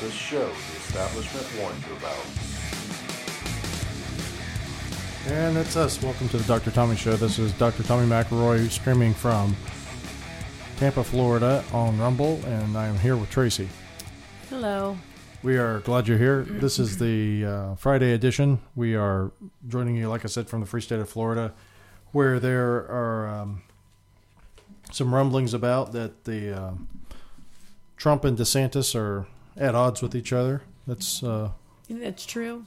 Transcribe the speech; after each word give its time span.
this 0.00 0.12
show 0.12 0.46
the 0.46 0.76
establishment 0.76 1.46
warned 1.60 1.82
you 1.84 1.96
about. 1.96 2.16
And 5.26 5.56
that's 5.56 5.76
us. 5.76 6.00
Welcome 6.00 6.28
to 6.28 6.38
the 6.38 6.44
Dr. 6.44 6.70
Tommy 6.70 6.94
Show. 6.94 7.16
This 7.16 7.38
is 7.38 7.52
Dr. 7.54 7.82
Tommy 7.82 8.06
McElroy 8.06 8.70
streaming 8.70 9.12
from 9.12 9.56
Tampa, 10.76 11.02
Florida 11.02 11.64
on 11.72 11.98
Rumble, 11.98 12.40
and 12.46 12.78
I 12.78 12.86
am 12.86 12.96
here 12.98 13.16
with 13.16 13.28
Tracy. 13.28 13.68
Hello. 14.48 14.96
We 15.42 15.56
are 15.56 15.80
glad 15.80 16.06
you're 16.06 16.18
here. 16.18 16.46
This 16.48 16.78
is 16.78 16.98
the 16.98 17.44
uh, 17.44 17.74
Friday 17.74 18.12
edition. 18.12 18.60
We 18.76 18.94
are 18.94 19.32
joining 19.66 19.96
you, 19.96 20.08
like 20.08 20.24
I 20.24 20.28
said, 20.28 20.48
from 20.48 20.60
the 20.60 20.66
free 20.66 20.80
state 20.80 21.00
of 21.00 21.08
Florida, 21.08 21.52
where 22.12 22.38
there 22.38 22.76
are 22.88 23.26
um, 23.26 23.62
some 24.92 25.12
rumblings 25.12 25.54
about 25.54 25.90
that 25.92 26.24
the 26.24 26.56
uh, 26.56 26.72
Trump 27.96 28.24
and 28.24 28.38
DeSantis 28.38 28.94
are 28.94 29.26
at 29.58 29.74
odds 29.74 30.02
with 30.02 30.14
each 30.14 30.32
other. 30.32 30.62
That's 30.86 31.22
uh, 31.22 31.50
that's 31.88 32.24
true? 32.26 32.64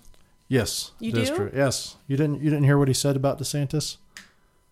yes, 0.47 0.91
You 0.99 1.11
do? 1.11 1.25
true. 1.25 1.51
Yes, 1.55 1.95
you 2.07 2.17
didn't 2.17 2.41
you 2.41 2.49
didn't 2.49 2.65
hear 2.65 2.77
what 2.77 2.87
he 2.87 2.93
said 2.93 3.15
about 3.15 3.39
DeSantis? 3.39 3.97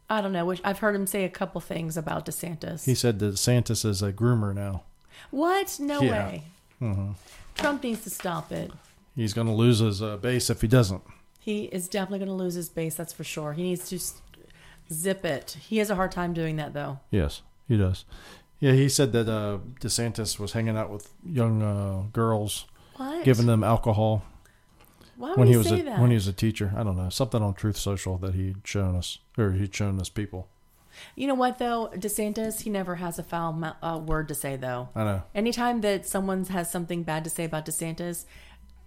I 0.10 0.22
don't 0.22 0.34
know. 0.34 0.46
Which 0.46 0.62
I've 0.64 0.80
heard 0.80 0.96
him 0.96 1.06
say 1.08 1.24
a 1.24 1.30
couple 1.30 1.62
things 1.62 1.96
about 1.98 2.26
DeSantis. 2.26 2.86
He 2.86 2.96
said 2.96 3.20
that 3.20 3.36
DeSantis 3.36 3.86
is 3.86 4.02
a 4.02 4.12
groomer 4.12 4.54
now. 4.54 4.84
what? 5.32 5.78
No 5.80 6.02
Yeah. 6.02 6.12
way. 6.28 6.44
hmm 6.80 7.12
Trump 7.56 7.84
needs 7.84 8.04
to 8.06 8.10
stop 8.10 8.52
it. 8.52 8.72
He's 9.16 9.34
going 9.34 9.48
to 9.48 9.54
lose 9.54 9.80
his 9.80 10.02
uh, 10.02 10.16
base 10.18 10.50
if 10.50 10.62
he 10.62 10.68
doesn't. 10.68 11.02
He 11.40 11.66
is 11.66 11.88
definitely 11.90 12.20
going 12.20 12.30
to 12.30 12.34
lose 12.44 12.54
his 12.54 12.70
base. 12.70 12.96
That's 12.96 13.12
for 13.12 13.24
sure. 13.26 13.52
He 13.54 13.64
needs 13.64 13.90
to 13.90 14.00
zip 14.94 15.26
it. 15.26 15.58
He 15.60 15.78
has 15.78 15.90
a 15.90 15.96
hard 15.96 16.12
time 16.12 16.34
doing 16.34 16.56
that 16.56 16.74
though. 16.74 17.00
Yes, 17.12 17.42
he 17.68 17.78
does. 17.78 18.06
Yeah, 18.60 18.74
he 18.74 18.90
said 18.90 19.14
that 19.14 19.30
uh, 19.30 19.60
DeSantis 19.80 20.38
was 20.40 20.52
hanging 20.54 20.76
out 20.78 20.90
with 20.90 21.10
young 21.26 21.62
uh, 21.62 22.04
girls, 22.12 22.66
What? 22.98 23.24
giving 23.24 23.46
them 23.46 23.64
alcohol 23.64 24.24
Why 25.16 25.30
would 25.30 25.38
when 25.40 25.48
he, 25.48 25.56
was 25.58 25.68
say 25.70 25.80
a, 25.82 25.84
that? 25.84 26.00
when 26.02 26.10
he 26.12 26.16
was 26.16 26.28
a 26.28 26.34
teacher. 26.34 26.74
I 26.76 26.84
don't 26.84 26.98
know 26.98 27.10
something 27.10 27.42
on 27.42 27.54
Truth 27.54 27.78
Social 27.78 28.18
that 28.18 28.36
he'd 28.36 28.58
shown 28.66 28.96
us 28.96 29.20
or 29.38 29.52
he'd 29.54 29.74
shown 29.74 30.00
us 30.02 30.10
people. 30.10 30.50
you 31.16 31.26
know 31.28 31.36
what 31.36 31.58
though? 31.60 31.90
DeSantis, 31.96 32.62
he 32.62 32.70
never 32.70 32.96
has 32.96 33.18
a 33.18 33.24
foul 33.24 33.54
mou- 33.54 33.80
uh, 33.82 33.98
word 33.98 34.28
to 34.28 34.36
say 34.36 34.58
though. 34.58 34.90
I 34.94 35.04
know. 35.06 35.24
Anytime 35.34 35.80
that 35.82 36.06
someone 36.06 36.44
has 36.48 36.70
something 36.70 37.04
bad 37.04 37.24
to 37.24 37.30
say 37.30 37.46
about 37.46 37.66
DeSantis, 37.66 38.26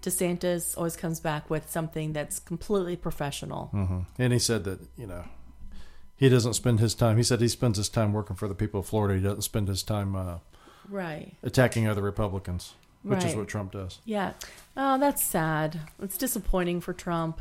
DeSantis 0.02 0.76
always 0.76 0.96
comes 0.96 1.20
back 1.20 1.48
with 1.48 1.70
something 1.70 2.12
that's 2.12 2.38
completely 2.38 2.96
professional. 2.96 3.66
hmm 3.66 4.00
And 4.18 4.32
he 4.34 4.38
said 4.38 4.64
that 4.64 4.80
you 4.98 5.06
know 5.06 5.24
he 6.16 6.28
doesn't 6.28 6.54
spend 6.54 6.80
his 6.80 6.94
time. 6.94 7.16
He 7.16 7.22
said 7.22 7.40
he 7.40 7.48
spends 7.48 7.76
his 7.78 7.88
time 7.88 8.12
working 8.12 8.36
for 8.36 8.48
the 8.48 8.54
people 8.54 8.80
of 8.80 8.86
Florida. 8.86 9.14
He 9.16 9.22
doesn't 9.22 9.42
spend 9.42 9.68
his 9.68 9.82
time 9.82 10.14
uh, 10.14 10.38
Right. 10.88 11.34
attacking 11.42 11.86
other 11.88 12.02
Republicans, 12.02 12.74
which 13.02 13.24
is 13.24 13.34
what 13.34 13.48
Trump 13.48 13.72
does. 13.72 13.98
Yeah. 14.04 14.32
Oh, 14.76 14.98
that's 14.98 15.22
sad. 15.24 15.80
It's 16.00 16.16
disappointing 16.16 16.80
for 16.80 16.92
Trump. 16.92 17.40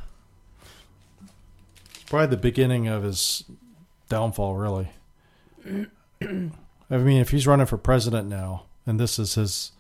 It's 1.94 2.04
probably 2.10 2.28
the 2.28 2.38
beginning 2.38 2.88
of 2.88 3.04
his 3.04 3.44
downfall, 4.10 4.56
really. 4.56 4.90
I 6.22 6.98
mean, 6.98 7.22
if 7.22 7.30
he's 7.30 7.48
running 7.48 7.66
for 7.68 7.78
president 7.78 8.28
now, 8.28 8.64
and 8.86 9.00
this 9.00 9.18
is 9.20 9.36
his 9.36 9.72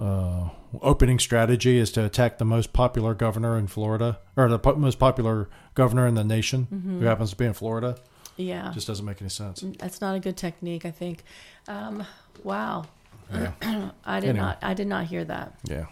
uh, 0.00 0.48
opening 0.80 1.18
strategy 1.18 1.76
is 1.78 1.92
to 1.92 2.04
attack 2.04 2.38
the 2.38 2.44
most 2.44 2.72
popular 2.72 3.12
governor 3.14 3.58
in 3.58 3.66
Florida, 3.66 4.18
or 4.36 4.48
the 4.48 4.58
po- 4.58 4.76
most 4.76 4.98
popular 4.98 5.48
governor 5.74 6.06
in 6.06 6.14
the 6.14 6.24
nation, 6.24 6.66
who 7.00 7.04
happens 7.04 7.30
to 7.30 7.36
be 7.36 7.44
in 7.44 7.52
Florida, 7.52 7.96
Yeah. 8.36 8.70
just 8.72 8.86
doesn't 8.86 9.04
make 9.04 9.20
any 9.20 9.28
sense. 9.30 9.62
That's 9.78 10.00
not 10.00 10.14
a 10.16 10.20
good 10.20 10.36
technique, 10.36 10.84
I 10.86 10.90
think. 10.90 11.22
Um, 11.68 12.04
wow. 12.44 12.86
Yeah. 13.32 13.52
I 14.04 14.20
did 14.20 14.30
Anyway. 14.30 14.44
not 14.46 14.58
I 14.62 14.74
did 14.74 14.86
not 14.86 15.04
hear 15.06 15.24
that. 15.24 15.54
Yeah. 15.64 15.86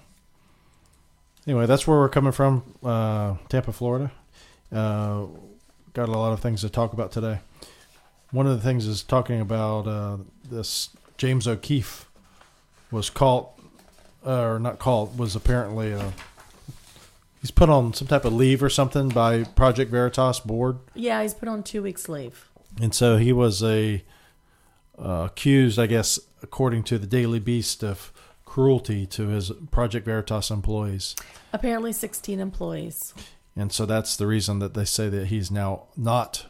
Anyway, 1.46 1.66
that's 1.66 1.86
where 1.86 1.98
we're 1.98 2.08
coming 2.08 2.32
from, 2.32 2.62
uh, 2.84 3.36
Tampa, 3.48 3.72
Florida. 3.72 4.10
Uh, 4.72 5.26
got 5.94 6.08
a 6.08 6.12
lot 6.12 6.32
of 6.32 6.40
things 6.40 6.60
to 6.60 6.68
talk 6.68 6.92
about 6.92 7.10
today. 7.12 7.40
One 8.32 8.46
of 8.46 8.54
the 8.56 8.62
things 8.62 8.86
is 8.86 9.02
talking 9.02 9.40
about 9.40 9.86
uh, 9.86 10.18
this 10.50 10.90
James 11.16 11.46
O'Keefe 11.48 12.06
was 12.90 13.08
caught, 13.08 13.48
uh, 14.26 14.42
or 14.42 14.58
not 14.58 14.78
called, 14.78 15.18
was 15.18 15.34
apparently 15.36 15.92
uh, 15.92 16.10
he's 17.40 17.50
put 17.50 17.68
on 17.68 17.92
some 17.94 18.08
type 18.08 18.24
of 18.24 18.32
leave 18.32 18.62
or 18.62 18.70
something 18.70 19.08
by 19.08 19.44
Project 19.44 19.90
Veritas 19.90 20.40
board, 20.40 20.78
Yeah, 20.94 21.22
he's 21.22 21.34
put 21.34 21.48
on 21.48 21.62
two 21.62 21.82
weeks 21.82 22.08
leave. 22.08 22.48
and 22.80 22.94
so 22.94 23.16
he 23.16 23.32
was 23.32 23.62
a 23.62 24.02
uh, 24.98 25.28
accused, 25.30 25.78
I 25.78 25.86
guess, 25.86 26.18
according 26.42 26.82
to 26.84 26.98
the 26.98 27.06
Daily 27.06 27.38
Beast, 27.38 27.82
of 27.84 28.12
cruelty 28.44 29.06
to 29.06 29.28
his 29.28 29.52
Project 29.70 30.04
Veritas 30.04 30.50
employees. 30.50 31.14
Apparently 31.52 31.92
sixteen 31.92 32.40
employees. 32.40 33.14
And 33.54 33.72
so 33.72 33.86
that's 33.86 34.16
the 34.16 34.26
reason 34.26 34.58
that 34.60 34.74
they 34.74 34.84
say 34.84 35.08
that 35.08 35.26
he's 35.28 35.50
now 35.50 35.84
not 35.96 36.46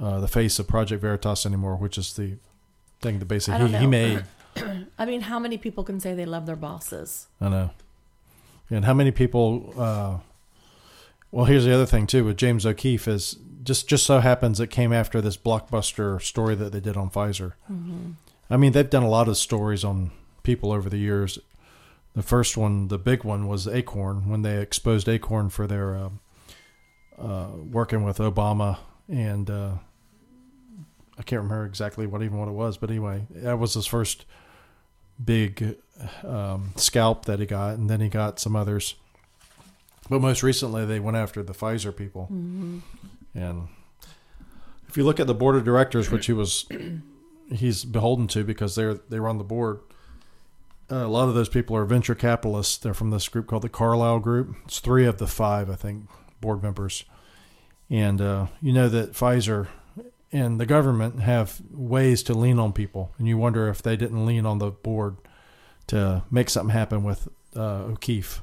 uh, 0.00 0.18
the 0.20 0.28
face 0.28 0.58
of 0.58 0.66
Project 0.68 1.00
Veritas 1.00 1.46
anymore, 1.46 1.76
which 1.76 1.96
is 1.98 2.14
the 2.14 2.36
thing 3.00 3.18
that 3.20 3.26
I 3.26 3.28
basically 3.28 3.58
don't 3.58 3.68
he, 3.68 3.72
know. 3.74 3.80
he 3.80 3.86
made. 3.86 4.24
I 4.98 5.04
mean, 5.04 5.22
how 5.22 5.38
many 5.38 5.58
people 5.58 5.84
can 5.84 6.00
say 6.00 6.14
they 6.14 6.26
love 6.26 6.46
their 6.46 6.56
bosses? 6.56 7.28
I 7.40 7.48
know. 7.48 7.70
And 8.70 8.84
how 8.84 8.94
many 8.94 9.10
people? 9.10 9.72
Uh, 9.76 10.18
well, 11.30 11.44
here's 11.44 11.64
the 11.64 11.74
other 11.74 11.86
thing 11.86 12.06
too 12.06 12.24
with 12.24 12.36
James 12.36 12.64
O'Keefe 12.64 13.06
is 13.08 13.38
just 13.62 13.88
just 13.88 14.06
so 14.06 14.20
happens 14.20 14.60
it 14.60 14.70
came 14.70 14.92
after 14.92 15.20
this 15.20 15.36
blockbuster 15.36 16.20
story 16.22 16.54
that 16.54 16.72
they 16.72 16.80
did 16.80 16.96
on 16.96 17.10
Pfizer. 17.10 17.52
I 18.48 18.56
mean, 18.56 18.72
they've 18.72 18.88
done 18.88 19.02
a 19.02 19.08
lot 19.08 19.28
of 19.28 19.36
stories 19.36 19.84
on 19.84 20.12
people 20.42 20.72
over 20.72 20.88
the 20.88 20.98
years. 20.98 21.38
The 22.14 22.22
first 22.22 22.56
one, 22.56 22.88
the 22.88 22.98
big 22.98 23.24
one, 23.24 23.46
was 23.46 23.68
Acorn 23.68 24.28
when 24.28 24.42
they 24.42 24.60
exposed 24.60 25.08
Acorn 25.08 25.50
for 25.50 25.66
their 25.66 25.96
uh, 25.96 26.08
uh, 27.18 27.48
working 27.70 28.04
with 28.04 28.18
Obama 28.18 28.78
and 29.08 29.50
uh, 29.50 29.72
I 31.18 31.22
can't 31.22 31.42
remember 31.42 31.64
exactly 31.64 32.06
what 32.06 32.22
even 32.22 32.38
what 32.38 32.48
it 32.48 32.52
was, 32.52 32.76
but 32.76 32.90
anyway, 32.90 33.26
that 33.30 33.58
was 33.58 33.74
his 33.74 33.86
first 33.86 34.24
big 35.22 35.76
um, 36.24 36.72
scalp 36.76 37.24
that 37.26 37.38
he 37.38 37.46
got, 37.46 37.74
and 37.74 37.88
then 37.88 38.00
he 38.00 38.08
got 38.08 38.38
some 38.38 38.56
others. 38.56 38.94
But 40.08 40.20
most 40.20 40.42
recently, 40.42 40.84
they 40.84 41.00
went 41.00 41.16
after 41.16 41.42
the 41.42 41.52
Pfizer 41.52 41.94
people, 41.94 42.28
and 43.34 43.68
if 44.88 44.96
you 44.96 45.04
look 45.04 45.20
at 45.20 45.26
the 45.26 45.34
board 45.34 45.56
of 45.56 45.64
directors, 45.64 46.10
which 46.10 46.26
he 46.26 46.32
was, 46.32 46.66
he's 47.52 47.84
beholden 47.84 48.28
to 48.28 48.44
because 48.44 48.74
they're 48.76 48.94
they 48.94 49.18
run 49.18 49.38
the 49.38 49.44
board. 49.44 49.80
Uh, 50.90 51.04
a 51.04 51.08
lot 51.08 51.28
of 51.28 51.34
those 51.34 51.48
people 51.48 51.76
are 51.76 51.84
venture 51.84 52.14
capitalists. 52.14 52.76
They're 52.76 52.94
from 52.94 53.10
this 53.10 53.28
group 53.28 53.48
called 53.48 53.62
the 53.62 53.68
Carlyle 53.68 54.20
Group. 54.20 54.54
It's 54.64 54.78
three 54.78 55.04
of 55.04 55.18
the 55.18 55.26
five, 55.26 55.68
I 55.68 55.74
think, 55.74 56.08
board 56.40 56.62
members. 56.62 57.04
And 57.90 58.20
uh, 58.20 58.46
you 58.62 58.72
know 58.72 58.88
that 58.88 59.12
Pfizer 59.12 59.66
and 60.32 60.60
the 60.60 60.66
government 60.66 61.20
have 61.20 61.60
ways 61.70 62.22
to 62.24 62.34
lean 62.34 62.58
on 62.58 62.72
people, 62.72 63.12
and 63.18 63.26
you 63.28 63.38
wonder 63.38 63.68
if 63.68 63.82
they 63.82 63.96
didn't 63.96 64.26
lean 64.26 64.44
on 64.46 64.58
the 64.58 64.70
board 64.70 65.16
to 65.88 66.22
make 66.30 66.50
something 66.50 66.72
happen 66.74 67.04
with 67.04 67.28
uh, 67.54 67.84
O'Keefe. 67.84 68.42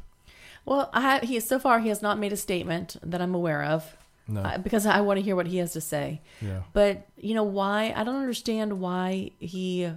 Well, 0.65 0.89
I, 0.93 1.19
he 1.19 1.39
so 1.41 1.59
far 1.59 1.79
he 1.79 1.89
has 1.89 2.01
not 2.01 2.17
made 2.19 2.31
a 2.31 2.37
statement 2.37 2.95
that 3.03 3.21
I'm 3.21 3.35
aware 3.35 3.63
of 3.63 3.97
No, 4.29 4.39
uh, 4.41 4.57
because 4.59 4.85
I 4.85 5.01
want 5.01 5.17
to 5.19 5.21
hear 5.23 5.35
what 5.35 5.47
he 5.47 5.57
has 5.57 5.73
to 5.73 5.81
say. 5.81 6.21
yeah, 6.41 6.61
But 6.71 7.05
you 7.17 7.35
know 7.35 7.43
why? 7.43 7.93
I 7.95 8.05
don't 8.05 8.15
understand 8.15 8.79
why 8.79 9.31
he 9.39 9.91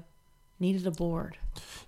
needed 0.58 0.84
a 0.86 0.90
board. 0.90 1.36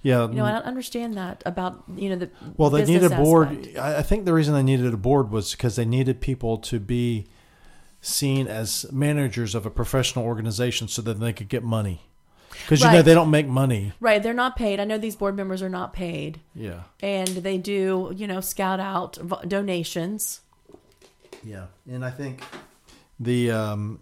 yeah. 0.03 0.29
You 0.29 0.35
know, 0.35 0.45
I 0.45 0.53
don't 0.53 0.65
understand 0.65 1.15
that 1.15 1.43
about 1.45 1.83
you 1.97 2.09
know 2.11 2.17
the 2.17 2.31
well, 2.57 2.71
they 2.71 2.85
needed 2.85 3.11
a 3.11 3.17
board. 3.17 3.49
aspect. 3.49 3.79
I 3.79 3.99
I 3.99 4.03
think 4.03 4.27
the 4.27 4.33
reason 4.33 4.55
they 4.55 4.63
needed 4.63 4.95
a 4.95 4.97
board 4.97 5.33
was 5.33 5.51
because 5.51 5.75
they 5.75 5.85
needed 5.85 6.21
people 6.21 6.57
to 6.59 6.79
be 6.79 7.27
seen 8.01 8.47
as 8.47 8.91
managers 8.93 9.55
of 9.55 9.67
a 9.67 9.71
professional 9.71 10.25
organization, 10.25 10.89
so 10.89 11.03
that 11.03 11.21
they 11.21 11.33
could 11.33 11.49
get 11.49 11.63
money. 11.63 12.03
Because 12.51 12.81
you 12.81 12.91
know 12.91 13.03
they 13.03 13.15
don't 13.15 13.31
make 13.31 13.47
money. 13.47 13.93
Right, 14.01 14.23
they're 14.23 14.35
not 14.35 14.57
paid. 14.57 14.81
I 14.81 14.85
know 14.85 14.99
these 14.99 15.17
board 15.17 15.37
members 15.37 15.63
are 15.63 15.69
not 15.69 15.93
paid, 15.93 16.41
Yeah, 16.55 16.83
and 17.01 17.29
they 17.29 17.59
do 17.59 18.13
you 18.17 18.27
know 18.27 18.41
scout 18.41 18.81
out 18.81 19.19
donations. 19.49 20.41
Yeah, 21.45 21.67
and 21.89 22.05
I 22.05 22.11
think 22.11 22.43
the 23.21 23.51
um, 23.51 24.01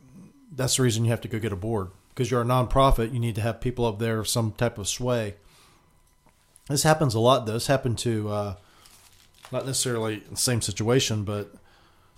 that's 0.53 0.77
the 0.77 0.83
reason 0.83 1.05
you 1.05 1.11
have 1.11 1.21
to 1.23 1.29
go 1.29 1.39
get 1.39 1.53
a 1.53 1.57
board 1.57 1.89
because 2.11 2.31
you're 2.31 2.43
a 2.43 2.47
nonprofit. 2.47 3.13
You 3.13 3.21
need 3.21 3.35
to 3.35 3.41
have 3.41 3.61
people 3.61 3.85
up 3.85 3.99
there 3.99 4.19
of 4.19 4.29
some 4.29 4.53
type 4.53 4.79
of 4.79 4.89
sway. 4.89 5.35
This 6.69 6.83
happens 6.83 7.15
a 7.15 7.21
lot. 7.21 7.47
Though. 7.47 7.53
This 7.53 7.67
happened 7.67 7.99
to 7.99 8.29
uh, 8.29 8.55
not 9.53 9.67
necessarily 9.67 10.23
the 10.31 10.37
same 10.37 10.61
situation, 10.61 11.25
but 11.25 11.53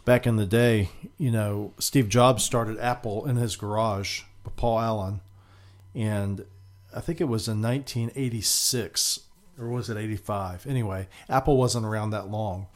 back 0.09 0.27
in 0.27 0.37
the 0.37 0.47
day, 0.47 0.89
you 1.19 1.31
know, 1.31 1.75
Steve 1.79 2.09
Jobs 2.09 2.43
started 2.43 2.81
Apple 2.81 3.27
in 3.27 3.37
his 3.37 3.57
garage 3.57 4.23
with 4.43 4.57
Paul 4.57 4.81
Allen, 4.81 5.21
and 5.95 6.47
I 6.97 7.01
think 7.01 7.21
it 7.21 7.29
was 7.29 7.47
in 7.47 7.61
1986 7.61 9.21
or 9.61 9.69
was 9.69 9.91
it 9.91 9.99
85? 9.99 10.67
Anyway, 10.67 11.09
Apple 11.29 11.59
wasn't 11.59 11.85
around 11.85 12.09
that 12.11 12.31
long 12.31 12.69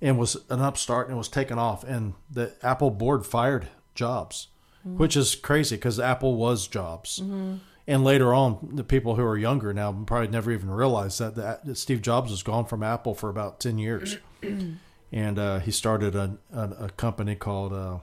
and 0.00 0.18
was 0.18 0.38
an 0.48 0.60
upstart 0.60 1.08
and 1.08 1.18
was 1.18 1.28
taken 1.28 1.58
off 1.58 1.84
and 1.84 2.14
the 2.30 2.54
Apple 2.62 2.90
board 2.90 3.26
fired 3.26 3.68
Jobs, 3.94 4.48
mm-hmm. 4.80 4.96
which 4.96 5.14
is 5.14 5.34
crazy 5.34 5.76
because 5.76 6.00
Apple 6.00 6.36
was 6.36 6.66
Jobs. 6.66 7.18
Mm-hmm. 7.18 7.56
And 7.86 8.02
later 8.02 8.32
on, 8.32 8.70
the 8.72 8.84
people 8.84 9.16
who 9.16 9.24
are 9.24 9.36
younger 9.36 9.74
now 9.74 9.92
probably 10.06 10.28
never 10.28 10.50
even 10.52 10.70
realized 10.70 11.20
that, 11.20 11.34
that 11.34 11.66
that 11.66 11.76
Steve 11.76 12.00
Jobs 12.00 12.30
was 12.30 12.42
gone 12.42 12.64
from 12.64 12.82
Apple 12.82 13.14
for 13.14 13.28
about 13.28 13.60
10 13.60 13.76
years. 13.76 14.16
and 15.12 15.38
uh, 15.38 15.58
he 15.60 15.70
started 15.70 16.14
a, 16.14 16.38
a, 16.52 16.62
a 16.84 16.90
company 16.90 17.34
called, 17.34 17.72
uh, 17.72 17.98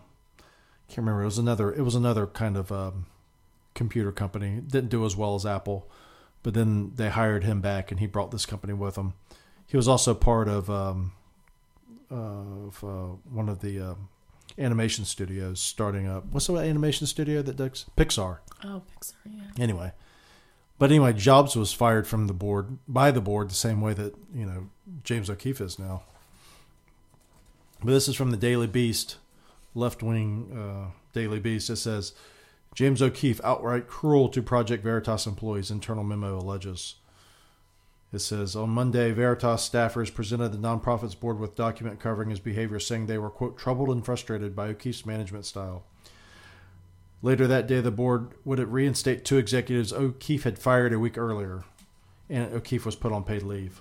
can't 0.88 1.00
remember, 1.00 1.22
it 1.22 1.26
was 1.26 1.38
another, 1.38 1.74
it 1.74 1.82
was 1.82 1.96
another 1.96 2.28
kind 2.28 2.58
of 2.58 2.72
um, 2.72 3.06
computer 3.74 4.12
company. 4.12 4.58
It 4.58 4.70
didn't 4.70 4.90
do 4.90 5.06
as 5.06 5.16
well 5.16 5.36
as 5.36 5.46
Apple, 5.46 5.90
but 6.44 6.54
then 6.54 6.94
they 6.96 7.10
hired 7.10 7.44
him 7.44 7.62
back 7.62 7.92
and 7.92 8.00
he 8.00 8.08
brought 8.08 8.32
this 8.32 8.46
company 8.46 8.74
with 8.74 8.98
him. 8.98 9.14
He 9.68 9.78
was 9.78 9.88
also 9.88 10.14
part 10.14 10.48
of, 10.48 10.70
um, 10.70 11.14
of 12.10 12.84
uh, 12.84 13.18
one 13.30 13.50
of 13.50 13.62
the 13.62 13.80
uh, 13.80 13.96
animation 14.58 15.06
studios 15.06 15.60
starting 15.60 16.08
up. 16.08 16.26
What's 16.32 16.48
the 16.48 16.56
animation 16.56 17.08
studio 17.08 17.42
that 17.42 17.56
does 17.56 17.86
Pixar? 17.98 18.40
Oh, 18.64 18.82
Pixar, 19.00 19.14
yeah. 19.26 19.64
Anyway, 19.64 19.92
but 20.78 20.92
anyway, 20.92 21.14
Jobs 21.14 21.56
was 21.56 21.74
fired 21.74 22.08
from 22.08 22.28
the 22.28 22.34
board 22.34 22.78
by 22.88 23.12
the 23.12 23.22
board 23.22 23.50
the 23.50 23.56
same 23.56 23.82
way 23.82 23.94
that 23.94 24.16
you 24.34 24.46
know 24.46 24.70
James 25.04 25.30
O'Keefe 25.30 25.62
is 25.62 25.80
now. 25.80 26.04
But 27.86 27.92
this 27.92 28.08
is 28.08 28.16
from 28.16 28.32
the 28.32 28.38
Daily 28.38 28.66
Beast, 28.66 29.18
left 29.76 30.02
wing 30.02 30.50
uh, 30.52 30.90
Daily 31.14 31.40
Beast. 31.40 31.70
It 31.70 31.76
says 31.76 32.14
James 32.74 33.00
O'Keefe 33.00 33.40
outright 33.44 33.88
cruel 33.88 34.28
to 34.30 34.42
Project 34.42 34.84
Veritas 34.84 35.28
employees. 35.28 35.70
Internal 35.70 36.04
memo 36.04 36.40
alleges. 36.40 36.96
It 38.12 38.20
says 38.20 38.56
on 38.56 38.72
Monday, 38.72 39.12
Veritas 39.12 39.70
staffers 39.70 40.12
presented 40.12 40.50
the 40.50 40.58
nonprofit's 40.58 41.14
board 41.14 41.38
with 41.38 41.56
document 41.56 42.00
covering 42.00 42.32
his 42.32 42.40
behavior, 42.40 42.80
saying 42.80 43.06
they 43.06 43.20
were 43.20 43.30
quote 43.30 43.56
troubled 43.56 43.92
and 43.92 44.04
frustrated 44.04 44.56
by 44.56 44.70
O'Keefe's 44.70 45.06
management 45.06 45.46
style. 45.46 45.84
Later 47.22 47.46
that 47.46 47.68
day, 47.68 47.82
the 47.82 47.92
board 47.92 48.32
would 48.46 48.58
reinstate 48.68 49.24
two 49.24 49.38
executives 49.38 49.94
O'Keefe 49.94 50.44
had 50.44 50.58
fired 50.58 50.92
a 50.92 50.98
week 50.98 51.20
earlier, 51.20 51.66
and 52.32 52.52
O'Keefe 52.52 52.86
was 52.88 52.96
put 52.96 53.12
on 53.12 53.24
paid 53.24 53.44
leave. 53.44 53.80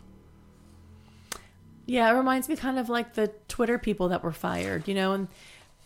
Yeah, 1.86 2.10
it 2.10 2.16
reminds 2.16 2.48
me 2.48 2.56
kind 2.56 2.78
of 2.78 2.88
like 2.88 3.14
the 3.14 3.28
Twitter 3.48 3.78
people 3.78 4.08
that 4.08 4.22
were 4.22 4.32
fired, 4.32 4.88
you 4.88 4.94
know, 4.94 5.12
and 5.12 5.28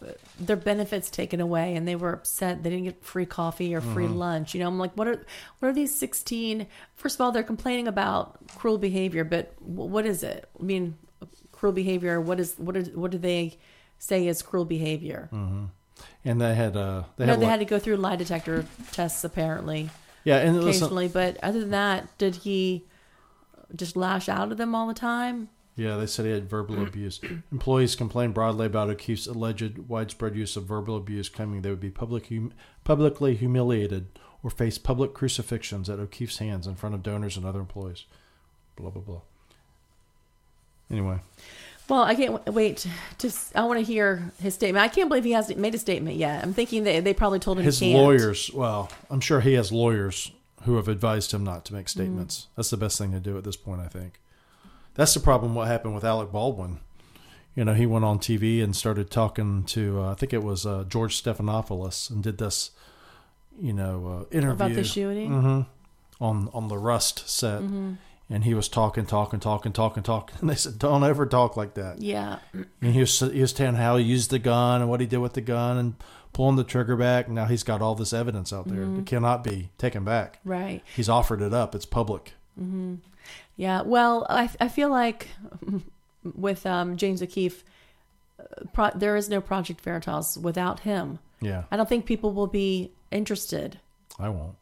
uh, 0.01 0.13
their 0.39 0.57
benefits 0.57 1.11
taken 1.11 1.41
away 1.41 1.75
and 1.75 1.89
they 1.89 1.97
were 1.97 2.13
upset. 2.13 2.63
They 2.63 2.71
didn't 2.71 2.85
get 2.85 3.05
free 3.05 3.27
coffee 3.27 3.75
or 3.75 3.81
free 3.81 4.05
mm-hmm. 4.05 4.15
lunch 4.15 4.55
you 4.55 4.61
know. 4.61 4.69
I'm 4.69 4.79
like 4.79 4.93
what 4.95 5.09
are 5.09 5.27
what 5.59 5.69
are 5.69 5.73
these 5.73 5.95
16 5.99 6.67
first 6.95 7.17
of 7.17 7.21
all 7.21 7.33
they're 7.33 7.43
complaining 7.43 7.89
about 7.89 8.39
cruel 8.57 8.79
behavior 8.79 9.25
but 9.25 9.55
what 9.61 10.07
is 10.07 10.23
it? 10.23 10.49
I 10.59 10.63
mean 10.63 10.97
cruel 11.51 11.73
behavior 11.73 12.21
what 12.21 12.39
is 12.39 12.55
what 12.59 12.77
is 12.77 12.91
what 12.91 13.11
do 13.11 13.19
they 13.19 13.59
say 13.99 14.29
is 14.29 14.41
cruel 14.41 14.65
behavior? 14.65 15.29
Mm-hmm. 15.33 15.65
And 16.25 16.41
they 16.41 16.55
had 16.55 16.77
uh, 16.77 17.03
they 17.17 17.27
no 17.27 17.33
had, 17.33 17.41
they 17.41 17.47
like- 17.47 17.51
had 17.51 17.61
to 17.61 17.67
go 17.67 17.81
through 17.81 17.97
lie 17.97 18.15
detector 18.15 18.67
tests 18.93 19.25
apparently 19.25 19.91
yeah, 20.23 20.37
and 20.37 20.63
listen, 20.63 20.85
occasionally 20.85 21.09
but 21.09 21.39
other 21.43 21.59
than 21.59 21.71
that 21.71 22.17
did 22.19 22.37
he 22.37 22.85
just 23.75 23.97
lash 23.97 24.29
out 24.29 24.53
at 24.53 24.59
them 24.59 24.77
all 24.77 24.87
the 24.87 24.95
time 24.95 25.49
Yeah, 25.79 25.97
they 25.97 26.07
said 26.07 26.25
he 26.27 26.33
had 26.33 26.51
verbal 26.51 26.75
mm. 26.75 26.89
abuse. 26.89 27.21
Employees 27.53 27.95
complained 27.95 28.35
broadly 28.35 28.67
about 28.67 28.91
O'Keefe's 28.91 29.29
alleged 29.29 29.79
widespread 29.89 30.35
use 30.35 30.57
of 30.57 30.65
verbal 30.65 30.97
abuse, 30.97 31.29
claiming 31.29 31.63
they 31.63 31.71
would 31.71 31.79
be 31.79 31.89
public 31.89 32.31
hum- 32.31 32.53
publicly 32.83 33.37
humiliated 33.37 34.09
or 34.43 34.51
face 34.51 34.77
public 34.77 35.15
crucifixions 35.15 35.89
at 35.89 36.01
O'Keefe's 36.01 36.39
hands 36.39 36.67
in 36.67 36.75
front 36.75 36.97
of 36.97 37.05
donors 37.05 37.37
and 37.37 37.47
other 37.47 37.61
employees. 37.61 38.07
Blah 38.75 38.91
blah 38.91 39.03
blah. 39.03 39.21
Anyway, 40.91 41.21
Well, 41.89 42.03
I 42.03 42.17
can't 42.17 42.45
wait 42.47 42.85
to. 43.19 43.33
I 43.55 43.63
want 43.63 43.79
to 43.79 43.85
hear 43.85 44.33
his 44.43 44.55
statement. 44.55 44.85
I 44.85 44.89
can't 44.89 45.09
believe 45.09 45.23
he 45.23 45.31
hasn't 45.31 45.61
made 45.61 45.77
a 45.77 45.79
statement 45.79 46.17
yet. 46.17 46.43
I'm 46.43 46.55
thinking 46.55 46.83
that 46.85 47.05
they 47.05 47.15
probably 47.15 47.39
told 47.39 47.61
him 47.61 47.65
his 47.65 47.81
lawyers. 47.81 48.51
Well, 48.53 48.91
I'm 49.11 49.21
sure 49.21 49.43
he 49.43 49.53
has 49.53 49.71
lawyers 49.71 50.33
who 50.63 50.75
have 50.75 50.89
advised 50.89 51.31
him 51.31 51.45
not 51.45 51.65
to 51.67 51.75
make 51.75 51.89
statements. 51.89 52.41
Mm. 52.41 52.57
That's 52.57 52.71
the 52.71 52.77
best 52.77 52.99
thing 52.99 53.13
to 53.13 53.21
do 53.21 53.39
at 53.39 53.45
this 53.45 53.55
point, 53.55 53.81
I 53.81 53.87
think. 53.87 54.19
That's 54.99 55.15
the 55.15 55.21
problem. 55.21 55.55
What 55.55 55.69
happened 55.69 55.95
with 55.95 56.05
Alec 56.05 56.31
Baldwin? 56.33 56.81
You 57.55 57.65
know, 57.65 57.73
he 57.73 57.87
went 57.87 58.05
on 58.05 58.19
TV 58.19 58.63
and 58.63 58.75
started 58.77 59.11
talking 59.11 59.63
to 59.65 60.01
uh, 60.03 60.11
I 60.13 60.15
think 60.15 60.33
it 60.35 60.43
was 60.43 60.67
uh, 60.67 60.85
George 60.89 61.23
Stephanopoulos 61.23 62.11
and 62.11 62.23
did 62.23 62.39
this, 62.39 62.73
you 63.61 63.73
know, 63.73 64.27
uh, 64.31 64.37
interview 64.37 64.53
about 64.55 64.75
the 64.75 64.85
shooting. 64.85 65.31
Mhm. 65.31 65.67
on 66.21 66.51
on 66.53 66.67
the 66.69 66.77
Rust 66.77 67.29
set, 67.29 67.63
Mm-hmm. 67.63 67.93
and 68.29 68.43
he 68.45 68.55
was 68.55 68.69
talking, 68.69 69.07
talking, 69.07 69.39
talking, 69.41 69.73
talking, 69.73 70.03
talking, 70.03 70.37
and 70.41 70.51
they 70.51 70.57
said, 70.57 70.79
"Don't 70.81 71.05
ever 71.05 71.27
talk 71.27 71.57
like 71.57 71.75
that." 71.75 72.03
Yeah, 72.03 72.39
And 72.83 72.93
he 72.93 73.01
was 73.01 73.19
he 73.21 73.41
was 73.41 73.53
telling 73.53 73.77
how 73.77 73.97
he 73.99 74.05
used 74.05 74.31
the 74.31 74.39
gun 74.41 74.81
and 74.81 74.91
what 74.91 75.01
he 75.01 75.07
did 75.07 75.19
with 75.19 75.35
the 75.35 75.41
gun 75.41 75.79
and 75.79 75.95
pulling 76.33 76.57
the 76.57 76.65
trigger 76.65 76.97
back. 76.97 77.29
Now 77.29 77.47
he's 77.47 77.63
got 77.63 77.81
all 77.83 77.95
this 77.95 78.13
evidence 78.13 78.53
out 78.53 78.67
there. 78.69 78.85
Mm-hmm. 78.85 79.01
It 79.01 79.07
cannot 79.07 79.43
be 79.45 79.71
taken 79.79 80.03
back. 80.05 80.41
right. 80.45 80.83
He's 80.97 81.09
offered 81.09 81.41
it 81.41 81.55
up. 81.55 81.75
It's 81.75 81.87
public. 81.87 82.35
Yeah. 83.57 83.83
Well, 83.83 84.27
I 84.31 84.51
I 84.61 84.69
feel 84.69 84.89
like 84.91 85.29
with 86.35 86.67
um, 86.67 86.97
James 86.97 87.23
O'Keefe, 87.23 87.65
uh, 88.39 88.65
pro- 88.73 88.91
there 88.95 89.17
is 89.17 89.29
no 89.29 89.41
Project 89.41 89.81
Veritas 89.81 90.37
without 90.39 90.81
him. 90.81 91.19
Yeah, 91.41 91.65
I 91.71 91.77
don't 91.77 91.89
think 91.89 92.07
people 92.07 92.33
will 92.33 92.47
be 92.49 92.91
interested. 93.11 93.79
I 94.19 94.29
won't. 94.29 94.57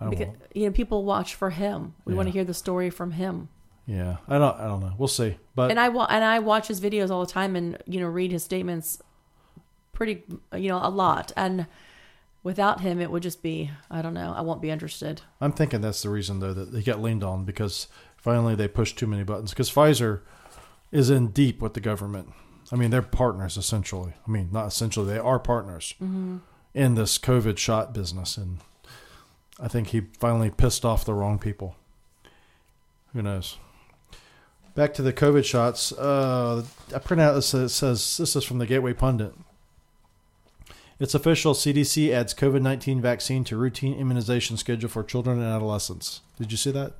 I 0.00 0.08
Because, 0.08 0.26
won't. 0.28 0.38
you 0.54 0.66
know, 0.66 0.72
people 0.72 1.04
watch 1.04 1.34
for 1.34 1.50
him. 1.50 1.94
We 2.04 2.14
want 2.14 2.26
to 2.28 2.32
hear 2.32 2.44
the 2.44 2.54
story 2.54 2.90
from 2.90 3.10
him. 3.12 3.48
Yeah, 3.86 4.16
I 4.28 4.38
don't. 4.38 4.58
I 4.58 4.64
don't 4.66 4.80
know. 4.80 4.92
We'll 4.96 5.08
see. 5.08 5.36
But 5.54 5.70
and 5.70 5.78
I 5.78 5.90
wa- 5.90 6.06
and 6.08 6.24
I 6.24 6.38
watch 6.38 6.68
his 6.68 6.80
videos 6.80 7.10
all 7.10 7.20
the 7.24 7.30
time, 7.30 7.54
and 7.54 7.76
you 7.86 8.00
know, 8.00 8.06
read 8.08 8.32
his 8.32 8.42
statements, 8.42 9.00
pretty, 9.92 10.22
you 10.54 10.68
know, 10.68 10.80
a 10.82 10.88
lot. 10.88 11.32
And 11.36 11.66
without 12.44 12.82
him, 12.82 13.00
it 13.00 13.10
would 13.10 13.24
just 13.24 13.42
be, 13.42 13.70
I 13.90 14.02
don't 14.02 14.14
know, 14.14 14.32
I 14.36 14.42
won't 14.42 14.62
be 14.62 14.70
interested. 14.70 15.22
I'm 15.40 15.50
thinking 15.52 15.80
that's 15.80 16.02
the 16.02 16.10
reason 16.10 16.38
though 16.38 16.54
that 16.54 16.70
they 16.70 16.82
got 16.82 17.02
leaned 17.02 17.24
on 17.24 17.44
because 17.44 17.88
finally 18.16 18.54
they 18.54 18.68
pushed 18.68 18.96
too 18.96 19.08
many 19.08 19.24
buttons 19.24 19.50
because 19.50 19.70
Pfizer 19.70 20.20
is 20.92 21.10
in 21.10 21.28
deep 21.28 21.60
with 21.60 21.74
the 21.74 21.80
government. 21.80 22.32
I 22.70 22.76
mean, 22.76 22.90
they're 22.90 23.02
partners 23.02 23.56
essentially. 23.56 24.12
I 24.26 24.30
mean, 24.30 24.50
not 24.52 24.68
essentially, 24.68 25.06
they 25.06 25.18
are 25.18 25.38
partners 25.40 25.94
in 26.00 26.94
this 26.94 27.18
COVID 27.18 27.58
shot 27.58 27.92
business, 27.92 28.36
and 28.36 28.58
I 29.60 29.68
think 29.68 29.88
he 29.88 30.02
finally 30.18 30.50
pissed 30.50 30.84
off 30.84 31.04
the 31.04 31.14
wrong 31.14 31.38
people. 31.38 31.76
Who 33.12 33.22
knows? 33.22 33.58
Back 34.74 34.94
to 34.94 35.02
the 35.02 35.12
COVID 35.12 35.44
shots. 35.44 35.92
Uh, 35.92 36.64
I 36.94 36.98
print 36.98 37.20
out 37.20 37.34
this. 37.34 37.54
It 37.54 37.68
says 37.68 38.16
this 38.16 38.34
is 38.34 38.44
from 38.44 38.58
the 38.58 38.66
Gateway 38.66 38.92
Pundit. 38.92 39.34
It's 40.98 41.14
official. 41.14 41.54
CDC 41.54 42.10
adds 42.10 42.34
COVID 42.34 42.62
19 42.62 43.00
vaccine 43.00 43.44
to 43.44 43.56
routine 43.56 43.94
immunization 43.94 44.56
schedule 44.56 44.88
for 44.88 45.02
children 45.02 45.40
and 45.40 45.52
adolescents. 45.52 46.20
Did 46.38 46.52
you 46.52 46.58
see 46.58 46.70
that? 46.72 46.94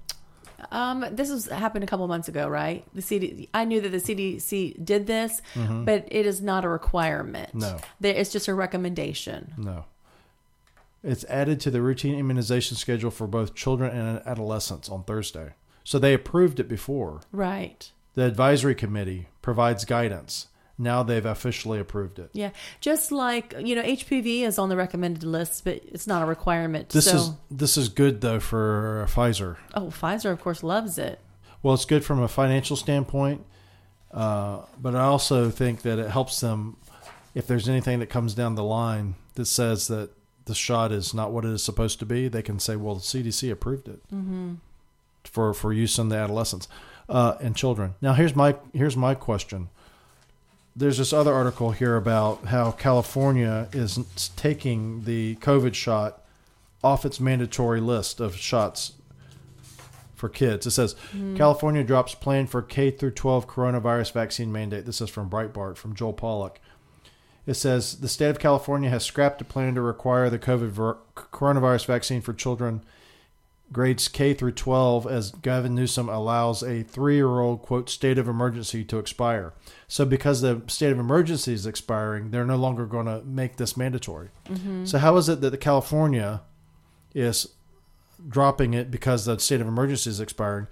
Um, 0.71 1.05
this 1.11 1.31
was 1.31 1.47
happened 1.47 1.85
a 1.85 1.87
couple 1.87 2.07
months 2.09 2.29
ago, 2.29 2.49
right? 2.49 2.85
The 2.95 3.03
CD, 3.03 3.49
I 3.53 3.65
knew 3.65 3.81
that 3.81 3.91
the 3.91 3.99
CDC 3.99 4.85
did 4.85 5.07
this, 5.07 5.43
but 5.55 6.09
it 6.11 6.27
is 6.27 6.41
not 6.41 6.65
a 6.65 6.69
requirement. 6.69 7.51
Mm-hmm. 7.51 7.77
No. 8.01 8.09
It's 8.09 8.33
just 8.33 8.49
a 8.49 8.55
recommendation. 8.55 9.53
No. 9.59 9.85
It's 11.03 11.25
added 11.25 11.61
to 11.61 11.71
the 11.71 11.83
routine 11.83 12.19
immunization 12.19 12.79
schedule 12.79 13.11
for 13.11 13.27
both 13.27 13.55
children 13.55 13.95
and 13.95 14.27
adolescents 14.27 14.89
on 14.89 15.05
Thursday. 15.05 15.51
So 15.85 15.99
they 15.99 16.15
approved 16.15 16.59
it 16.59 16.69
before. 16.69 17.21
Right. 17.31 17.91
The 18.15 18.25
advisory 18.25 18.75
committee 18.75 19.29
provides 19.43 19.85
guidance. 19.85 20.47
Now 20.77 21.03
they've 21.03 21.25
officially 21.25 21.79
approved 21.79 22.19
it. 22.19 22.31
Yeah. 22.33 22.51
Just 22.81 23.13
like 23.13 23.55
you 23.61 23.77
know, 23.77 23.83
HPV 23.83 24.43
is 24.43 24.59
on 24.59 24.69
the 24.69 24.77
recommended 24.77 25.23
list, 25.23 25.65
but 25.65 25.81
it's 25.87 26.07
not 26.07 26.23
a 26.23 26.27
requirement. 26.27 26.89
This 26.89 27.07
so, 27.07 27.17
is 27.17 27.31
this 27.51 27.77
is 27.77 27.89
good 27.89 28.21
though 28.21 28.41
for 28.41 29.07
Pfizer. 29.09 29.57
oh, 29.75 29.87
Pfizer 29.87 30.33
of 30.33 30.41
course 30.41 30.63
loves 30.63 30.99
it. 30.99 31.21
Well, 31.63 31.75
it's 31.75 31.85
good 31.85 32.05
from 32.05 32.21
a 32.21 32.29
financial 32.29 32.77
standpoint, 32.77 33.45
uh, 34.13 34.63
but 34.81 34.95
I 34.95 35.05
also 35.05 35.49
think 35.51 35.83
that 35.83 35.99
it 35.99 36.11
helps 36.11 36.41
them 36.41 36.77
if 37.35 37.47
there's 37.47 37.69
anything 37.69 38.01
that 38.01 38.11
comes 38.11 38.35
down 38.35 38.55
the 38.55 38.65
line 38.65 39.15
that 39.35 39.47
says 39.47 39.89
that 39.89 40.11
the 40.45 40.55
shot 40.55 40.93
is 40.93 41.15
not 41.15 41.33
what 41.33 41.45
it 41.45 41.51
is 41.51 41.63
supposed 41.63 41.99
to 42.01 42.07
be. 42.07 42.29
They 42.29 42.43
can 42.43 42.59
say, 42.59 42.77
"Well, 42.77 42.97
the 42.97 43.01
CDC 43.01 43.51
approved 43.51 43.89
it 43.89 44.03
for 45.25 45.55
for 45.55 45.73
use 45.73 45.99
in 45.99 46.09
the 46.09 46.17
adolescents 46.17 46.69
uh, 47.09 47.37
and 47.41 47.57
children." 47.57 47.95
Now, 48.01 48.15
here's 48.15 48.37
my 48.37 48.57
here's 48.73 48.97
my 48.97 49.15
question. 49.15 49.69
There's 50.77 50.99
this 50.99 51.13
other 51.13 51.33
article 51.33 51.71
here 51.71 51.97
about 51.97 52.47
how 52.47 52.73
California 52.73 53.69
is 53.73 53.99
taking 54.37 55.05
the 55.05 55.37
COVID 55.37 55.75
shot 55.75 56.23
off 56.83 57.05
its 57.05 57.21
mandatory 57.21 57.81
list 57.81 58.21
of 58.21 58.37
shots 58.37 58.93
for 60.15 60.29
kids. 60.29 60.67
It 60.67 60.73
says 60.73 60.95
hmm. 61.13 61.37
California 61.37 61.85
drops 61.85 62.15
plan 62.15 62.47
for 62.47 62.61
K 62.63 62.91
through 62.91 63.13
12 63.13 63.47
coronavirus 63.47 64.13
vaccine 64.13 64.51
mandate. 64.51 64.85
This 64.85 65.01
is 65.01 65.11
from 65.11 65.31
Breitbart 65.31 65.77
from 65.77 65.95
Joel 65.95 66.15
Pollak. 66.15 66.57
It 67.47 67.55
says 67.55 68.01
the 68.01 68.09
state 68.09 68.31
of 68.31 68.39
California 68.39 68.91
has 68.91 69.05
scrapped 69.05 69.41
a 69.43 69.45
plan 69.45 69.75
to 69.75 69.81
require 69.81 70.31
the 70.31 70.39
COVID 70.39 70.71
ver- 70.71 70.99
coronavirus 71.15 71.87
vaccine 71.87 72.21
for 72.21 72.33
children 72.33 72.83
grades 73.75 74.09
K 74.09 74.33
through 74.33 74.53
12 74.53 75.07
as 75.07 75.31
Gavin 75.31 75.75
Newsom 75.75 76.09
allows 76.09 76.63
a 76.63 76.85
3-year-old 76.85 77.61
quote 77.61 77.91
state 77.91 78.17
of 78.17 78.27
emergency 78.27 78.85
to 78.85 78.99
expire. 78.99 79.53
So 79.87 80.07
because 80.07 80.41
the 80.41 80.63
state 80.69 80.93
of 80.93 80.99
emergency 80.99 81.53
is 81.53 81.67
expiring, 81.67 82.31
they're 82.31 82.47
no 82.47 82.57
longer 82.57 82.87
going 82.87 83.07
to 83.07 83.23
make 83.25 83.57
this 83.57 83.77
mandatory. 83.77 84.31
Mm-hmm. 84.49 84.87
So 84.87 84.97
how 84.97 85.19
is 85.19 85.29
it 85.29 85.43
that 85.43 85.51
the 85.51 85.59
California 85.59 86.41
is 87.15 87.49
dropping 88.27 88.75
it 88.75 88.91
because 88.91 89.25
the 89.25 89.39
state 89.39 89.61
of 89.61 89.69
emergency 89.69 90.11
is 90.11 90.21
expiring, 90.21 90.67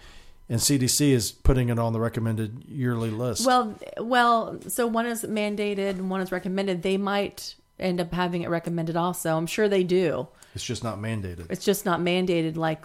and 0.49 0.61
CDC 0.61 1.11
is 1.11 1.33
putting 1.33 1.69
it 1.69 1.79
on 1.79 1.93
the 1.93 2.01
recommended 2.01 2.65
yearly 2.67 3.11
list. 3.11 3.47
Well, 3.47 3.79
well, 3.99 4.59
so 4.69 4.87
one 4.87 5.07
is 5.07 5.23
mandated 5.25 5.91
and 5.91 6.11
one 6.11 6.21
is 6.21 6.33
recommended. 6.33 6.83
They 6.83 6.97
might 6.97 7.55
end 7.79 8.01
up 8.01 8.13
having 8.13 8.43
it 8.43 8.49
recommended 8.49 8.97
also. 8.97 9.37
I'm 9.37 9.47
sure 9.47 9.69
they 9.69 9.85
do. 9.85 10.29
It's 10.55 10.65
just 10.65 10.85
not 10.85 10.99
mandated. 10.99 11.47
It's 11.51 11.65
just 11.65 11.85
not 11.85 12.01
mandated 12.01 12.57
like 12.57 12.85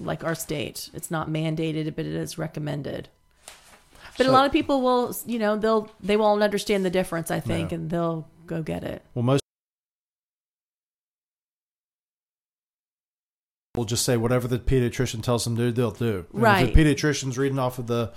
like 0.00 0.24
our 0.24 0.34
state. 0.34 0.90
It's 0.94 1.10
not 1.10 1.28
mandated, 1.30 1.94
but 1.96 2.04
it 2.06 2.14
is 2.14 2.38
recommended. 2.38 3.08
But 4.16 4.26
a 4.26 4.32
lot 4.32 4.46
of 4.46 4.52
people 4.52 4.80
will, 4.82 5.14
you 5.26 5.38
know, 5.38 5.56
they'll 5.56 5.90
they 6.00 6.16
won't 6.16 6.42
understand 6.42 6.84
the 6.84 6.90
difference. 6.90 7.30
I 7.30 7.40
think, 7.40 7.70
No. 7.70 7.74
and 7.76 7.90
they'll 7.90 8.28
go 8.46 8.62
get 8.62 8.82
it. 8.82 9.02
Well, 9.14 9.22
most 9.22 9.42
will 13.76 13.84
just 13.84 14.04
say 14.04 14.16
whatever 14.16 14.48
the 14.48 14.58
pediatrician 14.58 15.22
tells 15.22 15.44
them 15.44 15.56
to 15.56 15.66
do, 15.66 15.72
they'll 15.72 15.90
do. 15.92 16.26
And 16.32 16.42
Right. 16.42 16.74
The 16.74 16.84
pediatrician's 16.84 17.38
reading 17.38 17.58
off 17.60 17.78
of 17.78 17.86
the, 17.86 18.12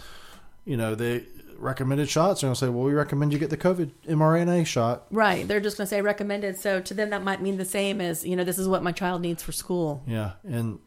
you 0.66 0.78
know, 0.78 0.96
the 0.96 1.24
recommended 1.58 2.10
shots, 2.10 2.42
they're 2.42 2.48
going 2.48 2.56
to 2.56 2.60
say, 2.60 2.70
well, 2.70 2.84
we 2.84 2.94
recommend 2.94 3.32
you 3.34 3.40
get 3.40 3.50
the 3.52 3.58
COVID 3.58 3.92
mRNA 4.08 4.66
shot. 4.66 5.06
Right? 5.12 5.48
They're 5.48 5.60
just 5.60 5.78
going 5.78 5.86
to 5.86 5.90
say 5.90 6.02
recommended. 6.02 6.58
So 6.58 6.80
to 6.82 6.94
them, 6.94 7.12
that 7.12 7.24
might 7.24 7.42
mean 7.42 7.58
the 7.58 7.66
same 7.66 8.02
as 8.02 8.26
you 8.26 8.36
know, 8.36 8.44
this 8.44 8.58
is 8.58 8.68
what 8.68 8.82
my 8.84 8.92
child 8.92 9.22
needs 9.22 9.44
for 9.44 9.52
school. 9.52 10.02
Yeah. 10.08 10.32
And 10.44 10.80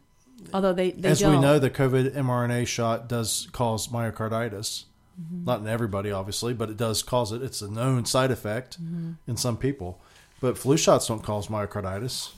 Although 0.53 0.73
they, 0.73 0.91
they 0.91 1.09
as 1.09 1.21
don't. 1.21 1.35
we 1.35 1.39
know, 1.39 1.59
the 1.59 1.69
COVID 1.69 2.11
mRNA 2.11 2.67
shot 2.67 3.07
does 3.07 3.47
cause 3.53 3.87
myocarditis. 3.87 4.83
Mm-hmm. 5.19 5.45
Not 5.45 5.61
in 5.61 5.67
everybody, 5.67 6.11
obviously, 6.11 6.53
but 6.53 6.69
it 6.69 6.75
does 6.75 7.01
cause 7.01 7.31
it. 7.31 7.41
It's 7.41 7.61
a 7.61 7.71
known 7.71 8.03
side 8.05 8.31
effect 8.31 8.81
Mm-hmm. 8.83 9.11
in 9.27 9.37
some 9.37 9.55
people. 9.57 10.01
But 10.41 10.57
flu 10.57 10.75
shots 10.75 11.07
don't 11.07 11.23
cause 11.23 11.47
myocarditis. 11.47 12.33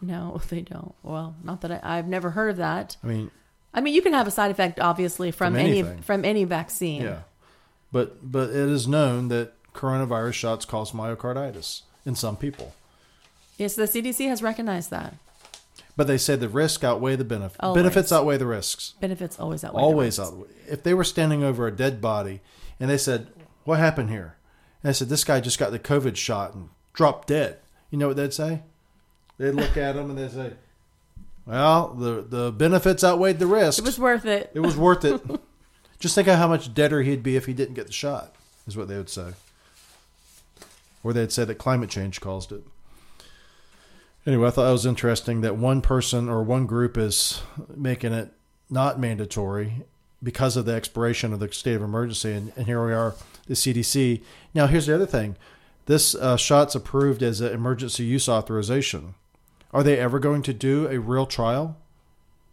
no, 0.00 0.40
they 0.48 0.60
don't. 0.60 0.94
Well, 1.02 1.34
not 1.42 1.60
that 1.62 1.72
I, 1.72 1.98
I've 1.98 2.06
never 2.06 2.30
heard 2.30 2.50
of 2.50 2.56
that. 2.58 2.96
I 3.02 3.06
mean, 3.08 3.30
I 3.72 3.80
mean, 3.80 3.94
you 3.94 4.02
can 4.02 4.12
have 4.12 4.26
a 4.26 4.30
side 4.30 4.50
effect, 4.50 4.80
obviously, 4.80 5.30
from, 5.30 5.52
From 5.54 5.60
any 5.60 5.78
anything. 5.80 6.02
from 6.02 6.24
any 6.24 6.44
vaccine. 6.44 7.02
Yeah, 7.02 7.18
but 7.92 8.30
but 8.30 8.50
it 8.50 8.56
is 8.56 8.88
known 8.88 9.28
that 9.28 9.52
coronavirus 9.74 10.32
shots 10.34 10.64
cause 10.64 10.92
myocarditis 10.92 11.82
in 12.04 12.14
some 12.16 12.36
people. 12.36 12.74
Yes, 13.58 13.74
the 13.76 13.84
CDC 13.84 14.26
has 14.28 14.42
recognized 14.42 14.90
that. 14.90 15.14
But 15.96 16.06
they 16.06 16.18
say 16.18 16.34
the 16.36 16.48
risk 16.48 16.82
outweigh 16.82 17.16
the 17.16 17.24
benefit. 17.24 17.58
Always. 17.60 17.82
Benefits 17.82 18.10
outweigh 18.12 18.38
the 18.38 18.46
risks. 18.46 18.94
Benefits 19.00 19.38
always 19.38 19.62
outweigh. 19.64 19.80
the 19.80 19.84
Always 19.84 20.18
risks. 20.18 20.32
outweigh. 20.32 20.48
If 20.68 20.82
they 20.82 20.94
were 20.94 21.04
standing 21.04 21.44
over 21.44 21.66
a 21.66 21.72
dead 21.72 22.00
body 22.00 22.40
and 22.80 22.88
they 22.90 22.96
said, 22.98 23.28
"What 23.64 23.78
happened 23.78 24.08
here?" 24.10 24.36
and 24.82 24.88
I 24.88 24.92
said, 24.92 25.08
"This 25.10 25.24
guy 25.24 25.40
just 25.40 25.58
got 25.58 25.70
the 25.72 25.78
COVID 25.78 26.16
shot 26.16 26.54
and 26.54 26.70
dropped 26.94 27.28
dead," 27.28 27.58
you 27.90 27.98
know 27.98 28.08
what 28.08 28.16
they'd 28.16 28.32
say? 28.32 28.62
They'd 29.38 29.50
look 29.52 29.76
at 29.76 29.94
him 29.96 30.10
and 30.10 30.18
they'd 30.18 30.30
say, 30.32 30.52
"Well, 31.50 31.88
the 31.94 32.22
the 32.22 32.52
benefits 32.52 33.02
outweighed 33.02 33.38
the 33.38 33.46
risk. 33.46 33.80
It 33.80 33.84
was 33.84 33.98
worth 33.98 34.24
it. 34.24 34.50
It 34.54 34.60
was 34.60 34.76
worth 34.76 35.04
it. 35.04 35.20
Just 35.98 36.14
think 36.14 36.28
of 36.28 36.38
how 36.38 36.48
much 36.48 36.72
deader 36.72 37.02
he'd 37.02 37.22
be 37.22 37.36
if 37.36 37.46
he 37.46 37.52
didn't 37.52 37.74
get 37.74 37.86
the 37.86 37.92
shot, 37.92 38.34
is 38.66 38.76
what 38.76 38.88
they 38.88 38.96
would 38.96 39.10
say. 39.10 39.32
Or 41.02 41.12
they'd 41.12 41.32
say 41.32 41.44
that 41.44 41.56
climate 41.56 41.90
change 41.90 42.20
caused 42.20 42.52
it. 42.52 42.62
Anyway, 44.26 44.46
I 44.46 44.50
thought 44.50 44.64
that 44.64 44.72
was 44.72 44.86
interesting 44.86 45.40
that 45.40 45.56
one 45.56 45.82
person 45.82 46.28
or 46.28 46.42
one 46.42 46.66
group 46.66 46.96
is 46.96 47.42
making 47.74 48.12
it 48.12 48.32
not 48.70 49.00
mandatory 49.00 49.84
because 50.22 50.56
of 50.56 50.66
the 50.66 50.74
expiration 50.74 51.32
of 51.32 51.40
the 51.40 51.52
state 51.52 51.74
of 51.74 51.82
emergency. 51.82 52.32
And, 52.32 52.52
and 52.56 52.66
here 52.66 52.84
we 52.84 52.92
are, 52.92 53.14
the 53.46 53.54
CDC. 53.54 54.22
Now, 54.54 54.66
here's 54.66 54.86
the 54.86 54.94
other 54.94 55.06
thing 55.06 55.36
this 55.86 56.14
uh, 56.14 56.36
shot's 56.36 56.74
approved 56.74 57.22
as 57.22 57.40
an 57.40 57.52
emergency 57.52 58.04
use 58.04 58.28
authorization. 58.28 59.14
Are 59.72 59.82
they 59.82 59.98
ever 59.98 60.18
going 60.18 60.42
to 60.42 60.52
do 60.52 60.88
a 60.88 60.98
real 60.98 61.26
trial? 61.26 61.76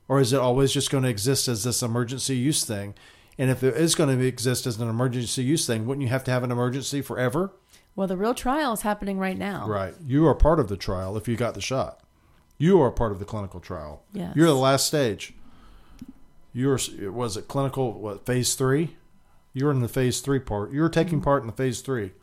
Or 0.07 0.19
is 0.19 0.31
it 0.33 0.39
always 0.39 0.71
just 0.71 0.89
going 0.89 1.03
to 1.03 1.09
exist 1.09 1.47
as 1.47 1.63
this 1.63 1.81
emergency 1.81 2.35
use 2.35 2.63
thing? 2.63 2.95
And 3.37 3.51
if 3.51 3.63
it 3.63 3.75
is 3.75 3.95
going 3.95 4.17
to 4.17 4.25
exist 4.25 4.65
as 4.65 4.79
an 4.79 4.89
emergency 4.89 5.43
use 5.43 5.67
thing, 5.67 5.85
wouldn't 5.85 6.03
you 6.03 6.09
have 6.09 6.23
to 6.25 6.31
have 6.31 6.43
an 6.43 6.51
emergency 6.51 7.01
forever? 7.01 7.51
Well, 7.95 8.07
the 8.07 8.17
real 8.17 8.33
trial 8.33 8.73
is 8.73 8.81
happening 8.81 9.19
right 9.19 9.37
now. 9.37 9.67
Right. 9.67 9.93
You 10.05 10.27
are 10.27 10.35
part 10.35 10.59
of 10.59 10.69
the 10.69 10.77
trial 10.77 11.17
if 11.17 11.27
you 11.27 11.35
got 11.35 11.55
the 11.55 11.61
shot. 11.61 12.01
You 12.57 12.81
are 12.81 12.91
part 12.91 13.11
of 13.11 13.19
the 13.19 13.25
clinical 13.25 13.59
trial. 13.59 14.03
Yes. 14.13 14.35
You're 14.35 14.47
the 14.47 14.55
last 14.55 14.87
stage. 14.87 15.33
You're 16.53 16.79
was 17.11 17.37
it 17.37 17.47
clinical 17.47 17.93
what 17.93 18.25
phase 18.25 18.55
three? 18.55 18.95
You're 19.53 19.71
in 19.71 19.81
the 19.81 19.87
phase 19.87 20.21
three 20.21 20.39
part. 20.39 20.71
You're 20.71 20.89
taking 20.89 21.15
mm-hmm. 21.15 21.23
part 21.23 21.43
in 21.43 21.47
the 21.47 21.53
phase 21.53 21.81
three. 21.81 22.13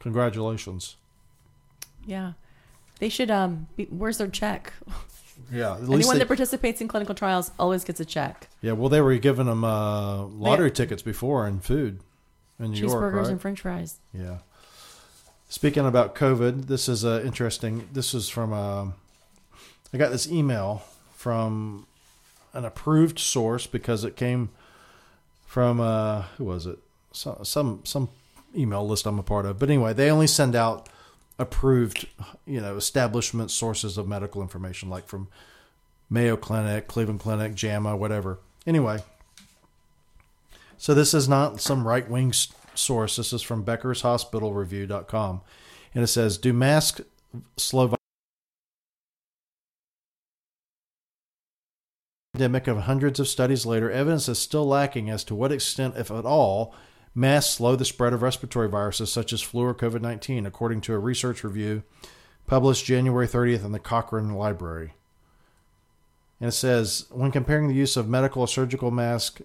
Congratulations. 0.00 0.96
Yeah. 2.06 2.32
They 3.00 3.08
should 3.08 3.30
um 3.30 3.66
be, 3.76 3.84
where's 3.86 4.18
their 4.18 4.28
check? 4.28 4.72
Yeah. 5.52 5.72
At 5.72 5.80
least 5.80 5.92
Anyone 5.92 6.14
they, 6.14 6.18
that 6.20 6.26
participates 6.28 6.80
in 6.80 6.86
clinical 6.86 7.14
trials 7.14 7.50
always 7.58 7.82
gets 7.82 7.98
a 7.98 8.04
check. 8.04 8.48
yeah. 8.60 8.72
Well, 8.72 8.88
they 8.88 9.00
were 9.00 9.16
giving 9.16 9.46
them 9.46 9.64
uh, 9.64 10.26
lottery 10.26 10.70
tickets 10.70 11.02
before 11.02 11.46
and 11.46 11.64
food 11.64 12.00
in 12.60 12.70
New 12.70 12.78
York, 12.78 12.92
Cheeseburgers 12.92 13.22
right? 13.22 13.30
and 13.30 13.40
french 13.40 13.62
fries. 13.62 13.98
Yeah. 14.12 14.38
Speaking 15.48 15.86
about 15.86 16.14
COVID, 16.14 16.66
this 16.66 16.88
is 16.88 17.04
uh, 17.04 17.22
interesting. 17.24 17.88
This 17.92 18.14
is 18.14 18.28
from 18.28 18.52
um 18.52 18.94
I 19.92 19.98
got 19.98 20.12
this 20.12 20.30
email 20.30 20.84
from 21.16 21.86
an 22.52 22.64
approved 22.64 23.18
source 23.18 23.66
because 23.66 24.04
it 24.04 24.14
came 24.16 24.50
from 25.46 25.80
uh, 25.80 26.22
who 26.36 26.44
was 26.44 26.66
it? 26.66 26.78
Some 27.12 27.80
some 27.82 28.08
email 28.56 28.86
list 28.86 29.06
I'm 29.06 29.18
a 29.18 29.22
part 29.24 29.46
of. 29.46 29.58
But 29.58 29.68
anyway, 29.68 29.94
they 29.94 30.10
only 30.10 30.28
send 30.28 30.54
out 30.54 30.88
approved, 31.40 32.06
you 32.46 32.60
know, 32.60 32.76
establishment 32.76 33.50
sources 33.50 33.96
of 33.96 34.06
medical 34.06 34.42
information, 34.42 34.90
like 34.90 35.08
from 35.08 35.28
Mayo 36.10 36.36
Clinic, 36.36 36.86
Cleveland 36.86 37.20
Clinic, 37.20 37.54
JAMA, 37.54 37.96
whatever. 37.96 38.38
Anyway, 38.66 39.02
so 40.76 40.92
this 40.94 41.14
is 41.14 41.28
not 41.28 41.60
some 41.60 41.88
right 41.88 42.08
wing 42.08 42.32
source. 42.74 43.16
This 43.16 43.32
is 43.32 43.42
from 43.42 43.62
Becker's 43.62 44.02
Hospital 44.02 44.52
Review.com. 44.52 45.40
And 45.94 46.04
it 46.04 46.08
says, 46.08 46.36
Do 46.36 46.52
masks 46.52 47.00
slow 47.56 47.94
pandemic 52.40 52.66
of 52.66 52.78
hundreds 52.78 53.20
of 53.20 53.28
studies 53.28 53.66
later, 53.66 53.90
evidence 53.90 54.28
is 54.28 54.38
still 54.38 54.66
lacking 54.66 55.10
as 55.10 55.24
to 55.24 55.34
what 55.34 55.52
extent, 55.52 55.94
if 55.96 56.10
at 56.10 56.24
all, 56.24 56.74
masks 57.14 57.54
slow 57.54 57.76
the 57.76 57.84
spread 57.84 58.12
of 58.12 58.22
respiratory 58.22 58.68
viruses 58.68 59.12
such 59.12 59.32
as 59.32 59.42
flu 59.42 59.62
or 59.64 59.74
COVID 59.74 60.00
19, 60.00 60.46
according 60.46 60.80
to 60.82 60.94
a 60.94 60.98
research 60.98 61.44
review 61.44 61.82
published 62.46 62.84
January 62.84 63.28
30th 63.28 63.64
in 63.64 63.72
the 63.72 63.78
Cochrane 63.78 64.34
Library. 64.34 64.94
And 66.40 66.48
it 66.48 66.52
says, 66.52 67.06
when 67.10 67.30
comparing 67.30 67.68
the 67.68 67.74
use 67.74 67.96
of 67.96 68.08
medical 68.08 68.42
or 68.42 68.48
surgical 68.48 68.90
mask 68.90 69.40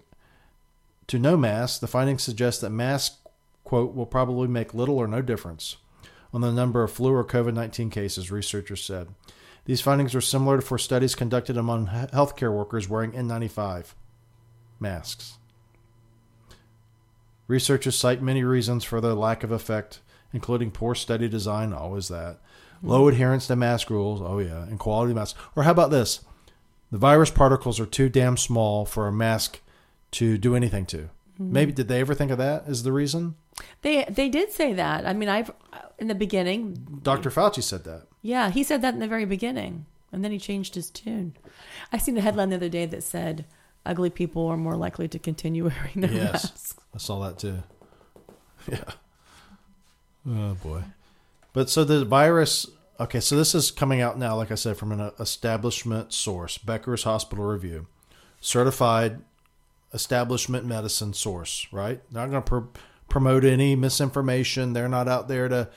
to 1.07 1.19
no 1.19 1.38
mask, 1.38 1.81
the 1.81 1.88
findings 1.88 2.24
suggest 2.24 2.62
that 2.62 2.72
masks, 2.72 3.17
quote, 3.63 3.93
will 3.93 4.07
probably 4.07 4.48
make 4.48 4.74
little 4.74 4.98
or 4.98 5.07
no 5.07 5.22
difference 5.22 5.77
on 6.34 6.41
the 6.41 6.51
number 6.51 6.84
of 6.84 6.91
flu 6.91 7.13
or 7.13 7.24
COVID 7.24 7.53
19 7.53 7.89
cases, 7.89 8.31
researchers 8.31 8.84
said. 8.84 9.10
These 9.65 9.81
findings 9.81 10.15
are 10.15 10.22
similar 10.22 10.57
to 10.57 10.62
for 10.62 10.77
studies 10.77 11.15
conducted 11.15 11.57
among 11.57 11.88
healthcare 11.88 12.53
workers 12.53 12.89
wearing 12.89 13.12
N95 13.12 13.93
masks. 14.79 15.38
Researchers 17.47 17.95
cite 17.97 18.21
many 18.21 18.43
reasons 18.43 18.83
for 18.83 18.99
the 18.99 19.15
lack 19.15 19.43
of 19.43 19.51
effect, 19.51 19.99
including 20.33 20.71
poor 20.71 20.95
study 20.95 21.29
design, 21.29 21.73
always 21.73 22.07
that, 22.07 22.39
low 22.81 23.03
hmm. 23.03 23.09
adherence 23.09 23.47
to 23.47 23.55
mask 23.55 23.89
rules, 23.89 24.21
oh 24.21 24.39
yeah, 24.39 24.63
and 24.63 24.79
quality 24.79 25.13
masks. 25.13 25.39
Or 25.55 25.63
how 25.63 25.71
about 25.71 25.91
this? 25.91 26.21
The 26.91 26.97
virus 26.97 27.29
particles 27.31 27.79
are 27.79 27.85
too 27.85 28.09
damn 28.09 28.37
small 28.37 28.85
for 28.85 29.07
a 29.07 29.11
mask 29.11 29.59
to 30.11 30.37
do 30.37 30.55
anything 30.55 30.85
to. 30.87 31.09
Hmm. 31.37 31.51
Maybe 31.51 31.71
did 31.71 31.87
they 31.87 31.99
ever 32.01 32.13
think 32.15 32.31
of 32.31 32.37
that 32.37 32.63
as 32.67 32.83
the 32.83 32.91
reason? 32.91 33.35
They 33.83 34.05
they 34.09 34.29
did 34.29 34.51
say 34.51 34.73
that. 34.73 35.05
I 35.05 35.13
mean, 35.13 35.29
I've 35.29 35.49
uh, 35.71 35.79
in 35.99 36.07
the 36.07 36.15
beginning, 36.15 36.99
Dr. 37.03 37.29
Fauci 37.29 37.63
said 37.63 37.83
that. 37.85 38.07
yeah, 38.21 38.49
he 38.49 38.63
said 38.63 38.81
that 38.81 38.93
in 38.93 38.99
the 38.99 39.07
very 39.07 39.25
beginning, 39.25 39.85
and 40.11 40.23
then 40.23 40.31
he 40.31 40.39
changed 40.39 40.75
his 40.75 40.89
tune. 40.89 41.35
I 41.93 41.97
seen 41.97 42.17
a 42.17 42.21
headline 42.21 42.49
the 42.49 42.57
other 42.57 42.69
day 42.69 42.85
that 42.85 43.03
said, 43.03 43.45
"Ugly 43.85 44.09
people 44.09 44.45
are 44.47 44.57
more 44.57 44.75
likely 44.75 45.07
to 45.07 45.19
continue 45.19 45.63
wearing 45.69 46.01
their 46.01 46.11
Yes. 46.11 46.33
masks." 46.43 46.64
I 46.95 46.97
saw 46.97 47.19
that 47.27 47.37
too. 47.39 47.63
Yeah. 48.71 48.83
Oh 50.27 50.55
boy. 50.55 50.81
But 51.53 51.69
so 51.69 51.83
the 51.83 52.03
virus. 52.03 52.67
Okay, 52.99 53.19
so 53.19 53.35
this 53.35 53.53
is 53.53 53.69
coming 53.69 54.01
out 54.01 54.17
now, 54.17 54.35
like 54.35 54.49
I 54.51 54.55
said, 54.55 54.75
from 54.75 54.91
an 54.91 54.99
uh, 54.99 55.11
establishment 55.19 56.13
source, 56.13 56.57
Becker's 56.57 57.03
Hospital 57.03 57.45
Review, 57.45 57.85
certified 58.41 59.19
establishment 59.93 60.65
medicine 60.65 61.13
source. 61.13 61.67
Right? 61.71 62.01
Not 62.11 62.31
going 62.31 62.41
to 62.41 62.47
pro- 62.47 62.69
promote 63.07 63.43
any 63.43 63.75
misinformation. 63.75 64.73
They're 64.73 64.89
not 64.89 65.07
out 65.07 65.27
there 65.27 65.47
to, 65.47 65.69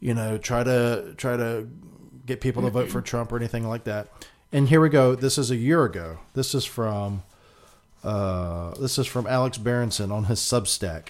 you 0.00 0.14
know, 0.14 0.36
try 0.38 0.64
to 0.64 1.14
try 1.16 1.36
to 1.36 1.68
get 2.26 2.40
people 2.40 2.62
to 2.62 2.70
vote 2.70 2.90
for 2.90 3.00
Trump 3.00 3.30
or 3.30 3.36
anything 3.36 3.68
like 3.68 3.84
that. 3.84 4.08
And 4.50 4.68
here 4.68 4.80
we 4.80 4.88
go. 4.88 5.14
This 5.14 5.38
is 5.38 5.52
a 5.52 5.56
year 5.56 5.84
ago. 5.84 6.18
This 6.34 6.54
is 6.54 6.64
from 6.64 7.22
uh, 8.04 8.74
this 8.74 8.98
is 8.98 9.06
from 9.06 9.26
Alex 9.26 9.58
Berenson 9.58 10.12
on 10.12 10.24
his 10.24 10.38
Substack. 10.38 11.08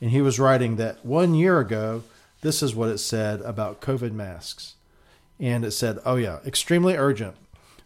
And 0.00 0.10
he 0.10 0.22
was 0.22 0.40
writing 0.40 0.76
that 0.76 1.04
one 1.04 1.34
year 1.34 1.60
ago, 1.60 2.02
this 2.40 2.62
is 2.62 2.74
what 2.74 2.88
it 2.88 2.98
said 2.98 3.42
about 3.42 3.82
COVID 3.82 4.12
masks. 4.12 4.74
And 5.38 5.64
it 5.64 5.72
said, 5.72 5.98
oh, 6.04 6.16
yeah, 6.16 6.38
extremely 6.46 6.96
urgent. 6.96 7.36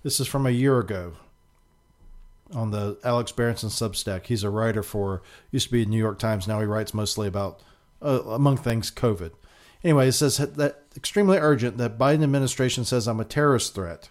This 0.04 0.20
is 0.20 0.28
from 0.28 0.46
a 0.46 0.50
year 0.50 0.78
ago. 0.78 1.14
on 2.52 2.70
the 2.70 2.98
Alex 3.04 3.32
Berenson 3.32 3.68
Substack. 3.68 4.26
He's 4.26 4.44
a 4.44 4.50
writer 4.50 4.82
for 4.82 5.22
used 5.50 5.66
to 5.66 5.72
be 5.72 5.86
New 5.86 5.98
York 5.98 6.18
Times. 6.18 6.46
Now 6.46 6.60
he 6.60 6.66
writes 6.66 6.92
mostly 6.94 7.26
about, 7.28 7.60
uh, 8.02 8.22
among 8.26 8.58
things, 8.58 8.90
COVID. 8.90 9.32
Anyway, 9.82 10.08
it 10.08 10.12
says 10.12 10.38
that 10.38 10.82
extremely 10.96 11.38
urgent 11.38 11.76
that 11.78 11.98
Biden 11.98 12.22
administration 12.22 12.84
says 12.84 13.06
I'm 13.06 13.20
a 13.20 13.24
terrorist 13.24 13.74
threat. 13.74 14.08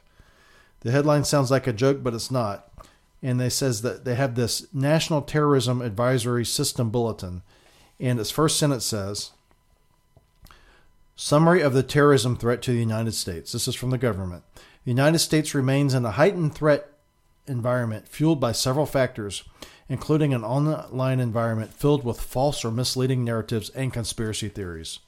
The 0.81 0.91
headline 0.91 1.23
sounds 1.23 1.49
like 1.49 1.67
a 1.67 1.73
joke, 1.73 2.03
but 2.03 2.13
it's 2.13 2.29
not. 2.29 2.69
And 3.23 3.39
they 3.39 3.49
says 3.49 3.81
that 3.83 4.03
they 4.03 4.15
have 4.15 4.35
this 4.35 4.67
National 4.73 5.21
Terrorism 5.21 5.81
Advisory 5.81 6.43
System 6.43 6.89
Bulletin, 6.89 7.41
and 7.97 8.19
its 8.19 8.29
first 8.29 8.59
sentence 8.59 8.85
says, 8.85 9.31
"Summary 11.15 11.61
of 11.61 11.73
the 11.73 11.83
terrorism 11.83 12.35
threat 12.35 12.61
to 12.63 12.71
the 12.71 12.79
United 12.79 13.13
States." 13.13 13.53
This 13.53 13.67
is 13.67 13.75
from 13.75 13.91
the 13.91 13.97
government. 13.97 14.43
The 14.83 14.91
United 14.91 15.19
States 15.19 15.55
remains 15.55 15.93
in 15.93 16.03
a 16.03 16.11
heightened 16.11 16.53
threat 16.53 16.91
environment 17.47 18.09
fueled 18.09 18.41
by 18.41 18.51
several 18.51 18.85
factors, 18.85 19.43
including 19.87 20.33
an 20.33 20.43
online 20.43 21.21
environment 21.21 21.73
filled 21.73 22.03
with 22.03 22.19
false 22.19 22.65
or 22.65 22.71
misleading 22.71 23.23
narratives 23.23 23.69
and 23.69 23.93
conspiracy 23.93 24.49
theories. 24.49 24.99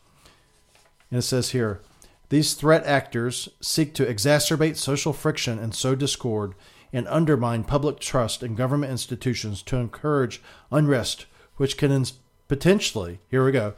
And 1.12 1.20
it 1.20 1.24
says 1.24 1.50
here, 1.50 1.82
these 2.30 2.54
threat 2.54 2.86
actors 2.86 3.50
seek 3.60 3.94
to 3.96 4.06
exacerbate 4.06 4.78
social 4.78 5.12
friction 5.12 5.60
and 5.60 5.76
sow 5.76 5.96
discord 5.96 6.56
and 6.96 7.10
undermine 7.10 7.66
public 7.66 8.00
trust 8.00 8.42
in 8.42 8.56
government 8.56 8.90
institutions 8.90 9.62
to 9.62 9.76
encourage 9.76 10.42
unrest, 10.72 11.26
which 11.58 11.76
can 11.78 11.92
ins- 11.92 12.14
potentially, 12.48 13.20
here 13.30 13.44
we 13.44 13.52
go, 13.52 13.74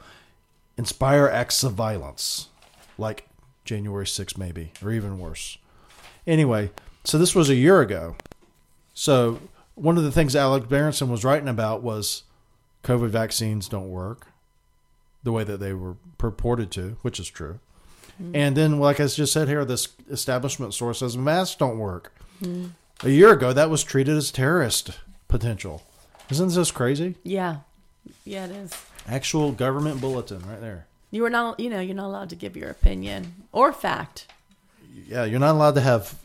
inspire 0.76 1.26
acts 1.26 1.64
of 1.64 1.72
violence, 1.72 2.46
like 2.96 3.28
January 3.64 4.04
6th, 4.04 4.38
maybe, 4.38 4.70
or 4.80 4.92
even 4.92 5.18
worse. 5.18 5.58
Anyway, 6.28 6.70
so 7.02 7.18
this 7.18 7.34
was 7.34 7.50
a 7.50 7.56
year 7.56 7.80
ago. 7.80 8.14
So 8.94 9.40
one 9.74 9.98
of 9.98 10.04
the 10.04 10.12
things 10.12 10.36
Alex 10.36 10.66
Berenson 10.68 11.10
was 11.10 11.24
writing 11.24 11.48
about 11.48 11.82
was 11.82 12.22
COVID 12.84 13.08
vaccines 13.08 13.68
don't 13.68 13.90
work 13.90 14.28
the 15.24 15.32
way 15.32 15.42
that 15.42 15.58
they 15.58 15.72
were 15.72 15.96
purported 16.18 16.70
to, 16.70 16.96
which 17.02 17.18
is 17.18 17.28
true. 17.28 17.58
Mm. 18.22 18.30
And 18.34 18.56
then, 18.56 18.78
like 18.78 19.00
I 19.00 19.08
just 19.08 19.32
said 19.32 19.48
here, 19.48 19.64
this 19.64 19.88
establishment 20.08 20.72
source 20.72 21.00
says 21.00 21.16
masks 21.16 21.56
don't 21.56 21.78
work. 21.78 22.12
Mm. 22.40 22.70
A 23.04 23.10
year 23.10 23.32
ago, 23.32 23.52
that 23.52 23.70
was 23.70 23.84
treated 23.84 24.16
as 24.16 24.32
terrorist 24.32 24.98
potential. 25.28 25.82
Isn't 26.30 26.52
this 26.52 26.70
crazy? 26.70 27.14
Yeah, 27.22 27.58
yeah, 28.24 28.46
it 28.46 28.50
is. 28.50 28.72
Actual 29.06 29.52
government 29.52 30.00
bulletin 30.00 30.42
right 30.48 30.60
there. 30.60 30.86
You 31.10 31.24
are 31.24 31.30
not, 31.30 31.60
you 31.60 31.70
know, 31.70 31.80
you're 31.80 31.94
not 31.94 32.06
allowed 32.06 32.30
to 32.30 32.36
give 32.36 32.56
your 32.56 32.70
opinion 32.70 33.46
or 33.52 33.72
fact. 33.72 34.26
Yeah, 35.08 35.24
you're 35.24 35.40
not 35.40 35.54
allowed 35.54 35.76
to 35.76 35.80
have 35.80 36.16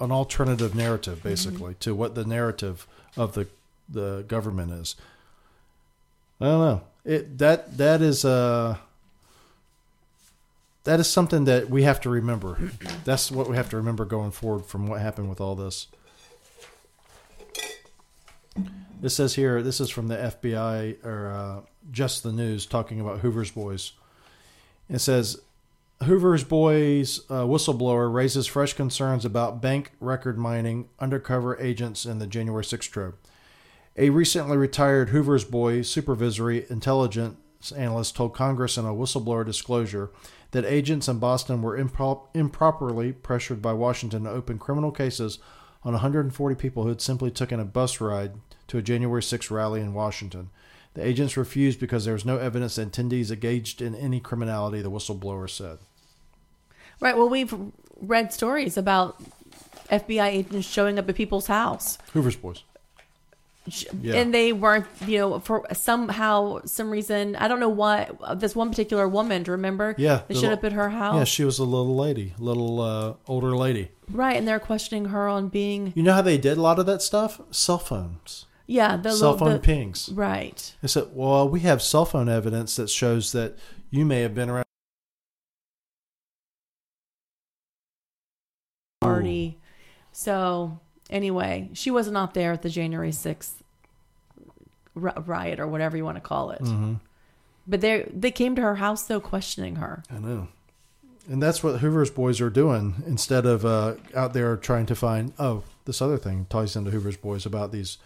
an 0.00 0.10
alternative 0.10 0.74
narrative, 0.74 1.22
basically, 1.22 1.72
mm-hmm. 1.72 1.80
to 1.80 1.94
what 1.94 2.14
the 2.14 2.24
narrative 2.24 2.86
of 3.16 3.34
the 3.34 3.46
the 3.88 4.24
government 4.28 4.72
is. 4.72 4.96
I 6.40 6.46
don't 6.46 6.60
know. 6.60 6.80
It 7.04 7.38
that 7.38 7.76
that 7.78 8.02
is 8.02 8.24
uh 8.24 8.76
that 10.84 11.00
is 11.00 11.08
something 11.08 11.44
that 11.44 11.68
we 11.68 11.82
have 11.82 12.00
to 12.02 12.10
remember. 12.10 12.58
That's 13.04 13.30
what 13.30 13.48
we 13.48 13.56
have 13.56 13.70
to 13.70 13.76
remember 13.76 14.04
going 14.04 14.30
forward 14.30 14.64
from 14.64 14.86
what 14.86 15.00
happened 15.00 15.28
with 15.28 15.40
all 15.40 15.54
this. 15.54 15.88
This 19.00 19.16
says 19.16 19.34
here, 19.34 19.62
this 19.62 19.80
is 19.80 19.90
from 19.90 20.08
the 20.08 20.16
FBI 20.16 21.04
or 21.04 21.30
uh, 21.30 21.60
just 21.90 22.22
the 22.22 22.32
news 22.32 22.66
talking 22.66 23.00
about 23.00 23.20
Hoover's 23.20 23.50
Boys. 23.50 23.92
It 24.88 24.98
says 24.98 25.40
Hoover's 26.04 26.44
Boys 26.44 27.20
uh, 27.30 27.44
whistleblower 27.44 28.12
raises 28.12 28.46
fresh 28.46 28.72
concerns 28.74 29.24
about 29.24 29.62
bank 29.62 29.92
record 30.00 30.38
mining 30.38 30.88
undercover 30.98 31.58
agents 31.60 32.04
in 32.04 32.18
the 32.18 32.26
January 32.26 32.64
6th 32.64 32.90
probe. 32.90 33.14
A 33.96 34.10
recently 34.10 34.56
retired 34.56 35.10
Hoover's 35.10 35.44
Boy 35.44 35.82
supervisory 35.82 36.66
intelligence 36.70 37.36
analyst 37.76 38.16
told 38.16 38.34
Congress 38.34 38.76
in 38.76 38.84
a 38.84 38.94
whistleblower 38.94 39.44
disclosure 39.44 40.10
that 40.52 40.64
agents 40.64 41.08
in 41.08 41.18
Boston 41.18 41.62
were 41.62 41.78
impro- 41.78 42.26
improperly 42.34 43.12
pressured 43.12 43.62
by 43.62 43.72
Washington 43.72 44.24
to 44.24 44.30
open 44.30 44.58
criminal 44.58 44.90
cases 44.90 45.38
on 45.84 45.92
140 45.92 46.54
people 46.56 46.82
who 46.82 46.88
had 46.88 47.00
simply 47.00 47.30
taken 47.30 47.60
a 47.60 47.64
bus 47.64 48.00
ride 48.00 48.32
to 48.66 48.78
a 48.78 48.82
January 48.82 49.22
6 49.22 49.50
rally 49.50 49.80
in 49.80 49.94
Washington. 49.94 50.50
The 50.94 51.06
agents 51.06 51.36
refused 51.36 51.78
because 51.78 52.04
there 52.04 52.14
was 52.14 52.24
no 52.24 52.38
evidence 52.38 52.76
that 52.76 52.90
attendees 52.90 53.30
engaged 53.30 53.80
in 53.80 53.94
any 53.94 54.18
criminality, 54.20 54.82
the 54.82 54.90
whistleblower 54.90 55.48
said. 55.48 55.78
Right. 56.98 57.16
Well, 57.16 57.28
we've 57.28 57.54
read 58.00 58.32
stories 58.32 58.76
about 58.76 59.22
FBI 59.90 60.26
agents 60.26 60.68
showing 60.68 60.98
up 60.98 61.08
at 61.08 61.14
people's 61.14 61.46
house. 61.46 61.96
Hoover's 62.12 62.36
Boys 62.36 62.64
yeah. 64.00 64.14
and 64.14 64.32
they 64.32 64.52
weren't 64.52 64.86
you 65.06 65.18
know 65.18 65.38
for 65.40 65.66
somehow 65.72 66.60
some 66.64 66.90
reason 66.90 67.36
i 67.36 67.46
don't 67.46 67.60
know 67.60 67.68
what 67.68 68.40
this 68.40 68.56
one 68.56 68.70
particular 68.70 69.06
woman 69.08 69.44
remember? 69.44 69.94
Yeah 69.98 70.22
they 70.28 70.34
showed 70.34 70.52
up 70.52 70.64
at 70.64 70.72
her 70.72 70.88
house. 70.88 71.16
yeah 71.16 71.24
she 71.24 71.44
was 71.44 71.58
a 71.58 71.64
little 71.64 71.96
lady 71.96 72.34
little 72.38 72.80
uh, 72.80 73.14
older 73.26 73.56
lady. 73.56 73.90
Right 74.10 74.36
and 74.36 74.48
they're 74.48 74.60
questioning 74.60 75.06
her 75.06 75.28
on 75.28 75.48
being 75.48 75.92
you 75.94 76.02
know 76.02 76.14
how 76.14 76.22
they 76.22 76.38
did 76.38 76.58
a 76.58 76.62
lot 76.62 76.78
of 76.78 76.86
that 76.86 77.02
stuff? 77.02 77.40
Cell 77.50 77.78
phones. 77.78 78.46
Yeah 78.66 78.96
the 78.96 79.12
cell 79.12 79.36
phone 79.36 79.54
the, 79.54 79.58
pings. 79.58 80.10
Right. 80.12 80.74
They 80.80 80.88
said 80.88 81.08
well 81.12 81.48
we 81.48 81.60
have 81.60 81.82
cell 81.82 82.04
phone 82.04 82.28
evidence 82.28 82.76
that 82.76 82.88
shows 82.88 83.32
that 83.32 83.56
you 83.90 84.04
may 84.04 84.22
have 84.22 84.34
been 84.34 84.48
around 84.48 84.64
party. 89.00 89.58
So 90.12 90.80
anyway, 91.10 91.68
she 91.74 91.90
was 91.90 92.10
not 92.10 92.34
there 92.34 92.52
at 92.52 92.62
the 92.62 92.70
January 92.70 93.10
6th 93.10 93.52
riot 94.94 95.60
or 95.60 95.66
whatever 95.66 95.96
you 95.96 96.04
want 96.04 96.16
to 96.16 96.22
call 96.22 96.50
it. 96.50 96.62
Mm-hmm. 96.62 96.94
But 97.66 97.80
they 97.80 98.10
they 98.12 98.30
came 98.30 98.56
to 98.56 98.62
her 98.62 98.76
house 98.76 99.04
though 99.04 99.20
questioning 99.20 99.76
her. 99.76 100.02
I 100.10 100.18
know. 100.18 100.48
And 101.28 101.40
that's 101.40 101.62
what 101.62 101.80
Hoover's 101.80 102.10
boys 102.10 102.40
are 102.40 102.50
doing 102.50 103.02
instead 103.06 103.46
of 103.46 103.64
uh, 103.64 103.94
out 104.16 104.32
there 104.32 104.56
trying 104.56 104.86
to 104.86 104.96
find 104.96 105.32
oh, 105.38 105.62
this 105.84 106.02
other 106.02 106.18
thing 106.18 106.46
ties 106.50 106.74
into 106.74 106.90
Hoover's 106.90 107.16
boys 107.16 107.46
about 107.46 107.70
these 107.70 107.98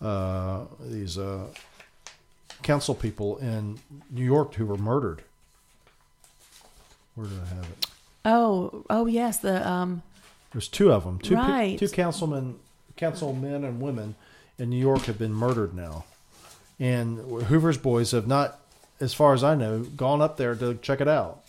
uh, 0.00 0.64
these 0.80 1.18
uh, 1.18 1.46
council 2.62 2.94
people 2.94 3.38
in 3.38 3.80
New 4.10 4.24
York 4.24 4.54
who 4.54 4.66
were 4.66 4.76
murdered. 4.76 5.22
Where 7.14 7.26
did 7.26 7.40
I 7.40 7.54
have 7.54 7.64
it? 7.64 7.86
Oh, 8.24 8.84
oh 8.90 9.06
yes, 9.06 9.38
the 9.38 9.68
um 9.68 10.02
there's 10.52 10.68
two 10.68 10.92
of 10.92 11.04
them. 11.04 11.18
Two 11.18 11.34
right. 11.34 11.78
two 11.78 11.88
councilmen, 11.88 12.58
councilmen 12.96 13.64
and 13.64 13.80
women 13.80 14.14
in 14.58 14.70
New 14.70 14.78
York 14.78 15.02
have 15.02 15.18
been 15.18 15.32
murdered 15.32 15.74
now, 15.74 16.04
and 16.78 17.18
Hoover's 17.44 17.78
boys 17.78 18.12
have 18.12 18.26
not, 18.26 18.58
as 19.00 19.14
far 19.14 19.34
as 19.34 19.44
I 19.44 19.54
know, 19.54 19.80
gone 19.80 20.22
up 20.22 20.36
there 20.36 20.54
to 20.54 20.74
check 20.76 21.00
it 21.00 21.08
out. 21.08 21.42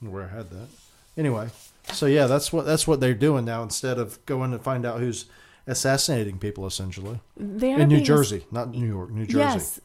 Where 0.00 0.24
I 0.24 0.28
had 0.28 0.50
that. 0.50 0.68
Anyway, 1.16 1.50
so 1.92 2.06
yeah, 2.06 2.26
that's 2.26 2.52
what 2.52 2.64
that's 2.64 2.86
what 2.86 3.00
they're 3.00 3.14
doing 3.14 3.44
now. 3.44 3.62
Instead 3.62 3.98
of 3.98 4.24
going 4.24 4.50
to 4.52 4.58
find 4.58 4.86
out 4.86 5.00
who's 5.00 5.26
assassinating 5.66 6.38
people, 6.38 6.66
essentially 6.66 7.20
they 7.36 7.72
in 7.72 7.88
New 7.88 8.00
Jersey, 8.00 8.38
ass- 8.38 8.52
not 8.52 8.70
New 8.70 8.86
York, 8.86 9.10
New 9.10 9.26
Jersey. 9.26 9.38
Yes, 9.38 9.80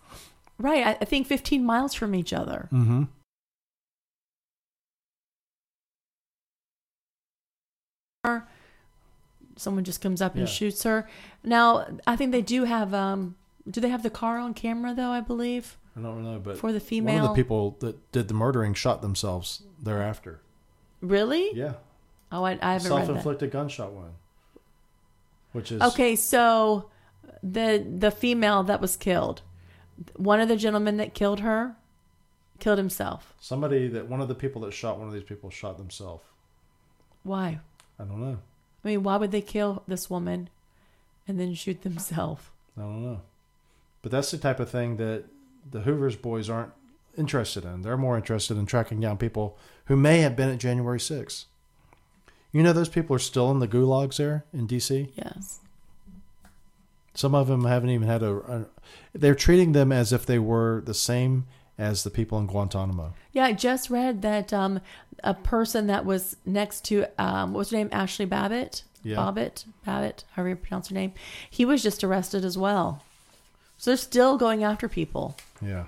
right. 0.58 0.98
I 1.00 1.06
think 1.06 1.28
15 1.28 1.66
miles 1.66 1.94
from 1.94 2.16
each 2.16 2.32
other. 2.32 2.70
Mm-hmm. 2.72 3.04
Someone 9.56 9.84
just 9.84 10.02
comes 10.02 10.22
up 10.22 10.34
and 10.34 10.48
yeah. 10.48 10.54
shoots 10.54 10.84
her. 10.84 11.08
Now, 11.44 11.86
I 12.06 12.16
think 12.16 12.32
they 12.32 12.42
do 12.42 12.64
have. 12.64 12.94
Um, 12.94 13.36
do 13.70 13.82
they 13.82 13.90
have 13.90 14.04
the 14.04 14.10
car 14.10 14.38
on 14.38 14.54
camera 14.54 14.94
though? 14.94 15.10
I 15.10 15.22
believe. 15.22 15.78
I 15.98 16.02
don't 16.02 16.24
know, 16.24 16.40
but 16.40 16.58
for 16.58 16.74
the 16.74 16.80
female, 16.80 17.16
one 17.16 17.24
of 17.24 17.36
the 17.36 17.42
people 17.42 17.78
that 17.80 18.12
did 18.12 18.28
the 18.28 18.34
murdering 18.34 18.74
shot 18.74 19.02
themselves 19.02 19.64
thereafter. 19.82 20.42
Really? 21.02 21.52
Yeah. 21.54 21.74
Oh, 22.32 22.44
I, 22.44 22.58
I 22.62 22.74
haven't 22.74 22.88
self-inflicted 22.88 23.52
gunshot 23.52 23.94
wound. 23.94 24.14
Which 25.54 25.72
is 25.72 25.82
okay. 25.82 26.16
So 26.18 26.90
the 27.42 27.86
the 27.98 28.12
female 28.12 28.64
that 28.64 28.82
was 28.82 28.98
killed, 28.98 29.42
one 30.16 30.42
of 30.42 30.50
the 30.50 30.58
gentlemen 30.58 30.98
that 30.98 31.14
killed 31.14 31.40
her, 31.40 31.78
killed 32.60 32.78
himself. 32.78 33.34
Somebody 33.40 33.88
that 33.88 34.10
one 34.10 34.20
of 34.20 34.28
the 34.28 34.36
people 34.36 34.64
that 34.64 34.74
shot 34.74 34.98
one 34.98 35.08
of 35.08 35.14
these 35.14 35.24
people 35.24 35.50
shot 35.50 35.78
themselves. 35.78 36.26
Why? 37.24 37.60
I 37.98 38.04
don't 38.04 38.20
know. 38.20 38.40
I 38.86 38.90
mean, 38.90 39.04
why 39.04 39.18
would 39.18 39.32
they 39.32 39.42
kill 39.42 39.82
this 39.88 40.10
woman 40.10 40.50
and 41.28 41.40
then 41.40 41.56
shoot 41.56 41.82
themselves? 41.82 42.44
I 42.78 42.82
don't 42.82 43.04
know. 43.04 43.22
But 44.04 44.12
that's 44.12 44.30
the 44.30 44.38
type 44.38 44.60
of 44.60 44.70
thing 44.70 44.98
that 44.98 45.26
the 45.70 45.82
Hoover's 45.82 46.16
boys 46.16 46.50
aren't 46.50 46.72
interested 47.18 47.66
in. 47.66 47.82
They're 47.82 47.98
more 47.98 48.16
interested 48.16 48.58
in 48.58 48.68
tracking 48.68 49.00
down 49.00 49.18
people 49.18 49.58
who 49.86 49.96
may 49.96 50.20
have 50.20 50.36
been 50.36 50.50
at 50.50 50.60
January 50.60 51.00
6th. 51.00 51.46
You 52.52 52.62
know, 52.62 52.74
those 52.74 52.90
people 52.90 53.16
are 53.16 53.20
still 53.20 53.50
in 53.52 53.60
the 53.60 53.68
gulags 53.68 54.18
there 54.18 54.46
in 54.54 54.68
D.C.? 54.68 55.10
Yes. 55.16 55.60
Some 57.16 57.34
of 57.34 57.48
them 57.48 57.66
haven't 57.66 57.90
even 57.90 58.08
had 58.08 58.22
a, 58.22 58.36
a. 58.36 58.66
They're 59.14 59.36
treating 59.36 59.72
them 59.72 59.92
as 59.92 60.14
if 60.14 60.26
they 60.26 60.40
were 60.40 60.84
the 60.86 60.94
same 60.94 61.48
as 61.78 62.04
the 62.04 62.10
people 62.10 62.38
in 62.40 62.48
Guantanamo. 62.48 63.14
Yeah, 63.32 63.46
I 63.46 63.54
just 63.54 63.90
read 63.90 64.22
that 64.22 64.54
um, 64.54 64.80
a 65.24 65.34
person 65.34 65.88
that 65.88 66.06
was 66.06 66.38
next 66.46 66.86
to 66.86 67.06
um, 67.18 67.54
what 67.54 67.60
was 67.60 67.70
her 67.72 67.78
name? 67.78 67.90
Ashli 67.90 68.28
Babbitt. 68.28 68.84
Yeah. 69.04 69.18
Bobbitt, 69.18 69.66
Babbitt, 69.86 70.24
however 70.32 70.50
you 70.50 70.56
pronounce 70.56 70.90
her 70.90 70.96
name. 70.96 71.14
He 71.48 71.64
was 71.64 71.84
just 71.84 72.04
arrested 72.04 72.44
as 72.44 72.58
well. 72.58 73.04
So 73.78 73.92
they're 73.92 73.98
still 73.98 74.36
going 74.38 74.64
after 74.64 74.90
people. 74.90 75.38
Yeah. 75.62 75.86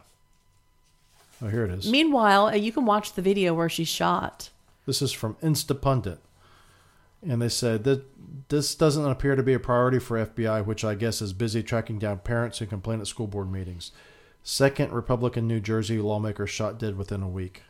Oh, 1.41 1.47
here 1.47 1.65
it 1.65 1.71
is. 1.71 1.89
Meanwhile, 1.89 2.47
uh, 2.47 2.55
you 2.55 2.71
can 2.71 2.85
watch 2.85 3.13
the 3.13 3.23
video 3.23 3.55
where 3.55 3.69
she's 3.69 3.87
shot. 3.87 4.49
This 4.85 5.01
is 5.01 5.11
from 5.11 5.35
Instapundit. 5.35 6.19
And 7.27 7.41
they 7.41 7.49
said 7.49 7.83
that 7.85 8.03
this 8.49 8.75
doesn't 8.75 9.03
appear 9.09 9.35
to 9.35 9.43
be 9.43 9.53
a 9.53 9.59
priority 9.59 9.99
for 9.99 10.23
FBI, 10.23 10.65
which 10.65 10.85
I 10.85 10.93
guess 10.93 11.21
is 11.21 11.33
busy 11.33 11.63
tracking 11.63 11.97
down 11.97 12.19
parents 12.19 12.59
who 12.59 12.67
complain 12.67 13.01
at 13.01 13.07
school 13.07 13.27
board 13.27 13.51
meetings. 13.51 13.91
Second 14.49 14.93
Republican 14.93 15.45
New 15.45 15.59
Jersey 15.59 15.99
lawmaker 15.99 16.47
shot 16.47 16.79
dead 16.79 16.97
within 16.97 17.21
a 17.21 17.27
week. 17.27 17.63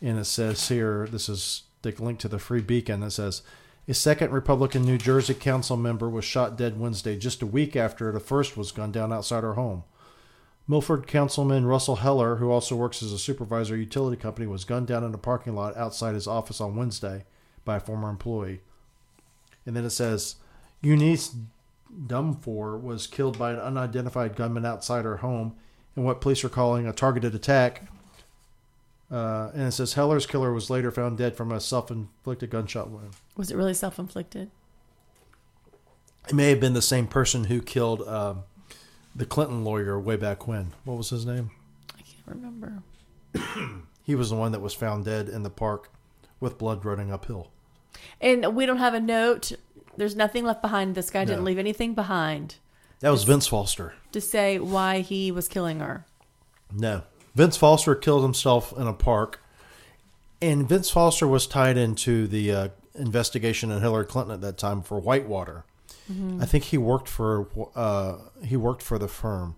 And 0.00 0.18
it 0.18 0.24
says 0.24 0.70
here, 0.70 1.06
this 1.06 1.28
is 1.28 1.64
the 1.82 1.90
link 1.98 2.18
to 2.20 2.28
the 2.28 2.38
Free 2.38 2.62
Beacon. 2.62 3.02
It 3.02 3.10
says, 3.10 3.42
a 3.86 3.92
second 3.92 4.32
Republican 4.32 4.86
New 4.86 4.96
Jersey 4.96 5.34
council 5.34 5.76
member 5.76 6.08
was 6.08 6.24
shot 6.24 6.56
dead 6.56 6.80
Wednesday, 6.80 7.18
just 7.18 7.42
a 7.42 7.46
week 7.46 7.76
after 7.76 8.10
the 8.10 8.18
first 8.18 8.56
was 8.56 8.72
gunned 8.72 8.94
down 8.94 9.12
outside 9.12 9.42
her 9.42 9.54
home. 9.54 9.84
Milford 10.66 11.06
Councilman 11.06 11.66
Russell 11.66 11.96
Heller, 11.96 12.36
who 12.36 12.50
also 12.50 12.74
works 12.74 13.02
as 13.02 13.12
a 13.12 13.18
supervisor 13.18 13.76
utility 13.76 14.16
company, 14.16 14.46
was 14.46 14.64
gunned 14.64 14.86
down 14.86 15.04
in 15.04 15.12
a 15.12 15.18
parking 15.18 15.54
lot 15.54 15.76
outside 15.76 16.14
his 16.14 16.26
office 16.26 16.62
on 16.62 16.76
Wednesday 16.76 17.26
by 17.66 17.76
a 17.76 17.80
former 17.80 18.08
employee. 18.08 18.62
And 19.66 19.76
then 19.76 19.84
it 19.84 19.90
says 19.90 20.36
Eunice 20.80 21.36
Dwumfour 21.94 22.80
was 22.80 23.06
killed 23.06 23.38
by 23.38 23.52
an 23.52 23.60
unidentified 23.60 24.34
gunman 24.34 24.64
outside 24.64 25.04
her 25.04 25.18
home 25.18 25.56
in 25.96 26.04
what 26.04 26.20
police 26.20 26.44
are 26.44 26.48
calling 26.48 26.86
a 26.86 26.92
targeted 26.92 27.34
attack. 27.34 27.88
Uh, 29.10 29.50
and 29.54 29.62
it 29.64 29.72
says 29.72 29.94
Heller's 29.94 30.26
killer 30.26 30.52
was 30.52 30.70
later 30.70 30.90
found 30.90 31.18
dead 31.18 31.36
from 31.36 31.52
a 31.52 31.60
self-inflicted 31.60 32.50
gunshot 32.50 32.90
wound. 32.90 33.14
Was 33.36 33.50
it 33.50 33.56
really 33.56 33.74
self 33.74 33.98
inflicted? 33.98 34.50
It 36.28 36.34
may 36.34 36.48
have 36.50 36.60
been 36.60 36.72
the 36.72 36.82
same 36.82 37.06
person 37.06 37.44
who 37.44 37.60
killed 37.60 38.06
um, 38.08 38.44
the 39.14 39.26
Clinton 39.26 39.62
lawyer 39.62 40.00
way 40.00 40.16
back 40.16 40.48
when. 40.48 40.72
What 40.84 40.96
was 40.96 41.10
his 41.10 41.26
name? 41.26 41.50
I 41.96 42.02
can't 42.02 42.26
remember. 42.26 42.82
He 44.04 44.14
was 44.14 44.28
the 44.28 44.36
one 44.36 44.52
that 44.52 44.60
was 44.60 44.74
found 44.74 45.06
dead 45.06 45.30
in 45.30 45.44
the 45.44 45.50
park 45.50 45.90
with 46.38 46.58
blood 46.58 46.84
running 46.84 47.10
uphill. 47.10 47.50
And 48.20 48.54
we 48.54 48.66
don't 48.66 48.76
have 48.76 48.92
a 48.92 49.00
note. 49.00 49.52
There's 49.96 50.14
nothing 50.14 50.44
left 50.44 50.60
behind. 50.60 50.94
This 50.94 51.10
guy 51.10 51.24
didn't 51.24 51.44
leave 51.44 51.58
anything 51.58 51.94
behind 51.94 52.56
That 53.00 53.10
was 53.10 53.24
Vince 53.24 53.46
Foster. 53.46 53.94
to 54.12 54.20
say 54.20 54.58
why 54.58 55.00
he 55.00 55.30
was 55.30 55.48
killing 55.48 55.80
her. 55.80 56.06
No. 56.72 57.02
Vince 57.34 57.56
Foster 57.56 57.94
killed 57.94 58.22
himself 58.22 58.72
in 58.76 58.86
a 58.86 58.92
park. 58.92 59.40
And 60.40 60.68
Vince 60.68 60.90
Foster 60.90 61.26
was 61.26 61.46
tied 61.46 61.76
into 61.76 62.26
the 62.26 62.52
uh, 62.52 62.68
investigation 62.94 63.70
in 63.70 63.80
Hillary 63.80 64.04
Clinton 64.06 64.34
at 64.34 64.40
that 64.42 64.56
time 64.58 64.82
for 64.82 64.98
Whitewater. 65.00 65.64
I 66.38 66.44
think 66.44 66.64
he 66.64 66.76
worked 66.76 67.08
for 67.08 67.48
uh, 67.74 68.16
he 68.44 68.58
worked 68.58 68.82
for 68.82 68.98
the 68.98 69.08
firm 69.08 69.56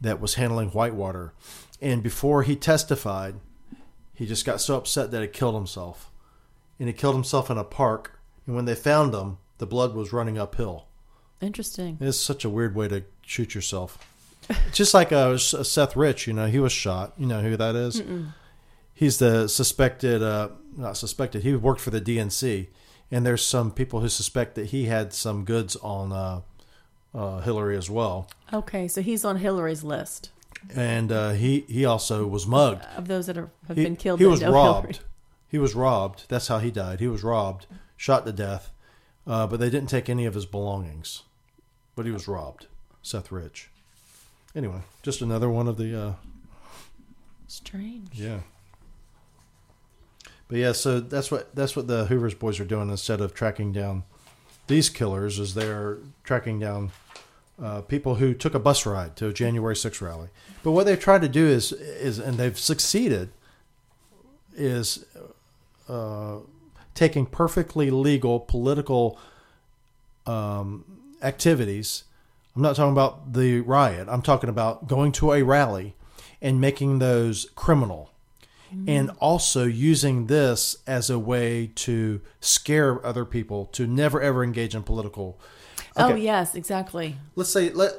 that 0.00 0.18
was 0.18 0.34
handling 0.36 0.70
Whitewater. 0.70 1.34
And 1.80 2.02
before 2.02 2.42
he 2.42 2.56
testified, 2.56 3.34
he 4.14 4.24
just 4.24 4.46
got 4.46 4.62
so 4.62 4.76
upset 4.76 5.10
that 5.10 5.20
he 5.20 5.28
killed 5.28 5.54
himself. 5.54 6.10
And 6.78 6.88
he 6.88 6.94
killed 6.94 7.14
himself 7.14 7.50
in 7.50 7.58
a 7.58 7.64
park. 7.64 8.18
And 8.46 8.56
when 8.56 8.64
they 8.64 8.74
found 8.74 9.14
him, 9.14 9.36
the 9.58 9.66
blood 9.66 9.94
was 9.94 10.10
running 10.12 10.38
uphill. 10.38 10.86
Interesting. 11.44 11.98
It's 12.00 12.18
such 12.18 12.44
a 12.44 12.50
weird 12.50 12.74
way 12.74 12.88
to 12.88 13.04
shoot 13.22 13.54
yourself. 13.54 13.98
Just 14.72 14.92
like 14.94 15.12
uh, 15.12 15.36
Seth 15.38 15.96
Rich, 15.96 16.26
you 16.26 16.32
know, 16.32 16.46
he 16.46 16.58
was 16.58 16.72
shot. 16.72 17.12
You 17.18 17.26
know 17.26 17.40
who 17.40 17.56
that 17.56 17.74
is? 17.74 18.02
He's 18.92 19.18
the 19.18 19.48
suspected, 19.48 20.22
uh, 20.22 20.48
not 20.76 20.96
suspected. 20.96 21.42
He 21.42 21.54
worked 21.54 21.80
for 21.80 21.90
the 21.90 22.00
DNC, 22.00 22.68
and 23.10 23.24
there's 23.26 23.44
some 23.44 23.70
people 23.72 24.00
who 24.00 24.08
suspect 24.08 24.54
that 24.54 24.66
he 24.66 24.84
had 24.84 25.12
some 25.12 25.44
goods 25.44 25.76
on 25.76 26.12
uh, 26.12 26.40
uh, 27.14 27.40
Hillary 27.40 27.76
as 27.76 27.90
well. 27.90 28.28
Okay, 28.52 28.86
so 28.86 29.02
he's 29.02 29.24
on 29.24 29.36
Hillary's 29.38 29.82
list 29.82 30.30
And 30.74 31.10
uh, 31.10 31.30
he 31.32 31.64
he 31.68 31.84
also 31.84 32.26
was 32.26 32.46
mugged. 32.46 32.84
of 32.96 33.08
those 33.08 33.26
that 33.26 33.36
are, 33.36 33.50
have 33.66 33.76
He, 33.76 33.82
been 33.84 33.96
killed. 33.96 34.20
he 34.20 34.26
was 34.26 34.44
robbed. 34.44 34.96
Hillary. 34.96 35.08
He 35.48 35.58
was 35.58 35.74
robbed. 35.74 36.24
That's 36.28 36.48
how 36.48 36.58
he 36.58 36.70
died. 36.70 37.00
He 37.00 37.08
was 37.08 37.22
robbed, 37.24 37.66
shot 37.96 38.24
to 38.26 38.32
death, 38.32 38.70
uh, 39.26 39.46
but 39.46 39.58
they 39.60 39.70
didn't 39.70 39.88
take 39.88 40.08
any 40.08 40.24
of 40.26 40.34
his 40.34 40.46
belongings. 40.46 41.22
But 41.96 42.06
he 42.06 42.12
was 42.12 42.26
robbed. 42.28 42.66
Seth 43.02 43.30
Rich. 43.30 43.70
Anyway, 44.56 44.80
just 45.02 45.20
another 45.20 45.50
one 45.50 45.68
of 45.68 45.76
the 45.76 46.00
uh, 46.00 46.12
Strange. 47.46 48.08
yeah. 48.12 48.40
But 50.48 50.58
yeah, 50.58 50.72
so 50.72 51.00
that's 51.00 51.30
what 51.30 51.54
that's 51.54 51.74
what 51.74 51.86
the 51.86 52.06
Hoover's 52.06 52.34
boys 52.34 52.60
are 52.60 52.64
doing 52.64 52.90
instead 52.90 53.20
of 53.20 53.34
tracking 53.34 53.72
down 53.72 54.04
these 54.66 54.88
killers, 54.88 55.38
is 55.38 55.54
they're 55.54 55.98
tracking 56.22 56.58
down 56.58 56.92
uh, 57.62 57.80
people 57.82 58.16
who 58.16 58.34
took 58.34 58.54
a 58.54 58.58
bus 58.58 58.86
ride 58.86 59.16
to 59.16 59.28
a 59.28 59.32
January 59.32 59.74
6th 59.74 60.00
rally. 60.00 60.28
But 60.62 60.72
what 60.72 60.86
they've 60.86 60.98
tried 61.00 61.22
to 61.22 61.28
do 61.28 61.46
is 61.46 61.72
is 61.72 62.18
and 62.18 62.36
they've 62.36 62.58
succeeded 62.58 63.30
is 64.56 65.04
uh, 65.88 66.38
taking 66.94 67.26
perfectly 67.26 67.90
legal 67.90 68.40
political 68.40 69.18
um, 70.26 70.84
activities. 71.24 72.04
I'm 72.54 72.62
not 72.62 72.76
talking 72.76 72.92
about 72.92 73.32
the 73.32 73.60
riot. 73.60 74.06
I'm 74.10 74.22
talking 74.22 74.50
about 74.50 74.86
going 74.86 75.10
to 75.12 75.32
a 75.32 75.42
rally 75.42 75.96
and 76.40 76.60
making 76.60 76.98
those 76.98 77.50
criminal. 77.56 78.10
Mm-hmm. 78.72 78.88
And 78.88 79.10
also 79.18 79.64
using 79.64 80.26
this 80.26 80.76
as 80.86 81.10
a 81.10 81.18
way 81.18 81.70
to 81.76 82.20
scare 82.40 83.04
other 83.04 83.24
people 83.24 83.66
to 83.66 83.86
never 83.86 84.20
ever 84.20 84.42
engage 84.42 84.74
in 84.74 84.82
political. 84.82 85.38
Oh 85.96 86.14
yes, 86.14 86.54
exactly. 86.54 87.16
Let's 87.36 87.50
say 87.50 87.70
let 87.70 87.92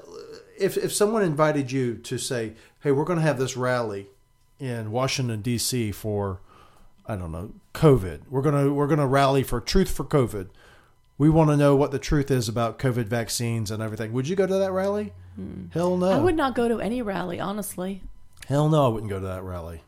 if 0.60 0.78
if 0.78 0.94
someone 0.94 1.24
invited 1.24 1.72
you 1.72 1.96
to 1.96 2.18
say, 2.18 2.54
"Hey, 2.82 2.92
we're 2.92 3.06
going 3.06 3.20
to 3.20 3.26
have 3.26 3.40
this 3.40 3.56
rally 3.56 4.08
in 4.60 4.92
Washington 4.92 5.42
D.C. 5.42 5.92
for 5.92 6.42
I 7.06 7.16
don't 7.16 7.32
know 7.32 7.54
COVID. 7.74 8.22
We're 8.30 8.42
gonna 8.42 8.74
we're 8.74 8.88
gonna 8.88 9.08
rally 9.08 9.44
for 9.44 9.62
truth 9.62 9.90
for 9.90 10.04
COVID. 10.04 10.48
We 11.18 11.30
want 11.30 11.50
to 11.50 11.58
know 11.58 11.76
what 11.76 11.92
the 11.92 12.00
truth 12.00 12.30
is 12.30 12.50
about 12.50 12.78
COVID 12.78 13.06
vaccines 13.06 13.72
and 13.72 13.82
everything. 13.82 14.12
Would 14.12 14.28
you 14.28 14.36
go 14.36 14.46
to 14.46 14.56
that 14.56 14.72
rally? 14.72 15.14
Hell 15.72 15.98
no. 15.98 16.10
I 16.12 16.20
would 16.20 16.36
not 16.36 16.56
go 16.56 16.68
to 16.68 16.80
any 16.80 17.02
rally, 17.02 17.40
honestly. 17.40 18.02
Hell 18.48 18.70
no, 18.70 18.86
I 18.86 18.90
wouldn't 18.90 19.10
go 19.10 19.20
to 19.20 19.26
that 19.28 19.44
rally. 19.44 19.82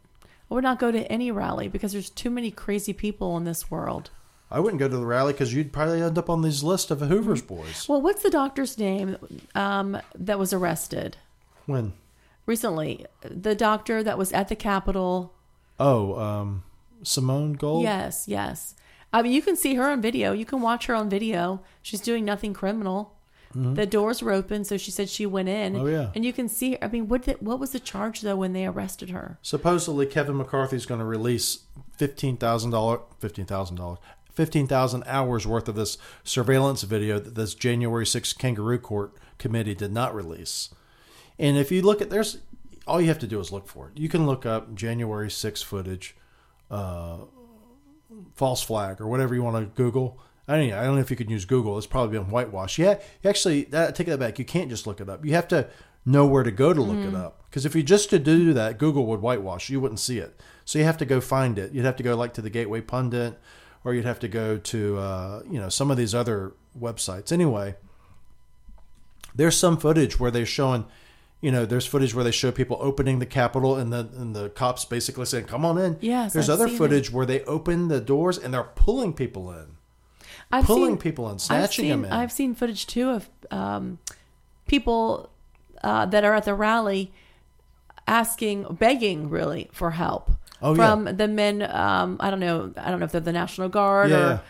I 0.50 0.54
would 0.54 0.64
not 0.64 0.80
go 0.80 0.92
to 0.92 1.12
any 1.12 1.30
rally 1.32 1.68
because 1.68 1.92
there's 1.92 2.10
too 2.10 2.30
many 2.30 2.50
crazy 2.50 2.94
people 2.94 3.36
in 3.36 3.44
this 3.44 3.70
world. 3.70 4.10
I 4.50 4.62
wouldn't 4.62 4.80
go 4.80 4.88
to 4.88 4.96
the 4.96 5.06
rally 5.06 5.34
because 5.34 5.54
you'd 5.54 5.74
probably 5.74 6.02
end 6.02 6.18
up 6.18 6.30
on 6.30 6.42
these 6.42 6.64
list 6.64 6.90
of 6.90 7.02
Hoover's 7.02 7.42
boys. 7.42 7.88
Well, 7.90 8.02
what's 8.02 8.24
the 8.24 8.30
doctor's 8.30 8.78
name 8.78 9.18
um, 9.56 10.00
that 10.16 10.40
was 10.40 10.54
arrested 10.54 11.18
When? 11.66 11.92
recently? 12.46 13.06
The 13.22 13.56
doctor 13.56 14.02
that 14.04 14.18
was 14.18 14.32
at 14.32 14.48
the 14.48 14.56
Capitol. 14.56 15.34
Oh, 15.78 16.18
um, 16.18 16.64
Simone 17.04 17.54
Gold. 17.54 17.84
Yes, 17.84 18.26
yes. 18.28 18.74
I 19.14 19.22
mean, 19.22 19.32
you 19.32 19.42
can 19.42 19.56
see 19.56 19.76
her 19.76 19.90
on 19.90 20.02
video. 20.02 20.34
You 20.34 20.46
can 20.46 20.62
watch 20.62 20.88
her 20.88 20.96
on 20.96 21.10
video. 21.10 21.62
She's 21.82 22.02
doing 22.02 22.26
nothing 22.26 22.54
criminal. 22.54 23.18
The 23.54 23.88
doors 23.88 24.22
were 24.22 24.32
open, 24.34 24.66
so 24.66 24.78
she 24.78 24.92
said 24.92 25.10
she 25.10 25.26
went 25.26 25.50
in. 25.50 25.74
Mm-hmm. 25.74 25.84
Oh, 25.84 25.88
yeah. 25.88 26.12
and 26.14 26.24
you 26.24 26.32
can 26.32 26.48
see. 26.48 26.74
Her. 26.74 26.84
I 26.84 26.88
mean, 26.90 27.08
what 27.08 27.24
did, 27.24 27.38
what 27.42 27.60
was 27.60 27.72
the 27.72 27.80
charge 27.80 28.22
though 28.22 28.36
when 28.36 28.54
they 28.54 28.68
arrested 28.68 29.10
her? 29.10 29.40
Supposedly, 29.42 30.06
Kevin 30.06 30.38
McCarthy's 30.38 30.86
going 30.86 31.00
to 31.00 31.06
release 31.06 31.62
fifteen 31.98 32.38
thousand 32.38 32.70
dollars, 32.70 33.00
fifteen 33.20 33.46
thousand 33.46 33.78
dollars, 33.78 33.98
fifteen 34.32 34.68
thousand 34.68 35.06
hours 35.08 35.48
worth 35.48 35.68
of 35.68 35.74
this 35.74 35.98
surveillance 36.24 36.84
video 36.84 37.18
that 37.18 37.34
this 37.34 37.56
January 37.56 38.06
6th 38.06 38.38
Kangaroo 38.38 38.78
Court 38.78 39.12
committee 39.40 39.74
did 39.74 39.92
not 39.92 40.14
release. 40.14 40.70
And 41.40 41.58
if 41.58 41.72
you 41.72 41.82
look 41.82 42.00
at 42.00 42.12
there's, 42.12 42.38
all 42.86 43.02
you 43.02 43.08
have 43.08 43.20
to 43.20 43.28
do 43.28 43.40
is 43.40 43.52
look 43.52 43.68
for 43.68 43.88
it. 43.90 43.98
You 44.00 44.10
can 44.10 44.28
look 44.28 44.46
up 44.46 44.76
January 44.76 45.30
6th 45.30 45.64
footage, 45.64 46.16
uh, 46.70 47.18
false 48.36 48.62
flag 48.62 49.02
or 49.02 49.08
whatever 49.08 49.36
you 49.36 49.44
want 49.44 49.58
to 49.58 49.82
Google. 49.82 50.20
I 50.48 50.58
don't, 50.58 50.70
know, 50.70 50.80
I 50.80 50.84
don't 50.86 50.96
know 50.96 51.02
if 51.02 51.12
you 51.12 51.18
could 51.18 51.30
use 51.30 51.44
Google. 51.44 51.78
It's 51.78 51.88
probably 51.88 52.18
been 52.18 52.30
whitewashed. 52.30 52.78
Yeah, 52.78 53.00
actually, 53.26 53.66
that, 53.66 53.96
take 53.96 54.08
that 54.08 54.20
back. 54.20 54.40
You 54.40 54.46
can't 54.46 54.70
just 54.70 54.88
look 54.88 55.02
it 55.02 55.10
up. 55.10 55.26
You 55.26 55.34
have 55.34 55.48
to 55.50 55.70
know 56.06 56.26
where 56.26 56.44
to 56.44 56.52
go 56.52 56.74
to 56.74 56.82
look 56.82 57.06
it 57.06 57.14
up. 57.14 57.44
Because 57.50 57.66
if 57.66 57.76
you 57.76 57.84
just 57.84 58.10
to 58.12 58.20
do 58.20 58.54
that, 58.54 58.78
Google 58.78 59.06
would 59.08 59.22
whitewash. 59.22 59.70
You 59.70 59.82
wouldn't 59.82 60.00
see 60.00 60.20
it. 60.20 60.40
So 60.64 60.80
you 60.80 60.86
have 60.86 60.98
to 60.98 61.06
go 61.06 61.20
find 61.20 61.60
it. 61.60 61.74
You'd 61.74 61.86
have 61.86 61.98
to 61.98 62.04
go 62.04 62.16
like 62.16 62.34
to 62.36 62.42
the 62.42 62.50
Gateway 62.50 62.82
Pundit, 62.82 63.38
or 63.84 63.94
you'd 63.94 64.06
have 64.06 64.20
to 64.20 64.28
go 64.28 64.58
to 64.58 64.98
uh, 64.98 65.42
you 65.50 65.60
know 65.60 65.70
some 65.70 65.92
of 65.92 65.98
these 65.98 66.16
other 66.16 66.54
websites. 66.80 67.32
Anyway, 67.32 67.76
there's 69.36 69.58
some 69.58 69.78
footage 69.78 70.20
where 70.20 70.32
they're 70.32 70.46
showing. 70.46 70.86
You 71.40 71.52
know, 71.52 71.66
there's 71.66 71.86
footage 71.86 72.16
where 72.16 72.24
they 72.24 72.32
show 72.32 72.52
people 72.52 72.78
opening 72.82 73.20
the 73.20 73.26
Capitol 73.28 73.76
and 73.76 73.94
the 73.94 74.10
and 74.18 74.36
the 74.36 74.50
cops 74.50 74.86
basically 74.86 75.26
saying, 75.26 75.46
"Come 75.46 75.64
on 75.66 75.78
in." 75.78 75.98
Yes, 76.02 76.34
There's 76.34 76.50
I've 76.50 76.56
other 76.56 76.68
seen 76.68 76.76
it. 76.76 76.78
footage 76.80 77.12
where 77.12 77.26
they 77.28 77.44
open 77.44 77.90
the 77.90 78.02
doors 78.02 78.38
and 78.40 78.54
they're 78.54 78.64
pulling 78.64 79.14
people 79.14 79.52
in, 79.52 79.78
I've 80.52 80.66
pulling 80.66 80.92
seen, 80.94 80.98
people 80.98 81.30
in, 81.30 81.38
snatching 81.38 81.84
seen, 81.84 81.90
them 81.92 82.06
in. 82.06 82.12
I've 82.12 82.32
seen 82.32 82.56
footage 82.56 82.88
too 82.88 83.10
of 83.12 83.30
um, 83.52 84.00
people 84.68 85.30
uh, 85.84 86.08
that 86.08 86.24
are 86.24 86.34
at 86.34 86.46
the 86.46 86.56
rally 86.56 87.12
asking, 88.08 88.64
begging, 88.80 89.30
really 89.30 89.70
for 89.74 89.92
help 89.92 90.32
Oh, 90.62 90.74
yeah. 90.74 90.78
from 90.94 91.18
the 91.18 91.28
men. 91.28 91.62
Um, 91.62 92.18
I 92.20 92.32
don't 92.32 92.40
know. 92.40 92.74
I 92.78 92.90
don't 92.90 93.00
know 93.00 93.06
if 93.06 93.12
they're 93.12 93.22
the 93.22 93.32
National 93.32 93.70
Guard 93.70 94.10
Yeah, 94.10 94.18
or 94.18 94.42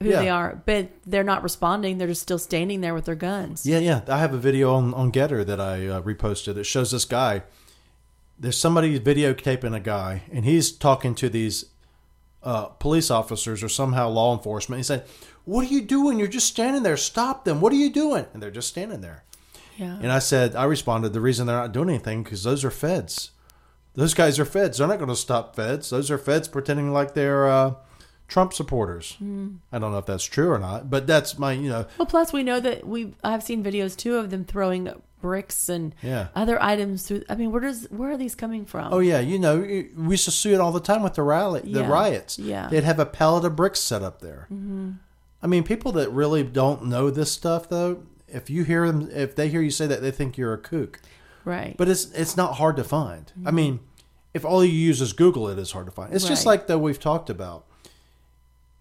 who 0.00 0.08
Yeah. 0.10 0.20
they 0.20 0.28
are, 0.28 0.62
but 0.66 0.88
they're 1.06 1.24
not 1.24 1.42
responding. 1.42 1.98
They're 1.98 2.08
just 2.08 2.22
still 2.22 2.38
standing 2.38 2.80
there 2.80 2.94
with 2.94 3.04
their 3.06 3.14
guns. 3.14 3.64
Yeah, 3.66 3.78
yeah. 3.78 4.02
I 4.08 4.18
have 4.18 4.34
a 4.34 4.38
video 4.38 4.74
on, 4.74 4.92
on 4.94 5.10
Gettr 5.12 5.44
that 5.46 5.60
I 5.60 5.86
uh, 5.86 6.02
reposted 6.02 6.54
that 6.54 6.64
shows 6.64 6.90
this 6.90 7.04
guy. 7.04 7.42
There's 8.38 8.58
somebody 8.58 8.98
videotaping 9.00 9.74
a 9.74 9.80
guy, 9.80 10.22
and 10.30 10.44
he's 10.44 10.70
talking 10.70 11.14
to 11.16 11.28
these 11.28 11.66
uh, 12.42 12.66
police 12.66 13.10
officers 13.10 13.62
or 13.62 13.68
somehow 13.68 14.08
law 14.08 14.36
enforcement. 14.36 14.78
He 14.78 14.82
said, 14.84 15.04
"What 15.46 15.62
are 15.66 15.72
you 15.72 15.80
doing? 15.80 16.18
You're 16.18 16.28
just 16.28 16.46
standing 16.48 16.82
there. 16.82 16.98
Stop 16.98 17.44
them. 17.46 17.60
What 17.62 17.72
are 17.72 17.76
you 17.76 17.90
doing?" 17.90 18.26
And 18.34 18.42
they're 18.42 18.50
just 18.50 18.68
standing 18.68 19.00
there. 19.00 19.24
Yeah. 19.78 19.98
And 20.00 20.12
I 20.12 20.20
said, 20.20 20.54
I 20.54 20.64
responded, 20.64 21.12
the 21.12 21.20
reason 21.20 21.46
they're 21.46 21.56
not 21.56 21.72
doing 21.72 21.88
anything 21.90 22.22
because 22.22 22.44
those 22.44 22.64
are 22.64 22.70
feds. 22.70 23.30
Those 23.94 24.14
guys 24.14 24.38
are 24.38 24.44
feds. 24.46 24.78
They're 24.78 24.86
not 24.86 24.98
going 24.98 25.10
to 25.10 25.16
stop 25.16 25.54
feds. 25.56 25.90
Those 25.90 26.10
are 26.10 26.16
feds 26.18 26.48
pretending 26.48 26.92
like 26.92 27.12
they're 27.14 27.46
uh, 27.48 27.74
Trump 28.28 28.52
supporters. 28.52 29.16
I 29.20 29.78
don't 29.78 29.92
know 29.92 29.98
if 29.98 30.06
that's 30.06 30.24
true 30.24 30.50
or 30.50 30.58
not, 30.58 30.90
but 30.90 31.06
that's 31.06 31.38
my, 31.38 31.52
you 31.52 31.68
know, 31.68 31.86
Well, 31.98 32.06
plus 32.06 32.32
we 32.32 32.42
know 32.42 32.58
that 32.60 32.86
we 32.86 33.14
I've 33.22 33.42
seen 33.42 33.62
videos 33.62 33.96
too 33.96 34.16
of 34.16 34.30
them 34.30 34.44
throwing 34.44 34.90
bricks 35.20 35.68
and 35.68 35.94
Yeah. 36.02 36.28
other 36.34 36.60
items 36.62 37.06
through. 37.06 37.22
I 37.28 37.34
mean, 37.36 37.52
where 37.52 37.60
does 37.62 37.86
where 37.90 38.10
are 38.10 38.16
these 38.16 38.34
coming 38.34 38.64
from? 38.64 38.92
Oh 38.92 38.98
yeah, 38.98 39.20
you 39.20 39.38
know, 39.38 39.58
we 39.60 39.90
used 40.10 40.24
to 40.24 40.30
see 40.30 40.52
it 40.52 40.60
all 40.60 40.72
the 40.72 40.80
time 40.80 41.02
with 41.02 41.14
the 41.14 41.22
rally, 41.22 41.60
the 41.60 41.80
Yeah, 41.80 41.88
riots. 41.88 42.38
yeah. 42.38 42.68
they'd 42.68 42.84
have 42.84 42.98
a 42.98 43.06
pallet 43.06 43.44
of 43.44 43.54
bricks 43.56 43.80
set 43.80 44.02
up 44.02 44.20
there. 44.20 44.46
Mm-hmm. 44.52 44.92
I 45.42 45.46
mean, 45.46 45.62
people 45.62 45.92
that 45.92 46.10
really 46.10 46.42
don't 46.42 46.86
know 46.86 47.10
this 47.10 47.30
stuff, 47.30 47.68
though, 47.68 48.02
if 48.26 48.50
you 48.50 48.64
hear 48.64 48.86
them, 48.90 49.08
if 49.12 49.36
they 49.36 49.48
hear 49.48 49.60
you 49.62 49.70
say 49.70 49.86
that, 49.86 50.02
they 50.02 50.10
think 50.10 50.36
you're 50.36 50.52
a 50.54 50.58
kook. 50.58 51.00
right. 51.44 51.76
But 51.78 51.88
it's 51.88 52.06
it's 52.12 52.36
not 52.36 52.54
hard 52.54 52.76
to 52.76 52.84
find. 52.84 53.30
I 53.44 53.52
mean, 53.52 53.78
if 54.34 54.44
all 54.44 54.64
you 54.64 54.72
use 54.72 55.00
is 55.00 55.12
Google, 55.12 55.48
it 55.48 55.58
is 55.58 55.70
hard 55.72 55.86
to 55.86 55.92
find. 55.92 56.12
It's 56.12 56.26
just 56.26 56.44
like 56.44 56.66
though 56.66 56.78
we've 56.78 56.98
talked 57.00 57.30
about. 57.30 57.64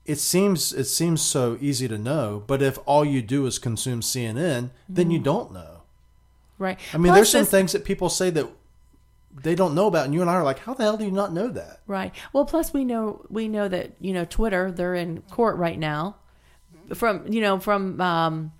It 0.06 0.20
seems 0.20 0.72
it 0.74 0.86
seems 0.86 1.22
so 1.22 1.58
easy 1.60 1.88
to 1.88 1.98
know, 1.98 2.44
but 2.46 2.62
if 2.62 2.78
all 2.86 3.04
you 3.04 3.22
do 3.22 3.46
is 3.48 3.58
consume 3.58 4.02
CNN, 4.02 4.70
then 4.88 5.10
you 5.12 5.20
don't 5.20 5.52
know. 5.52 5.82
right. 6.60 6.80
I 6.94 6.98
mean, 6.98 7.08
Plus 7.12 7.16
there's 7.18 7.30
some 7.32 7.42
this- 7.42 7.50
things 7.52 7.72
that 7.72 7.86
people 7.86 8.10
say 8.10 8.30
that 8.30 8.48
they 9.44 9.56
don't 9.56 9.76
know 9.76 9.88
about, 9.88 10.06
and 10.06 10.14
you 10.14 10.22
and 10.22 10.30
I 10.30 10.36
are 10.36 10.44
like, 10.44 10.60
how 10.60 10.74
the 10.74 10.84
hell 10.84 10.96
do 10.96 11.04
you 11.04 11.12
not 11.12 11.34
know 11.34 11.50
that? 11.50 11.82
Right. 11.88 12.14
Well, 12.32 12.46
plus 12.46 12.72
we 12.72 12.86
know 12.86 13.26
we 13.30 13.48
know 13.48 13.68
that 13.68 13.94
you 14.00 14.14
know 14.14 14.26
Twitter. 14.26 14.72
They're 14.72 14.96
in 14.96 15.24
court 15.32 15.58
right 15.58 15.78
now, 15.78 16.16
from 16.94 17.26
you 17.32 17.42
know 17.42 17.60
from 17.60 18.00
um, 18.00 18.54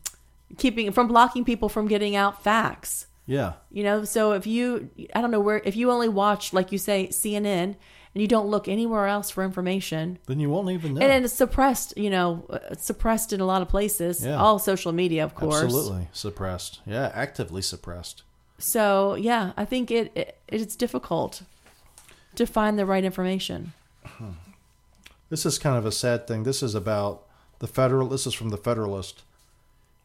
keeping 0.58 0.92
from 0.92 1.08
blocking 1.08 1.46
people 1.46 1.70
from 1.70 1.88
getting 1.88 2.16
out 2.16 2.44
facts. 2.44 3.08
Yeah, 3.28 3.54
You 3.72 3.84
know, 3.84 4.04
so 4.04 4.34
if 4.34 4.46
you 4.46 4.90
I 5.16 5.20
don't 5.22 5.32
know 5.32 5.40
where 5.40 5.60
if 5.66 5.76
you 5.76 5.90
only 5.90 6.10
watch 6.10 6.54
like 6.54 6.72
you 6.72 6.78
say 6.78 7.08
CNN 7.08 7.76
and 8.16 8.22
you 8.22 8.28
don't 8.28 8.48
look 8.48 8.68
anywhere 8.70 9.08
else 9.08 9.30
for 9.30 9.44
information, 9.44 10.18
then 10.26 10.40
you 10.40 10.50
won't 10.50 10.70
even 10.72 10.94
know. 10.94 11.02
and 11.02 11.12
then 11.12 11.26
it's 11.26 11.34
suppressed. 11.34 11.96
You 11.98 12.10
know, 12.10 12.46
uh, 12.50 12.74
suppressed 12.78 13.34
in 13.34 13.42
a 13.42 13.46
lot 13.46 13.62
of 13.62 13.68
places. 13.68 14.26
Yeah. 14.26 14.38
All 14.38 14.58
social 14.58 14.94
media, 14.94 15.24
of 15.24 15.36
course. 15.36 15.62
Absolutely 15.62 16.08
suppressed. 16.14 16.80
Yeah, 16.86 17.12
actively 17.14 17.62
suppressed. 17.62 18.24
So 18.58 19.16
yeah, 19.16 19.52
I 19.58 19.66
think 19.66 19.92
it, 19.92 20.12
it 20.16 20.38
it's 20.48 20.78
difficult 20.78 21.44
to 22.36 22.46
find 22.48 22.80
the 22.80 22.86
right 22.86 23.04
information. 23.04 23.74
This 25.30 25.46
is 25.46 25.58
kind 25.60 25.78
of 25.78 25.86
a 25.86 25.92
sad 25.92 26.28
thing. 26.28 26.44
This 26.44 26.62
is 26.64 26.76
about 26.76 27.24
the 27.60 27.68
federal. 27.68 28.08
This 28.08 28.26
is 28.28 28.34
from 28.34 28.50
the 28.50 28.58
Federalist, 28.58 29.24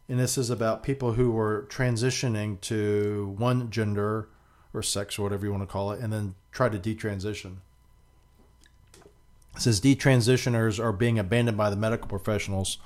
and 0.09 0.19
this 0.19 0.39
is 0.39 0.51
about 0.51 0.83
people 0.83 1.13
who 1.13 1.31
were 1.31 1.67
transitioning 1.69 2.61
to 2.63 3.35
one 3.39 3.71
gender 3.71 4.29
or 4.73 4.83
sex 4.83 5.19
or 5.19 5.23
whatever 5.23 5.45
you 5.45 5.53
want 5.53 5.63
to 5.63 5.67
call 5.67 5.93
it, 5.93 6.01
and 6.01 6.13
then 6.13 6.35
try 6.53 6.69
to 6.69 6.79
detransition. 6.79 7.57
Says 9.59 9.81
detransitioners 9.81 10.83
are 10.83 10.93
being 10.93 11.19
abandoned 11.19 11.57
by 11.57 11.71
the 11.71 11.77
medical 11.77 12.09
professionals. 12.09 12.79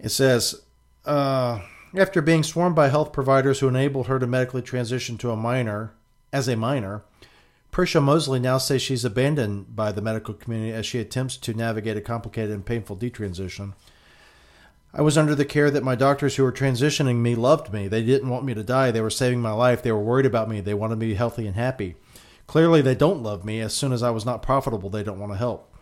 It 0.00 0.10
says, 0.10 0.62
uh, 1.04 1.60
after 1.96 2.20
being 2.20 2.42
swarmed 2.42 2.74
by 2.74 2.88
health 2.88 3.12
providers 3.12 3.60
who 3.60 3.68
enabled 3.68 4.08
her 4.08 4.18
to 4.18 4.26
medically 4.26 4.62
transition 4.62 5.16
to 5.18 5.30
a 5.30 5.36
minor 5.36 5.94
as 6.32 6.48
a 6.48 6.56
minor, 6.56 7.04
Prisha 7.70 8.02
Mosley 8.02 8.38
now 8.38 8.58
says 8.58 8.82
she's 8.82 9.04
abandoned 9.04 9.74
by 9.74 9.92
the 9.92 10.02
medical 10.02 10.34
community 10.34 10.72
as 10.72 10.84
she 10.84 10.98
attempts 10.98 11.36
to 11.38 11.54
navigate 11.54 11.96
a 11.96 12.02
complicated 12.02 12.50
and 12.50 12.66
painful 12.66 12.96
detransition. 12.96 13.72
I 14.94 15.00
was 15.00 15.16
under 15.16 15.34
the 15.34 15.46
care 15.46 15.70
that 15.70 15.82
my 15.82 15.94
doctors 15.94 16.36
who 16.36 16.42
were 16.42 16.52
transitioning 16.52 17.16
me 17.16 17.34
loved 17.34 17.72
me. 17.72 17.88
They 17.88 18.04
didn't 18.04 18.28
want 18.28 18.44
me 18.44 18.52
to 18.52 18.62
die. 18.62 18.90
They 18.90 19.00
were 19.00 19.08
saving 19.08 19.40
my 19.40 19.52
life. 19.52 19.82
They 19.82 19.92
were 19.92 19.98
worried 19.98 20.26
about 20.26 20.50
me. 20.50 20.60
They 20.60 20.74
wanted 20.74 20.98
me 20.98 21.14
healthy 21.14 21.46
and 21.46 21.56
happy. 21.56 21.96
Clearly, 22.46 22.82
they 22.82 22.94
don't 22.94 23.22
love 23.22 23.44
me. 23.44 23.60
As 23.60 23.72
soon 23.72 23.92
as 23.92 24.02
I 24.02 24.10
was 24.10 24.26
not 24.26 24.42
profitable, 24.42 24.90
they 24.90 25.02
don't 25.02 25.18
want 25.18 25.32
to 25.32 25.38
help. 25.38 25.72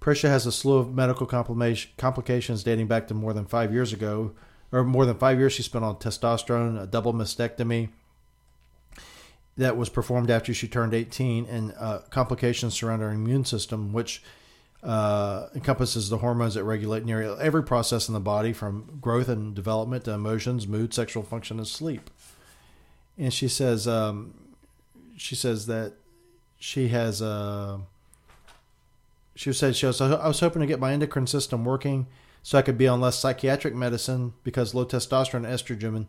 Prisha 0.00 0.28
has 0.28 0.46
a 0.46 0.52
slew 0.52 0.76
of 0.76 0.94
medical 0.94 1.26
complications 1.26 2.62
dating 2.62 2.86
back 2.86 3.08
to 3.08 3.14
more 3.14 3.32
than 3.32 3.46
five 3.46 3.72
years 3.72 3.92
ago, 3.92 4.32
or 4.70 4.84
more 4.84 5.06
than 5.06 5.16
five 5.16 5.38
years 5.38 5.54
she 5.54 5.62
spent 5.62 5.84
on 5.84 5.96
testosterone, 5.96 6.80
a 6.80 6.86
double 6.86 7.14
mastectomy, 7.14 7.88
that 9.56 9.76
was 9.76 9.88
performed 9.88 10.30
after 10.30 10.52
she 10.52 10.68
turned 10.68 10.92
18 10.92 11.46
and 11.46 11.72
uh, 11.78 12.00
complications 12.10 12.74
surrounding 12.74 13.08
her 13.08 13.14
immune 13.14 13.44
system, 13.44 13.92
which 13.92 14.22
uh, 14.82 15.48
encompasses 15.54 16.10
the 16.10 16.18
hormones 16.18 16.54
that 16.54 16.64
regulate 16.64 17.04
nearly 17.04 17.40
every 17.40 17.62
process 17.62 18.08
in 18.08 18.14
the 18.14 18.20
body 18.20 18.52
from 18.52 18.98
growth 19.00 19.28
and 19.28 19.54
development 19.54 20.04
to 20.04 20.12
emotions, 20.12 20.66
mood, 20.66 20.92
sexual 20.92 21.22
function, 21.22 21.58
and 21.58 21.66
sleep. 21.66 22.10
And 23.16 23.32
she 23.32 23.48
says, 23.48 23.88
um, 23.88 24.34
she 25.16 25.34
says 25.34 25.66
that 25.66 25.94
she 26.64 26.88
has, 26.88 27.20
uh, 27.20 27.76
she 29.34 29.52
said, 29.52 29.76
she 29.76 29.84
was, 29.84 30.00
I 30.00 30.26
was 30.26 30.40
hoping 30.40 30.60
to 30.60 30.66
get 30.66 30.80
my 30.80 30.94
endocrine 30.94 31.26
system 31.26 31.62
working 31.62 32.06
so 32.42 32.56
I 32.56 32.62
could 32.62 32.78
be 32.78 32.88
on 32.88 33.02
less 33.02 33.18
psychiatric 33.18 33.74
medicine 33.74 34.32
because 34.44 34.74
low 34.74 34.86
testosterone 34.86 35.44
and 35.44 35.46
estrogen 35.46 36.06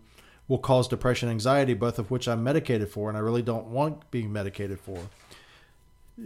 will 0.47 0.57
cause 0.57 0.87
depression 0.87 1.27
and 1.27 1.35
anxiety, 1.35 1.73
both 1.73 1.99
of 1.99 2.09
which 2.09 2.29
I'm 2.29 2.41
medicated 2.41 2.87
for, 2.87 3.09
and 3.09 3.17
I 3.17 3.21
really 3.21 3.41
don't 3.41 3.65
want 3.65 4.09
being 4.11 4.31
medicated 4.31 4.79
for. 4.79 4.97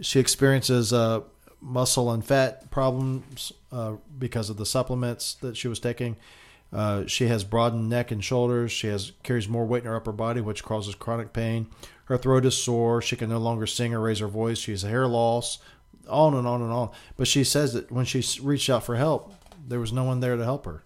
She 0.00 0.20
experiences 0.20 0.92
uh, 0.92 1.22
muscle 1.60 2.12
and 2.12 2.24
fat 2.24 2.70
problems 2.70 3.52
uh, 3.72 3.94
because 4.16 4.48
of 4.48 4.58
the 4.58 4.66
supplements 4.66 5.34
that 5.40 5.56
she 5.56 5.66
was 5.66 5.80
taking. 5.80 6.16
Uh, 6.72 7.04
she 7.04 7.26
has 7.26 7.42
broadened 7.42 7.88
neck 7.88 8.12
and 8.12 8.22
shoulders. 8.22 8.70
She 8.70 8.86
has 8.86 9.10
carries 9.24 9.48
more 9.48 9.66
weight 9.66 9.82
in 9.82 9.88
her 9.88 9.96
upper 9.96 10.12
body, 10.12 10.40
which 10.40 10.62
causes 10.62 10.94
chronic 10.94 11.32
pain. 11.32 11.66
Her 12.10 12.18
throat 12.18 12.44
is 12.44 12.56
sore. 12.56 13.00
She 13.00 13.14
can 13.14 13.30
no 13.30 13.38
longer 13.38 13.68
sing 13.68 13.94
or 13.94 14.00
raise 14.00 14.18
her 14.18 14.26
voice. 14.26 14.58
She 14.58 14.72
has 14.72 14.82
hair 14.82 15.06
loss, 15.06 15.60
on 16.08 16.34
and 16.34 16.44
on 16.44 16.60
and 16.60 16.72
on. 16.72 16.90
But 17.16 17.28
she 17.28 17.44
says 17.44 17.72
that 17.74 17.92
when 17.92 18.04
she 18.04 18.24
reached 18.42 18.68
out 18.68 18.82
for 18.82 18.96
help, 18.96 19.32
there 19.68 19.78
was 19.78 19.92
no 19.92 20.02
one 20.02 20.18
there 20.18 20.34
to 20.34 20.42
help 20.42 20.64
her. 20.64 20.82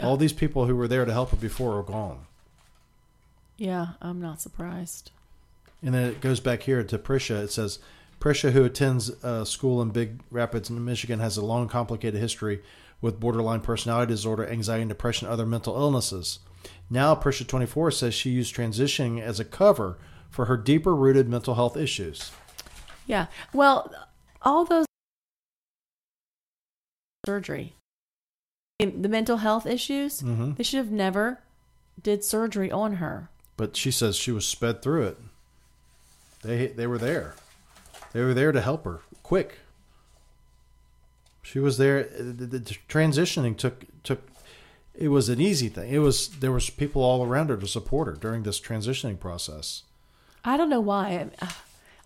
All 0.00 0.16
these 0.16 0.32
people 0.32 0.66
who 0.66 0.76
were 0.76 0.86
there 0.86 1.04
to 1.04 1.12
help 1.12 1.30
her 1.30 1.36
before 1.36 1.76
are 1.76 1.82
gone. 1.82 2.26
Yeah, 3.56 3.94
I'm 4.00 4.20
not 4.20 4.40
surprised. 4.40 5.10
And 5.82 5.92
then 5.92 6.04
it 6.04 6.20
goes 6.20 6.38
back 6.38 6.62
here 6.62 6.84
to 6.84 6.98
Prisha. 6.98 7.42
It 7.42 7.50
says, 7.50 7.80
Prisha, 8.20 8.52
who 8.52 8.64
attends 8.64 9.10
uh, 9.24 9.44
school 9.44 9.82
in 9.82 9.90
Big 9.90 10.20
Rapids, 10.30 10.70
Michigan, 10.70 11.18
has 11.18 11.36
a 11.36 11.44
long, 11.44 11.66
complicated 11.66 12.20
history 12.20 12.62
with 13.00 13.18
borderline 13.18 13.60
personality 13.60 14.12
disorder, 14.12 14.46
anxiety, 14.48 14.82
and 14.82 14.88
depression, 14.88 15.26
other 15.26 15.46
mental 15.46 15.74
illnesses. 15.74 16.38
Now, 16.88 17.16
Prisha 17.16 17.44
24 17.44 17.90
says 17.90 18.14
she 18.14 18.30
used 18.30 18.54
transitioning 18.54 19.20
as 19.20 19.40
a 19.40 19.44
cover 19.44 19.98
for 20.34 20.46
her 20.46 20.56
deeper 20.56 20.94
rooted 20.96 21.28
mental 21.28 21.54
health 21.54 21.76
issues. 21.76 22.32
Yeah. 23.06 23.26
Well, 23.52 23.94
all 24.42 24.64
those 24.64 24.84
surgery, 27.24 27.76
the 28.80 29.08
mental 29.08 29.36
health 29.38 29.64
issues, 29.64 30.22
Mhm. 30.22 30.56
they 30.56 30.64
should 30.64 30.78
have 30.78 30.90
never 30.90 31.40
did 32.02 32.24
surgery 32.24 32.70
on 32.72 32.94
her. 32.96 33.30
But 33.56 33.76
she 33.76 33.92
says 33.92 34.16
she 34.16 34.32
was 34.32 34.44
sped 34.46 34.82
through 34.82 35.04
it. 35.04 35.18
They 36.42 36.66
they 36.66 36.88
were 36.88 36.98
there. 36.98 37.36
They 38.12 38.22
were 38.22 38.34
there 38.34 38.50
to 38.50 38.60
help 38.60 38.84
her 38.84 39.02
quick. 39.22 39.60
She 41.42 41.60
was 41.60 41.78
there. 41.78 42.02
The, 42.04 42.46
the 42.46 42.58
transitioning 42.88 43.56
took 43.56 43.84
took. 44.02 44.26
It 44.94 45.08
was 45.08 45.28
an 45.28 45.40
easy 45.40 45.68
thing. 45.68 45.92
It 45.92 45.98
was 45.98 46.28
there 46.40 46.50
was 46.52 46.68
people 46.70 47.02
all 47.02 47.24
around 47.24 47.50
her 47.50 47.56
to 47.56 47.66
support 47.68 48.08
her 48.08 48.14
during 48.14 48.42
this 48.42 48.60
transitioning 48.60 49.20
process. 49.20 49.84
I 50.44 50.56
don't 50.56 50.70
know 50.70 50.80
why. 50.80 51.28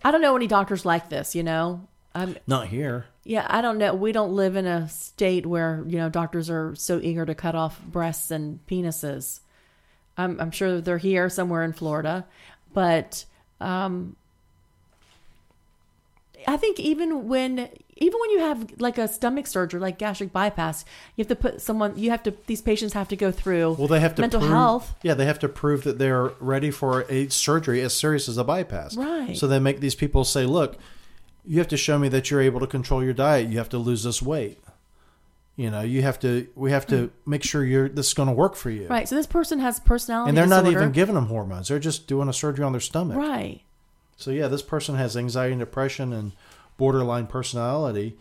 I 0.03 0.11
don't 0.11 0.21
know 0.21 0.35
any 0.35 0.47
doctors 0.47 0.85
like 0.85 1.09
this. 1.09 1.35
You 1.35 1.43
know. 1.43 1.87
Um, 2.15 2.35
Not 2.47 2.67
here. 2.67 3.05
yeah, 3.23 3.45
I 3.47 3.61
don't 3.61 3.77
know. 3.77 3.93
We 3.93 4.11
don't 4.11 4.35
live 4.35 4.55
in 4.55 4.65
a 4.65 4.89
state 4.89 5.45
where 5.45 5.83
you 5.87 5.97
know 5.97 6.09
doctors 6.09 6.49
are 6.49 6.73
so 6.75 6.99
eager 7.01 7.25
to 7.25 7.35
cut 7.35 7.53
off 7.55 7.79
breasts 7.83 8.31
and 8.31 8.59
penises. 8.65 9.41
I'm, 10.17 10.39
I'm 10.41 10.51
sure 10.51 10.81
they're 10.81 10.97
here 10.97 11.29
somewhere 11.29 11.63
in 11.63 11.71
Florida, 11.71 12.25
but 12.73 13.23
um, 13.61 14.15
I 16.47 16.57
think 16.57 16.79
even 16.79 17.27
when 17.27 17.69
even 17.95 18.19
when 18.19 18.29
you 18.31 18.39
have 18.39 18.79
like 18.79 18.97
a 18.97 19.07
stomach 19.07 19.45
surgery, 19.45 19.79
like 19.79 19.97
gastric 19.97 20.31
bypass, 20.31 20.85
you 21.15 21.23
have 21.23 21.27
to 21.27 21.35
put 21.35 21.61
someone. 21.61 21.97
You 21.97 22.11
have 22.11 22.23
to. 22.23 22.33
These 22.47 22.61
patients 22.61 22.93
have 22.93 23.09
to 23.09 23.15
go 23.15 23.31
through. 23.31 23.73
Well, 23.73 23.87
they 23.87 23.99
have 23.99 24.15
to 24.15 24.21
mental 24.21 24.39
prove, 24.39 24.51
health. 24.51 24.95
Yeah, 25.03 25.13
they 25.15 25.25
have 25.25 25.39
to 25.39 25.49
prove 25.49 25.83
that 25.83 25.99
they're 25.99 26.31
ready 26.39 26.71
for 26.71 27.05
a 27.09 27.27
surgery 27.29 27.81
as 27.81 27.93
serious 27.93 28.29
as 28.29 28.37
a 28.37 28.43
bypass. 28.43 28.95
Right. 28.95 29.37
So 29.37 29.47
they 29.47 29.59
make 29.59 29.79
these 29.79 29.95
people 29.95 30.23
say, 30.23 30.45
"Look, 30.45 30.77
you 31.45 31.57
have 31.59 31.67
to 31.69 31.77
show 31.77 31.99
me 31.99 32.09
that 32.09 32.31
you're 32.31 32.41
able 32.41 32.59
to 32.61 32.67
control 32.67 33.03
your 33.03 33.13
diet. 33.13 33.49
You 33.49 33.57
have 33.57 33.69
to 33.69 33.77
lose 33.77 34.03
this 34.03 34.21
weight. 34.21 34.61
You 35.55 35.69
know, 35.69 35.81
you 35.81 36.01
have 36.03 36.19
to. 36.19 36.47
We 36.55 36.71
have 36.71 36.87
to 36.87 37.11
make 37.25 37.43
sure 37.43 37.65
you're. 37.65 37.89
This 37.89 38.07
is 38.07 38.13
going 38.13 38.29
to 38.29 38.33
work 38.33 38.55
for 38.55 38.69
you. 38.69 38.85
Hmm. 38.85 38.93
Right. 38.93 39.09
So 39.09 39.15
this 39.15 39.27
person 39.27 39.59
has 39.59 39.79
personality 39.81 40.29
And 40.29 40.37
they're 40.37 40.47
not 40.47 40.67
even 40.67 40.91
giving 40.93 41.15
them 41.15 41.25
hormones. 41.25 41.67
They're 41.67 41.79
just 41.79 42.07
doing 42.07 42.29
a 42.29 42.33
surgery 42.33 42.63
on 42.63 42.71
their 42.71 42.79
stomach. 42.79 43.17
right. 43.17 43.61
So 44.19 44.31
yeah, 44.31 44.49
this 44.49 44.61
person 44.61 44.95
has 44.95 45.15
anxiety 45.15 45.53
and 45.53 45.59
depression 45.59 46.11
and 46.11 46.33
borderline 46.77 47.25
personality 47.25 48.17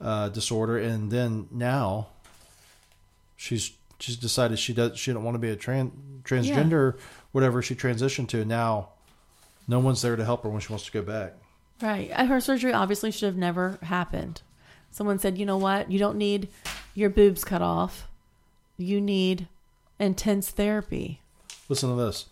uh, 0.00 0.30
disorder, 0.30 0.78
and 0.78 1.10
then 1.10 1.46
now 1.50 2.08
she's 3.36 3.72
she's 4.00 4.16
decided 4.16 4.58
she 4.58 4.72
does 4.72 4.98
she 4.98 5.12
don't 5.12 5.22
want 5.22 5.34
to 5.34 5.38
be 5.38 5.50
a 5.50 5.56
trans 5.56 5.92
transgender 6.24 6.98
whatever 7.32 7.60
she 7.62 7.74
transitioned 7.74 8.28
to. 8.28 8.44
Now, 8.44 8.88
no 9.68 9.78
one's 9.78 10.00
there 10.00 10.16
to 10.16 10.24
help 10.24 10.42
her 10.42 10.48
when 10.48 10.60
she 10.60 10.72
wants 10.72 10.86
to 10.86 10.92
go 10.92 11.02
back. 11.02 11.34
Right. 11.82 12.10
Her 12.12 12.40
surgery 12.40 12.72
obviously 12.72 13.10
should 13.10 13.26
have 13.26 13.36
never 13.36 13.78
happened. 13.82 14.40
Someone 14.90 15.18
said, 15.18 15.36
you 15.36 15.44
know 15.44 15.56
what? 15.56 15.90
You 15.90 15.98
don't 15.98 16.16
need 16.16 16.48
your 16.94 17.10
boobs 17.10 17.44
cut 17.44 17.62
off. 17.62 18.08
You 18.76 19.00
need 19.00 19.48
intense 19.98 20.50
therapy. 20.50 21.20
Listen 21.68 21.90
to 21.90 21.96
this. 21.96 22.26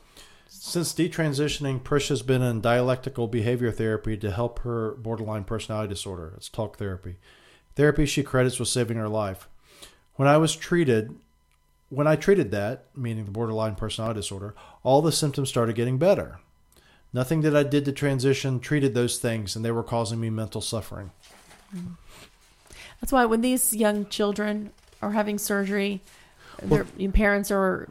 Since 0.63 0.93
detransitioning, 0.93 1.83
Prish 1.83 2.09
has 2.09 2.21
been 2.21 2.43
in 2.43 2.61
dialectical 2.61 3.27
behavior 3.27 3.73
therapy 3.73 4.19
to 4.19 4.31
help 4.31 4.59
her 4.59 4.91
borderline 4.91 5.45
personality 5.45 5.89
disorder. 5.89 6.35
It's 6.37 6.51
talk 6.51 6.77
therapy. 6.77 7.17
Therapy 7.77 8.05
she 8.05 8.23
credits 8.23 8.59
with 8.59 8.69
saving 8.69 8.99
her 8.99 9.09
life. 9.09 9.49
When 10.17 10.29
I 10.29 10.37
was 10.37 10.55
treated, 10.55 11.17
when 11.89 12.07
I 12.07 12.15
treated 12.15 12.51
that, 12.51 12.85
meaning 12.95 13.25
the 13.25 13.31
borderline 13.31 13.75
personality 13.75 14.21
disorder, 14.21 14.55
all 14.83 15.01
the 15.01 15.13
symptoms 15.13 15.49
started 15.49 15.77
getting 15.77 15.97
better. 15.97 16.41
Nothing 17.11 17.41
that 17.41 17.57
I 17.57 17.63
did 17.63 17.87
to 17.87 17.93
transition 17.93 18.61
treated 18.61 18.93
those 18.93 19.19
things, 19.19 19.57
and 19.57 19.65
they 19.65 19.73
were 19.73 19.83
causing 19.83 20.21
me 20.21 20.29
mental 20.29 20.61
suffering. 20.61 21.11
Mm-hmm. 21.75 21.95
That's 23.01 23.13
why 23.13 23.25
when 23.25 23.41
these 23.41 23.73
young 23.75 24.05
children 24.11 24.73
are 25.01 25.13
having 25.13 25.39
surgery, 25.39 26.03
their 26.63 26.85
parents 27.15 27.51
are 27.51 27.89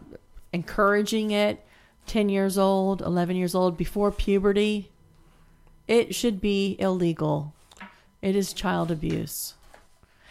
encouraging 0.53 1.31
it. 1.31 1.65
Ten 2.09 2.27
years 2.27 2.57
old, 2.57 3.03
eleven 3.03 3.35
years 3.35 3.53
old, 3.53 3.77
before 3.77 4.11
puberty, 4.11 4.89
it 5.87 6.15
should 6.15 6.41
be 6.41 6.75
illegal. 6.79 7.53
It 8.19 8.35
is 8.35 8.51
child 8.51 8.89
abuse. 8.89 9.53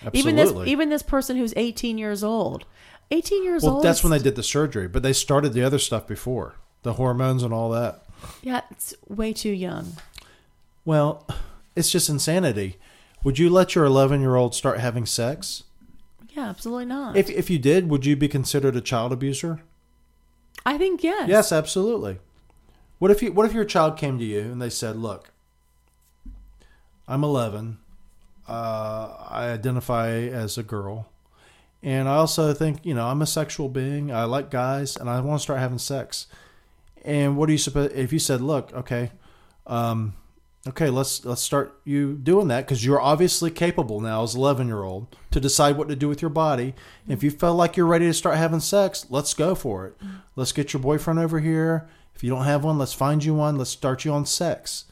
Absolutely. 0.05 0.19
Even 0.19 0.35
this, 0.35 0.69
even 0.69 0.89
this 0.91 1.05
person 1.05 1.37
who's 1.37 1.55
eighteen 1.57 1.97
years 1.97 2.25
old, 2.25 2.65
eighteen 3.13 3.45
years 3.45 3.63
well, 3.63 3.75
old. 3.75 3.85
that's 3.85 4.03
when 4.03 4.11
they 4.11 4.19
did 4.19 4.35
the 4.35 4.43
surgery, 4.43 4.89
but 4.89 5.05
they 5.05 5.13
started 5.13 5.53
the 5.53 5.63
other 5.63 5.79
stuff 5.79 6.05
before 6.05 6.57
the 6.83 6.95
hormones 6.95 7.45
and 7.45 7.55
all 7.55 7.71
that. 7.71 8.03
Yeah, 8.43 8.63
it's 8.73 8.93
way 9.07 9.33
too 9.33 9.53
young. 9.53 9.93
Well, 10.85 11.29
it's 11.77 11.93
just 11.93 12.09
insanity. 12.09 12.77
Would 13.23 13.39
you 13.39 13.51
let 13.51 13.77
your 13.77 13.85
11 13.85 14.21
year 14.21 14.35
old 14.35 14.53
start 14.53 14.81
having 14.81 15.07
sex? 15.07 15.63
Yeah, 16.31 16.49
absolutely 16.49 16.87
not. 16.87 17.17
If, 17.17 17.31
if 17.31 17.49
you 17.51 17.61
did, 17.61 17.89
would 17.89 18.05
you 18.05 18.17
be 18.17 18.27
considered 18.27 18.75
a 18.75 18.81
child 18.81 19.13
abuser? 19.13 19.61
I 20.65 20.79
think 20.79 21.03
yes. 21.03 21.29
Yes, 21.29 21.53
absolutely. 21.53 22.19
What 22.99 23.11
if 23.11 23.23
you, 23.23 23.33
what 23.33 23.47
if 23.47 23.53
your 23.53 23.65
child 23.65 23.97
came 23.97 24.19
to 24.19 24.25
you 24.25 24.41
and 24.41 24.61
they 24.61 24.71
said, 24.71 24.97
"Look, 24.97 25.31
I'm 27.07 27.25
11. 27.25 27.79
Uh, 28.47 29.15
I 29.29 29.51
identify 29.51 30.11
as 30.11 30.59
a 30.59 30.63
girl, 30.63 31.09
and 31.83 32.09
I 32.09 32.17
also 32.17 32.53
think 32.55 32.85
you 32.85 32.95
know 32.95 33.07
I'm 33.07 33.23
a 33.23 33.27
sexual 33.27 33.69
being. 33.69 34.11
I 34.13 34.25
like 34.25 34.51
guys, 34.51 34.97
and 34.97 35.09
I 35.09 35.21
want 35.21 35.41
to 35.41 35.43
start 35.43 35.61
having 35.61 35.79
sex." 35.79 36.27
And 37.05 37.37
what 37.37 37.47
do 37.47 37.53
you 37.53 37.59
suppose 37.59 37.93
if 37.95 38.13
you 38.13 38.19
said, 38.19 38.41
"Look, 38.41 38.73
okay, 38.75 39.13
um, 39.67 40.15
okay, 40.67 40.91
let's 40.91 41.25
let's 41.25 41.43
start 41.43 41.81
you 41.85 42.15
doing 42.15 42.49
that 42.49 42.67
because 42.67 42.85
you're 42.85 43.01
obviously 43.01 43.51
capable 43.51 44.01
now 44.01 44.23
as 44.23 44.35
11 44.35 44.67
year 44.67 44.83
old 44.83 45.17
to 45.31 45.41
decide 45.41 45.77
what 45.77 45.89
to 45.89 45.97
do 45.97 46.09
with 46.09 46.21
your 46.21 46.31
body. 46.31 46.75
If 47.07 47.23
you 47.23 47.31
feel 47.31 47.55
like 47.55 47.77
you're 47.77 47.87
ready 47.87 48.07
to 48.07 48.15
start 48.15 48.37
having 48.37 48.61
sex, 48.61 49.07
let's 49.11 49.35
go 49.35 49.55
for 49.55 49.87
it. 49.87 49.97
Let's 50.37 50.53
get 50.53 50.73
your 50.73 50.83
boyfriend 50.83 51.19
over 51.19 51.41
here. 51.41 51.89
If 52.15 52.25
you 52.25 52.31
don't 52.31 52.45
have 52.45 52.65
one, 52.65 52.79
let's 52.79 52.93
find 52.93 53.25
you 53.25 53.35
one. 53.35 53.57
Let's 53.57 53.71
start 53.71 54.05
you 54.05 54.13
on 54.13 54.27
sex. 54.27 54.85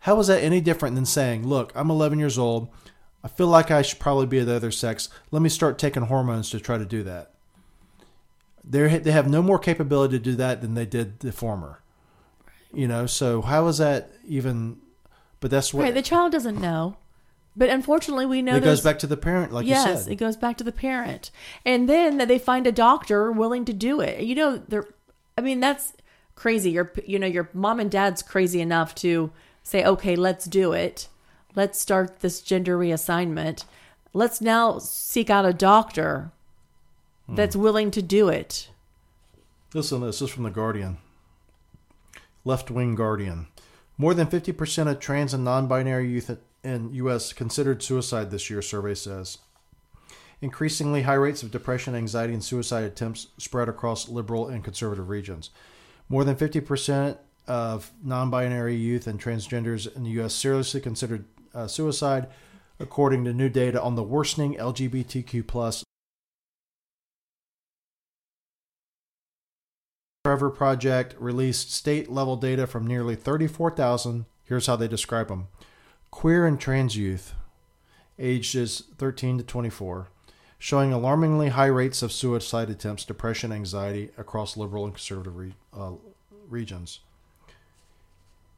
How 0.00 0.20
is 0.20 0.26
that 0.26 0.42
any 0.42 0.60
different 0.60 0.94
than 0.94 1.06
saying, 1.06 1.46
"Look, 1.46 1.72
I'm 1.74 1.90
11 1.90 2.18
years 2.18 2.38
old. 2.38 2.68
I 3.24 3.28
feel 3.28 3.48
like 3.48 3.70
I 3.70 3.82
should 3.82 3.98
probably 3.98 4.26
be 4.26 4.40
the 4.40 4.54
other 4.54 4.70
sex. 4.70 5.08
Let 5.30 5.42
me 5.42 5.48
start 5.48 5.78
taking 5.78 6.04
hormones 6.04 6.50
to 6.50 6.60
try 6.60 6.78
to 6.78 6.84
do 6.84 7.02
that." 7.02 7.32
They 8.62 8.98
they 8.98 9.12
have 9.12 9.28
no 9.28 9.42
more 9.42 9.58
capability 9.58 10.18
to 10.18 10.22
do 10.22 10.36
that 10.36 10.60
than 10.60 10.74
they 10.74 10.86
did 10.86 11.20
the 11.20 11.32
former. 11.32 11.80
You 12.72 12.88
know, 12.88 13.06
so 13.06 13.42
how 13.42 13.66
is 13.68 13.78
that 13.78 14.10
even? 14.26 14.78
But 15.40 15.50
that's 15.50 15.72
what 15.74 15.82
Right, 15.82 15.94
the 15.94 16.02
child 16.02 16.32
doesn't 16.32 16.60
know. 16.60 16.96
But 17.58 17.70
unfortunately, 17.70 18.26
we 18.26 18.42
know 18.42 18.56
it 18.56 18.62
goes 18.64 18.82
back 18.82 18.98
to 18.98 19.06
the 19.06 19.16
parent, 19.16 19.50
like 19.52 19.66
yes, 19.66 19.86
you 19.88 19.96
said. 19.96 20.12
it 20.12 20.16
goes 20.16 20.36
back 20.36 20.58
to 20.58 20.64
the 20.64 20.72
parent, 20.72 21.30
and 21.64 21.88
then 21.88 22.18
that 22.18 22.28
they 22.28 22.38
find 22.38 22.66
a 22.66 22.72
doctor 22.72 23.32
willing 23.32 23.64
to 23.64 23.72
do 23.72 24.00
it. 24.00 24.20
You 24.24 24.34
know, 24.34 24.58
they're. 24.68 24.86
I 25.38 25.40
mean, 25.40 25.60
that's 25.60 25.94
crazy. 26.34 26.70
Your, 26.70 26.92
you 27.06 27.18
know, 27.18 27.26
your 27.26 27.48
mom 27.54 27.80
and 27.80 27.90
dad's 27.90 28.22
crazy 28.22 28.60
enough 28.60 28.94
to 28.96 29.30
say, 29.62 29.82
"Okay, 29.84 30.16
let's 30.16 30.44
do 30.44 30.72
it. 30.72 31.08
Let's 31.54 31.80
start 31.80 32.20
this 32.20 32.42
gender 32.42 32.76
reassignment. 32.78 33.64
Let's 34.12 34.42
now 34.42 34.78
seek 34.78 35.30
out 35.30 35.46
a 35.46 35.54
doctor 35.54 36.32
Hmm. 37.26 37.36
that's 37.36 37.56
willing 37.56 37.90
to 37.92 38.02
do 38.02 38.28
it." 38.28 38.68
Listen. 39.72 40.02
This 40.02 40.20
is 40.20 40.28
from 40.28 40.44
The 40.44 40.50
Guardian. 40.50 40.98
Left 42.44 42.70
wing 42.70 42.94
Guardian. 42.94 43.46
More 43.98 44.12
than 44.12 44.26
50% 44.26 44.90
of 44.90 45.00
trans 45.00 45.32
and 45.32 45.44
non 45.44 45.66
binary 45.68 46.08
youth 46.10 46.36
in 46.62 46.92
U.S. 46.94 47.32
considered 47.32 47.82
suicide 47.82 48.30
this 48.30 48.50
year, 48.50 48.60
survey 48.60 48.94
says. 48.94 49.38
Increasingly 50.42 51.02
high 51.02 51.14
rates 51.14 51.42
of 51.42 51.50
depression, 51.50 51.94
anxiety, 51.94 52.34
and 52.34 52.44
suicide 52.44 52.84
attempts 52.84 53.28
spread 53.38 53.68
across 53.68 54.08
liberal 54.08 54.48
and 54.48 54.62
conservative 54.62 55.08
regions. 55.08 55.50
More 56.10 56.24
than 56.24 56.36
50% 56.36 57.16
of 57.46 57.90
non 58.02 58.28
binary 58.28 58.76
youth 58.76 59.06
and 59.06 59.20
transgenders 59.20 59.94
in 59.94 60.04
the 60.04 60.10
U.S. 60.10 60.34
seriously 60.34 60.80
considered 60.80 61.24
uh, 61.54 61.66
suicide, 61.66 62.26
according 62.78 63.24
to 63.24 63.32
new 63.32 63.48
data 63.48 63.80
on 63.80 63.94
the 63.94 64.02
worsening 64.02 64.56
LGBTQ 64.56 65.46
Trevor 70.36 70.50
Project 70.50 71.14
released 71.18 71.72
state 71.72 72.10
level 72.10 72.36
data 72.36 72.66
from 72.66 72.86
nearly 72.86 73.16
34,000. 73.16 74.26
Here's 74.44 74.66
how 74.66 74.76
they 74.76 74.86
describe 74.86 75.28
them 75.28 75.48
queer 76.10 76.46
and 76.46 76.60
trans 76.60 76.94
youth, 76.94 77.32
ages 78.18 78.82
13 78.98 79.38
to 79.38 79.44
24, 79.44 80.08
showing 80.58 80.92
alarmingly 80.92 81.48
high 81.48 81.64
rates 81.64 82.02
of 82.02 82.12
suicide 82.12 82.68
attempts, 82.68 83.06
depression, 83.06 83.50
anxiety 83.50 84.10
across 84.18 84.58
liberal 84.58 84.84
and 84.84 84.92
conservative 84.92 85.38
re- 85.38 85.54
uh, 85.72 85.92
regions. 86.50 87.00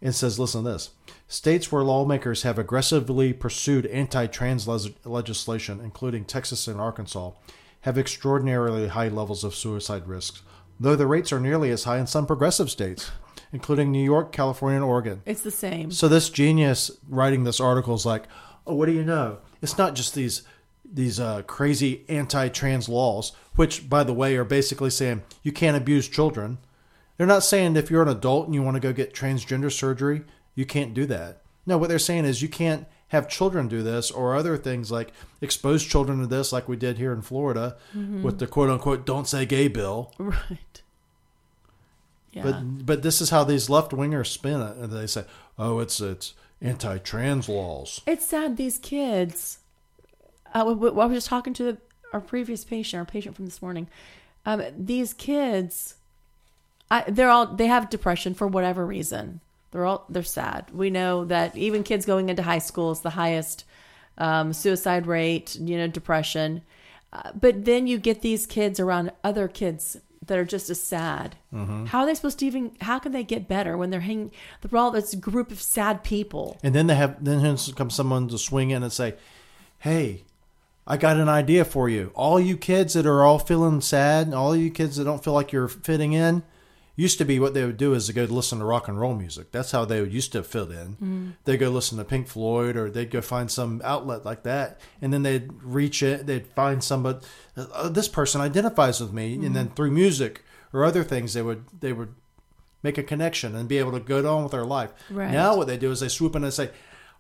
It 0.01 0.13
says, 0.15 0.41
listen 0.41 0.65
to 0.65 0.71
this. 0.71 0.91
States 1.29 1.71
where 1.71 1.85
lawmakers 1.85 2.43
have 2.43 2.59
aggressively 2.59 3.33
pursued 3.33 3.87
anti 3.87 4.27
trans 4.27 4.67
les- 4.67 4.91
legislation, 5.05 5.81
including 5.81 6.25
Texas 6.25 6.67
and 6.67 6.81
Arkansas, 6.81 7.31
have 7.83 7.97
extraordinarily 7.97 8.89
high 8.89 9.07
levels 9.07 9.45
of 9.45 9.55
suicide 9.55 10.09
risks, 10.09 10.43
though 10.81 10.97
the 10.97 11.07
rates 11.07 11.33
are 11.33 11.41
nearly 11.41 11.71
as 11.71 11.85
high 11.85 11.99
in 11.99 12.07
some 12.07 12.27
progressive 12.27 12.71
states, 12.71 13.11
including 13.53 13.91
New 13.91 14.05
York, 14.05 14.33
California, 14.33 14.77
and 14.77 14.85
Oregon. 14.85 15.23
It's 15.25 15.43
the 15.43 15.51
same. 15.51 15.91
So 15.91 16.09
this 16.09 16.31
genius 16.31 16.91
writing 17.09 17.45
this 17.45 17.61
article 17.61 17.95
is 17.95 18.07
like, 18.07 18.25
oh, 18.67 18.75
what 18.75 18.87
do 18.87 18.93
you 18.93 19.05
know? 19.05 19.39
It's 19.63 19.79
not 19.79 19.95
just 19.95 20.15
these 20.15 20.43
these 20.91 21.21
uh, 21.21 21.43
crazy 21.43 22.07
anti-trans 22.09 22.89
laws, 22.89 23.33
which, 23.57 23.91
by 23.91 24.03
the 24.05 24.15
way, 24.15 24.37
are 24.37 24.45
basically 24.45 24.89
saying 24.89 25.23
you 25.43 25.53
can't 25.53 25.77
abuse 25.77 26.09
children. 26.09 26.59
They're 27.17 27.27
not 27.27 27.43
saying 27.43 27.77
if 27.77 27.91
you're 27.91 28.03
an 28.03 28.09
adult 28.09 28.47
and 28.47 28.55
you 28.55 28.63
want 28.63 28.77
to 28.77 28.81
go 28.81 28.93
get 28.93 29.13
transgender 29.13 29.71
surgery, 29.71 30.23
you 30.55 30.65
can't 30.65 30.95
do 30.95 31.05
that. 31.07 31.43
No, 31.67 31.77
what 31.77 31.91
they're 31.91 31.99
saying 31.99 32.25
is 32.25 32.41
you 32.41 32.49
can't 32.49 32.87
have 33.09 33.29
children 33.29 33.69
do 33.69 33.83
this 33.83 34.11
or 34.11 34.35
other 34.37 34.57
things 34.57 34.91
like 34.91 35.13
expose 35.41 35.85
children 35.85 36.21
to 36.21 36.27
this, 36.27 36.53
like 36.53 36.69
we 36.69 36.77
did 36.77 36.99
here 36.99 37.13
in 37.13 37.23
Florida 37.23 37.77
with 38.23 38.39
the 38.39 38.47
quote 38.47 38.69
unquote 38.71 39.07
"Don't 39.07 39.27
Say 39.27 39.47
Gay" 39.47 39.69
bill. 39.69 40.13
right. 40.19 40.83
Yeah. 42.33 42.43
But 42.43 42.87
but 42.87 43.03
this 43.03 43.21
is 43.21 43.31
how 43.31 43.45
these 43.45 43.71
left 43.71 43.93
wingers 43.93 44.27
spin 44.27 44.61
it, 44.61 44.77
and 44.77 44.93
they 44.93 45.07
say, 45.07 45.25
"Oh, 45.59 45.79
it's 45.79 46.01
it's 46.01 46.35
anti-trans 46.61 47.49
laws." 47.49 48.01
It's 48.07 48.27
sad 48.27 48.57
these 48.57 48.79
kids. 48.79 49.59
Uh, 50.55 50.65
we- 50.67 50.75
we- 50.75 50.89
I 51.01 51.07
was 51.07 51.17
just 51.17 51.29
talking 51.29 51.55
to 51.55 51.79
our 52.13 52.21
previous 52.21 52.65
patient, 52.65 52.99
our 52.99 53.05
patient 53.05 53.37
from 53.37 53.45
this 53.47 53.61
morning. 53.63 53.89
Um, 54.47 54.63
these 54.79 55.13
kids, 55.15 55.95
I, 56.91 57.05
they're 57.09 57.29
all 57.31 57.47
they 57.47 57.67
have 57.67 57.91
depression 57.91 58.35
for 58.35 58.47
whatever 58.47 58.87
reason. 58.87 59.41
They're 59.71 59.85
all 59.85 60.07
they're 60.09 60.23
sad. 60.23 60.71
We 60.73 60.91
know 60.91 61.25
that 61.27 61.57
even 61.57 61.83
kids 61.83 62.07
going 62.07 62.29
into 62.29 62.43
high 62.43 62.59
school 62.59 62.91
is 62.91 63.01
the 63.01 63.11
highest 63.11 63.65
um, 64.17 64.53
suicide 64.53 65.07
rate, 65.07 65.57
you 65.57 65.77
know, 65.77 65.87
depression. 65.87 66.63
Uh, 67.13 67.33
but 67.39 67.65
then 67.65 67.87
you 67.87 67.99
get 67.99 68.23
these 68.23 68.47
kids 68.47 68.81
around 68.81 69.13
other 69.25 69.49
kids 69.49 69.97
that 70.27 70.39
are 70.39 70.45
just 70.45 70.69
as 70.71 70.83
sad. 70.83 71.37
How 71.87 72.01
are 72.01 72.07
they 72.07 72.15
supposed 72.15 72.39
to 72.41 72.47
even? 72.47 72.73
How 72.81 72.99
can 72.99 73.13
they 73.13 73.25
get 73.25 73.49
better 73.49 73.77
when 73.77 73.91
they're 73.91 74.01
hanging? 74.01 74.31
They're 74.61 74.79
all 74.79 74.91
this 74.91 75.15
group 75.15 75.51
of 75.51 75.61
sad 75.61 76.05
people. 76.05 76.59
And 76.63 76.75
then 76.75 76.87
they 76.87 76.95
have 76.95 77.23
then 77.23 77.57
comes 77.75 77.95
someone 77.95 78.29
to 78.29 78.39
swing 78.39 78.71
in 78.71 78.83
and 78.83 78.93
say, 78.93 79.15
"Hey, 79.79 80.25
I 80.87 80.97
got 80.97 81.19
an 81.19 81.29
idea 81.29 81.65
for 81.65 81.89
you. 81.89 82.13
All 82.15 82.41
you 82.41 82.57
kids 82.57 82.95
that 82.95 83.07
are 83.07 83.23
all 83.23 83.39
feeling 83.39 83.81
sad, 83.81 84.33
all 84.33 84.57
you 84.57 84.71
kids 84.71 84.97
that 84.97 85.05
don't 85.05 85.23
feel 85.23 85.35
like 85.35 85.53
you're 85.53 85.69
fitting 85.69 86.15
in, 86.15 86.43
used 86.99 87.17
to 87.19 87.25
be 87.25 87.39
what 87.39 87.55
they 87.55 87.65
would 87.65 87.77
do 87.77 87.95
is 87.95 88.09
they 88.09 88.13
go 88.13 88.25
listen 88.25 88.59
to 88.59 88.65
rock 88.65 88.89
and 88.89 88.99
roll 88.99 89.15
music. 89.15 89.53
That's 89.53 89.71
how 89.71 89.85
they 89.85 90.03
used 90.03 90.33
to 90.33 90.43
fit 90.43 90.71
in. 90.71 90.97
Mm. 91.01 91.33
They'd 91.45 91.59
go 91.59 91.71
listen 91.71 91.97
to 91.99 92.05
Pink 92.05 92.27
Floyd 92.27 92.77
or 92.77 92.91
they'd 92.91 93.11
go 93.11 93.21
find 93.21 93.49
some 93.49 93.81
outlet 93.85 94.25
like 94.25 94.43
that, 94.43 94.81
and 95.01 95.13
then 95.13 95.23
they'd 95.23 95.49
reach 95.63 96.03
it. 96.03 96.27
They'd 96.27 96.49
find 96.49 96.83
somebody. 96.83 97.21
Uh, 97.57 97.67
uh 97.73 97.89
this 97.89 98.09
person 98.09 98.41
identifies 98.41 99.01
with 99.01 99.13
me, 99.13 99.35
and 99.35 99.55
then 99.55 99.69
mm. 99.69 99.77
through 99.77 99.93
music 99.93 100.45
or 100.73 100.85
other 100.85 101.05
things, 101.05 101.35
they 101.35 101.43
would 101.43 101.65
they 101.81 101.93
would 101.93 102.15
make 102.83 102.99
a 102.99 103.05
connection 103.05 103.55
and 103.55 103.69
be 103.69 103.79
able 103.79 103.93
to 103.93 104.01
go 104.01 104.19
on 104.37 104.43
with 104.43 104.53
their 104.53 104.65
life. 104.65 104.93
Right. 105.09 105.31
Now 105.31 105.57
what 105.57 105.69
they 105.69 105.77
do 105.77 105.93
is 105.93 106.01
they 106.01 106.09
swoop 106.09 106.35
in 106.35 106.43
and 106.43 106.53
say, 106.53 106.71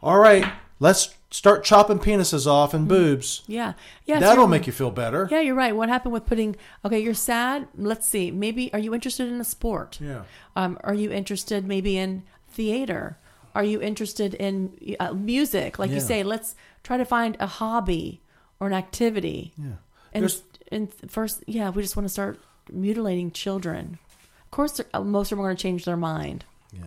"All 0.02 0.18
right, 0.18 0.44
let's 0.80 1.14
start 1.30 1.62
chopping 1.64 1.98
penises 1.98 2.46
off 2.46 2.72
and 2.74 2.88
boobs. 2.88 3.42
Yeah, 3.46 3.74
yeah. 4.06 4.18
That'll 4.20 4.46
make 4.48 4.66
you 4.66 4.72
feel 4.72 4.90
better." 4.90 5.28
Yeah, 5.30 5.40
you're 5.40 5.54
right. 5.54 5.74
What 5.76 5.88
happened 5.88 6.12
with 6.12 6.26
putting? 6.26 6.56
Okay, 6.84 7.00
you're 7.00 7.14
sad. 7.14 7.68
Let's 7.76 8.08
see. 8.08 8.30
Maybe 8.30 8.72
are 8.72 8.78
you 8.78 8.94
interested 8.94 9.28
in 9.28 9.40
a 9.40 9.44
sport? 9.44 9.98
Yeah. 10.00 10.22
Um, 10.56 10.78
are 10.84 10.94
you 10.94 11.10
interested 11.12 11.66
maybe 11.66 11.96
in 11.98 12.22
theater? 12.50 13.18
Are 13.54 13.64
you 13.64 13.80
interested 13.80 14.34
in 14.34 14.96
uh, 15.00 15.12
music? 15.14 15.78
Like 15.78 15.90
you 15.90 16.00
say, 16.00 16.22
let's 16.22 16.54
try 16.84 16.96
to 16.96 17.04
find 17.04 17.36
a 17.40 17.46
hobby 17.46 18.20
or 18.60 18.66
an 18.68 18.72
activity. 18.72 19.52
Yeah. 19.56 19.64
And, 20.12 20.22
There's- 20.22 20.42
and 20.70 20.92
first, 21.10 21.42
yeah, 21.46 21.70
we 21.70 21.82
just 21.82 21.96
want 21.96 22.04
to 22.04 22.12
start 22.12 22.38
mutilating 22.70 23.30
children. 23.32 23.98
Of 24.44 24.50
course, 24.52 24.80
uh, 24.94 25.00
most 25.02 25.32
of 25.32 25.38
them 25.38 25.44
are 25.44 25.48
going 25.48 25.56
to 25.56 25.62
change 25.62 25.84
their 25.86 25.96
mind. 25.96 26.44
Yeah. 26.72 26.82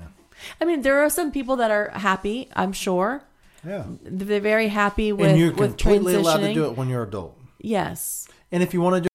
I 0.61 0.65
mean, 0.65 0.81
there 0.81 1.03
are 1.03 1.09
some 1.09 1.31
people 1.31 1.55
that 1.57 1.71
are 1.71 1.89
happy. 1.89 2.49
I'm 2.55 2.71
sure 2.73 3.23
Yeah. 3.65 3.85
they're 4.01 4.39
very 4.39 4.69
happy 4.69 5.11
with 5.11 5.29
and 5.29 5.39
you're 5.39 5.53
with 5.53 5.77
completely 5.77 6.15
allowed 6.15 6.37
to 6.37 6.53
do 6.53 6.65
it 6.65 6.77
when 6.77 6.89
you're 6.89 7.03
adult. 7.03 7.37
Yes. 7.59 8.27
And 8.51 8.63
if 8.63 8.73
you 8.73 8.81
want 8.81 8.95
to 8.95 9.01
do 9.01 9.07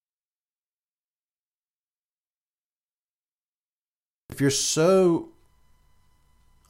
if 4.30 4.40
you're 4.40 4.51
so 4.51 5.30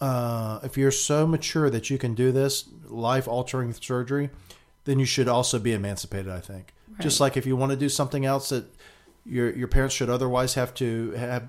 uh, 0.01 0.61
if 0.63 0.77
you're 0.77 0.91
so 0.91 1.27
mature 1.27 1.71
that 1.71 1.91
you 1.91 1.99
can 1.99 2.15
do 2.15 2.31
this 2.31 2.69
life 2.85 3.27
altering 3.27 3.73
surgery, 3.73 4.31
then 4.85 4.99
you 4.99 5.07
should 5.07 5.27
also 5.27 5.59
be 5.59 5.73
emancipated, 5.73 6.31
I 6.31 6.41
think. 6.41 6.75
Just 7.01 7.21
like 7.21 7.37
if 7.37 7.45
you 7.45 7.57
want 7.57 7.73
to 7.73 7.77
do 7.77 7.89
something 7.89 8.25
else 8.25 8.49
that 8.51 8.65
your 9.25 9.51
your 9.55 9.69
parents 9.69 9.95
should 9.95 10.09
otherwise 10.09 10.55
have 10.55 10.73
to 10.75 11.11
have 11.13 11.49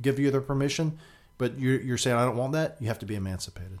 give 0.00 0.18
you 0.18 0.30
their 0.30 0.40
permission, 0.40 0.98
but 1.38 1.58
you're 1.58 1.80
you're 1.80 1.98
saying 1.98 2.16
I 2.16 2.24
don't 2.24 2.36
want 2.36 2.52
that, 2.52 2.76
you 2.78 2.86
have 2.88 2.98
to 3.00 3.06
be 3.06 3.14
emancipated. 3.16 3.78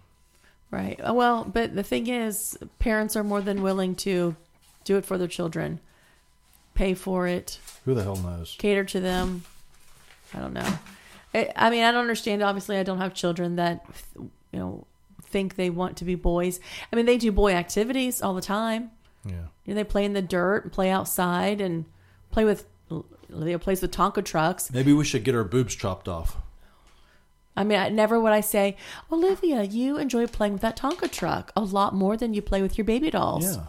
Right. 0.74 1.00
Uh, 1.00 1.14
Well, 1.14 1.44
but 1.44 1.74
the 1.74 1.82
thing 1.84 2.08
is, 2.08 2.58
parents 2.78 3.14
are 3.16 3.22
more 3.24 3.40
than 3.40 3.62
willing 3.62 3.94
to 3.96 4.34
do 4.84 4.96
it 4.96 5.06
for 5.06 5.16
their 5.18 5.28
children, 5.28 5.78
pay 6.74 6.94
for 6.94 7.26
it, 7.28 7.58
Who 7.84 7.94
the 7.94 8.02
hell 8.02 8.16
knows? 8.16 8.56
cater 8.58 8.84
to 8.84 9.00
them. 9.00 9.44
I 10.34 10.40
don't 10.40 10.52
know. 10.52 10.68
I, 11.32 11.50
I 11.54 11.70
mean, 11.70 11.84
I 11.84 11.92
don't 11.92 12.00
understand. 12.00 12.42
Obviously, 12.42 12.76
I 12.78 12.82
don't 12.82 12.98
have 12.98 13.14
children 13.14 13.56
that 13.56 13.86
you 14.16 14.58
know 14.58 14.86
think 15.22 15.54
they 15.54 15.70
want 15.70 15.96
to 15.98 16.04
be 16.04 16.16
boys. 16.16 16.60
I 16.92 16.96
mean, 16.96 17.06
they 17.06 17.18
do 17.18 17.30
boy 17.32 17.52
activities 17.52 18.20
all 18.20 18.34
the 18.34 18.40
time. 18.42 18.90
Yeah. 19.24 19.46
You 19.64 19.72
know, 19.72 19.74
they 19.74 19.84
play 19.84 20.04
in 20.04 20.12
the 20.12 20.22
dirt, 20.22 20.64
and 20.64 20.72
play 20.72 20.90
outside, 20.90 21.60
and 21.60 21.84
play 22.30 22.44
with. 22.44 22.66
Leo 23.30 23.58
plays 23.58 23.80
with 23.82 23.90
Tonka 23.90 24.24
trucks. 24.24 24.70
Maybe 24.72 24.92
we 24.92 25.04
should 25.04 25.24
get 25.24 25.34
our 25.34 25.44
boobs 25.44 25.74
chopped 25.74 26.08
off. 26.08 26.36
I 27.56 27.64
mean, 27.64 27.78
I, 27.78 27.88
never 27.88 28.18
would 28.18 28.32
I 28.32 28.40
say, 28.40 28.76
Olivia, 29.12 29.62
you 29.62 29.96
enjoy 29.96 30.26
playing 30.26 30.54
with 30.54 30.62
that 30.62 30.76
Tonka 30.76 31.10
truck 31.10 31.52
a 31.54 31.60
lot 31.60 31.94
more 31.94 32.16
than 32.16 32.34
you 32.34 32.42
play 32.42 32.62
with 32.62 32.76
your 32.76 32.84
baby 32.84 33.10
dolls. 33.10 33.56
Yeah. 33.56 33.62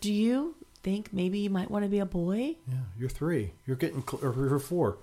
Do 0.00 0.12
you 0.12 0.56
think 0.82 1.12
maybe 1.12 1.38
you 1.38 1.50
might 1.50 1.70
want 1.70 1.84
to 1.84 1.88
be 1.88 2.00
a 2.00 2.06
boy? 2.06 2.56
Yeah, 2.68 2.74
you're 2.98 3.08
three. 3.08 3.52
You're 3.66 3.76
getting, 3.76 4.02
cl- 4.02 4.24
or 4.24 4.48
you're 4.48 4.58
four. 4.58 4.98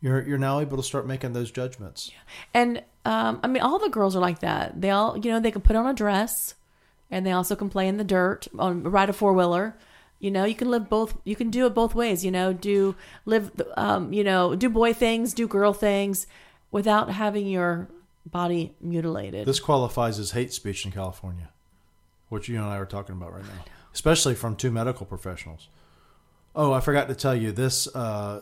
You're 0.00 0.26
you're 0.26 0.38
now 0.38 0.60
able 0.60 0.78
to 0.78 0.82
start 0.82 1.06
making 1.06 1.34
those 1.34 1.50
judgments. 1.50 2.10
And 2.54 2.82
um, 3.04 3.38
I 3.42 3.48
mean, 3.48 3.62
all 3.62 3.78
the 3.78 3.90
girls 3.90 4.16
are 4.16 4.20
like 4.20 4.40
that. 4.40 4.80
They 4.80 4.90
all, 4.90 5.18
you 5.18 5.30
know, 5.30 5.40
they 5.40 5.50
can 5.50 5.60
put 5.60 5.76
on 5.76 5.86
a 5.86 5.92
dress, 5.92 6.54
and 7.10 7.26
they 7.26 7.32
also 7.32 7.54
can 7.54 7.68
play 7.68 7.86
in 7.86 7.98
the 7.98 8.04
dirt, 8.04 8.48
on 8.58 8.82
ride 8.84 9.10
a 9.10 9.12
four 9.12 9.34
wheeler. 9.34 9.76
You 10.18 10.30
know, 10.30 10.44
you 10.44 10.54
can 10.54 10.70
live 10.70 10.88
both. 10.88 11.18
You 11.24 11.36
can 11.36 11.50
do 11.50 11.66
it 11.66 11.74
both 11.74 11.94
ways. 11.94 12.24
You 12.24 12.30
know, 12.30 12.54
do 12.54 12.94
live, 13.26 13.50
um, 13.76 14.12
you 14.12 14.24
know, 14.24 14.54
do 14.54 14.70
boy 14.70 14.94
things, 14.94 15.34
do 15.34 15.46
girl 15.46 15.74
things, 15.74 16.26
without 16.70 17.10
having 17.10 17.46
your 17.46 17.88
body 18.26 18.74
mutilated. 18.80 19.46
This 19.46 19.60
qualifies 19.60 20.18
as 20.18 20.32
hate 20.32 20.52
speech 20.52 20.84
in 20.84 20.92
California, 20.92 21.50
which 22.28 22.48
you 22.48 22.56
and 22.56 22.64
I 22.64 22.76
are 22.76 22.86
talking 22.86 23.14
about 23.14 23.32
right 23.32 23.44
now, 23.44 23.64
especially 23.92 24.34
from 24.34 24.56
two 24.56 24.70
medical 24.70 25.06
professionals. 25.06 25.68
Oh, 26.54 26.72
I 26.72 26.80
forgot 26.80 27.08
to 27.08 27.14
tell 27.14 27.34
you, 27.34 27.52
this 27.52 27.86
uh, 27.94 28.40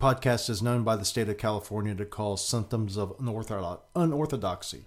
podcast 0.00 0.48
is 0.48 0.62
known 0.62 0.82
by 0.82 0.96
the 0.96 1.04
state 1.04 1.28
of 1.28 1.38
California 1.38 1.94
to 1.94 2.04
call 2.04 2.36
symptoms 2.36 2.96
of 2.96 3.14
unorthodox- 3.18 3.82
unorthodoxy. 3.94 4.84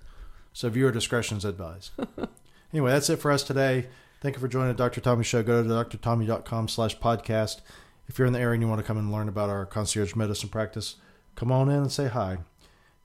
So 0.53 0.69
viewer 0.69 0.91
discretion 0.91 1.37
is 1.37 1.45
advised. 1.45 1.91
anyway, 2.73 2.91
that's 2.91 3.09
it 3.09 3.17
for 3.17 3.31
us 3.31 3.43
today. 3.43 3.87
Thank 4.21 4.35
you 4.35 4.41
for 4.41 4.47
joining 4.47 4.69
the 4.69 4.73
Dr. 4.75 5.01
Tommy 5.01 5.23
Show. 5.23 5.43
Go 5.43 5.63
to 5.63 5.97
drtommy.com 5.97 6.67
slash 6.67 6.97
podcast. 6.99 7.61
If 8.07 8.19
you're 8.19 8.27
in 8.27 8.33
the 8.33 8.39
area 8.39 8.53
and 8.53 8.61
you 8.61 8.67
want 8.67 8.81
to 8.81 8.85
come 8.85 8.97
and 8.97 9.11
learn 9.11 9.29
about 9.29 9.49
our 9.49 9.65
concierge 9.65 10.15
medicine 10.15 10.49
practice, 10.49 10.95
come 11.35 11.51
on 11.51 11.69
in 11.69 11.77
and 11.77 11.91
say 11.91 12.07
hi. 12.07 12.39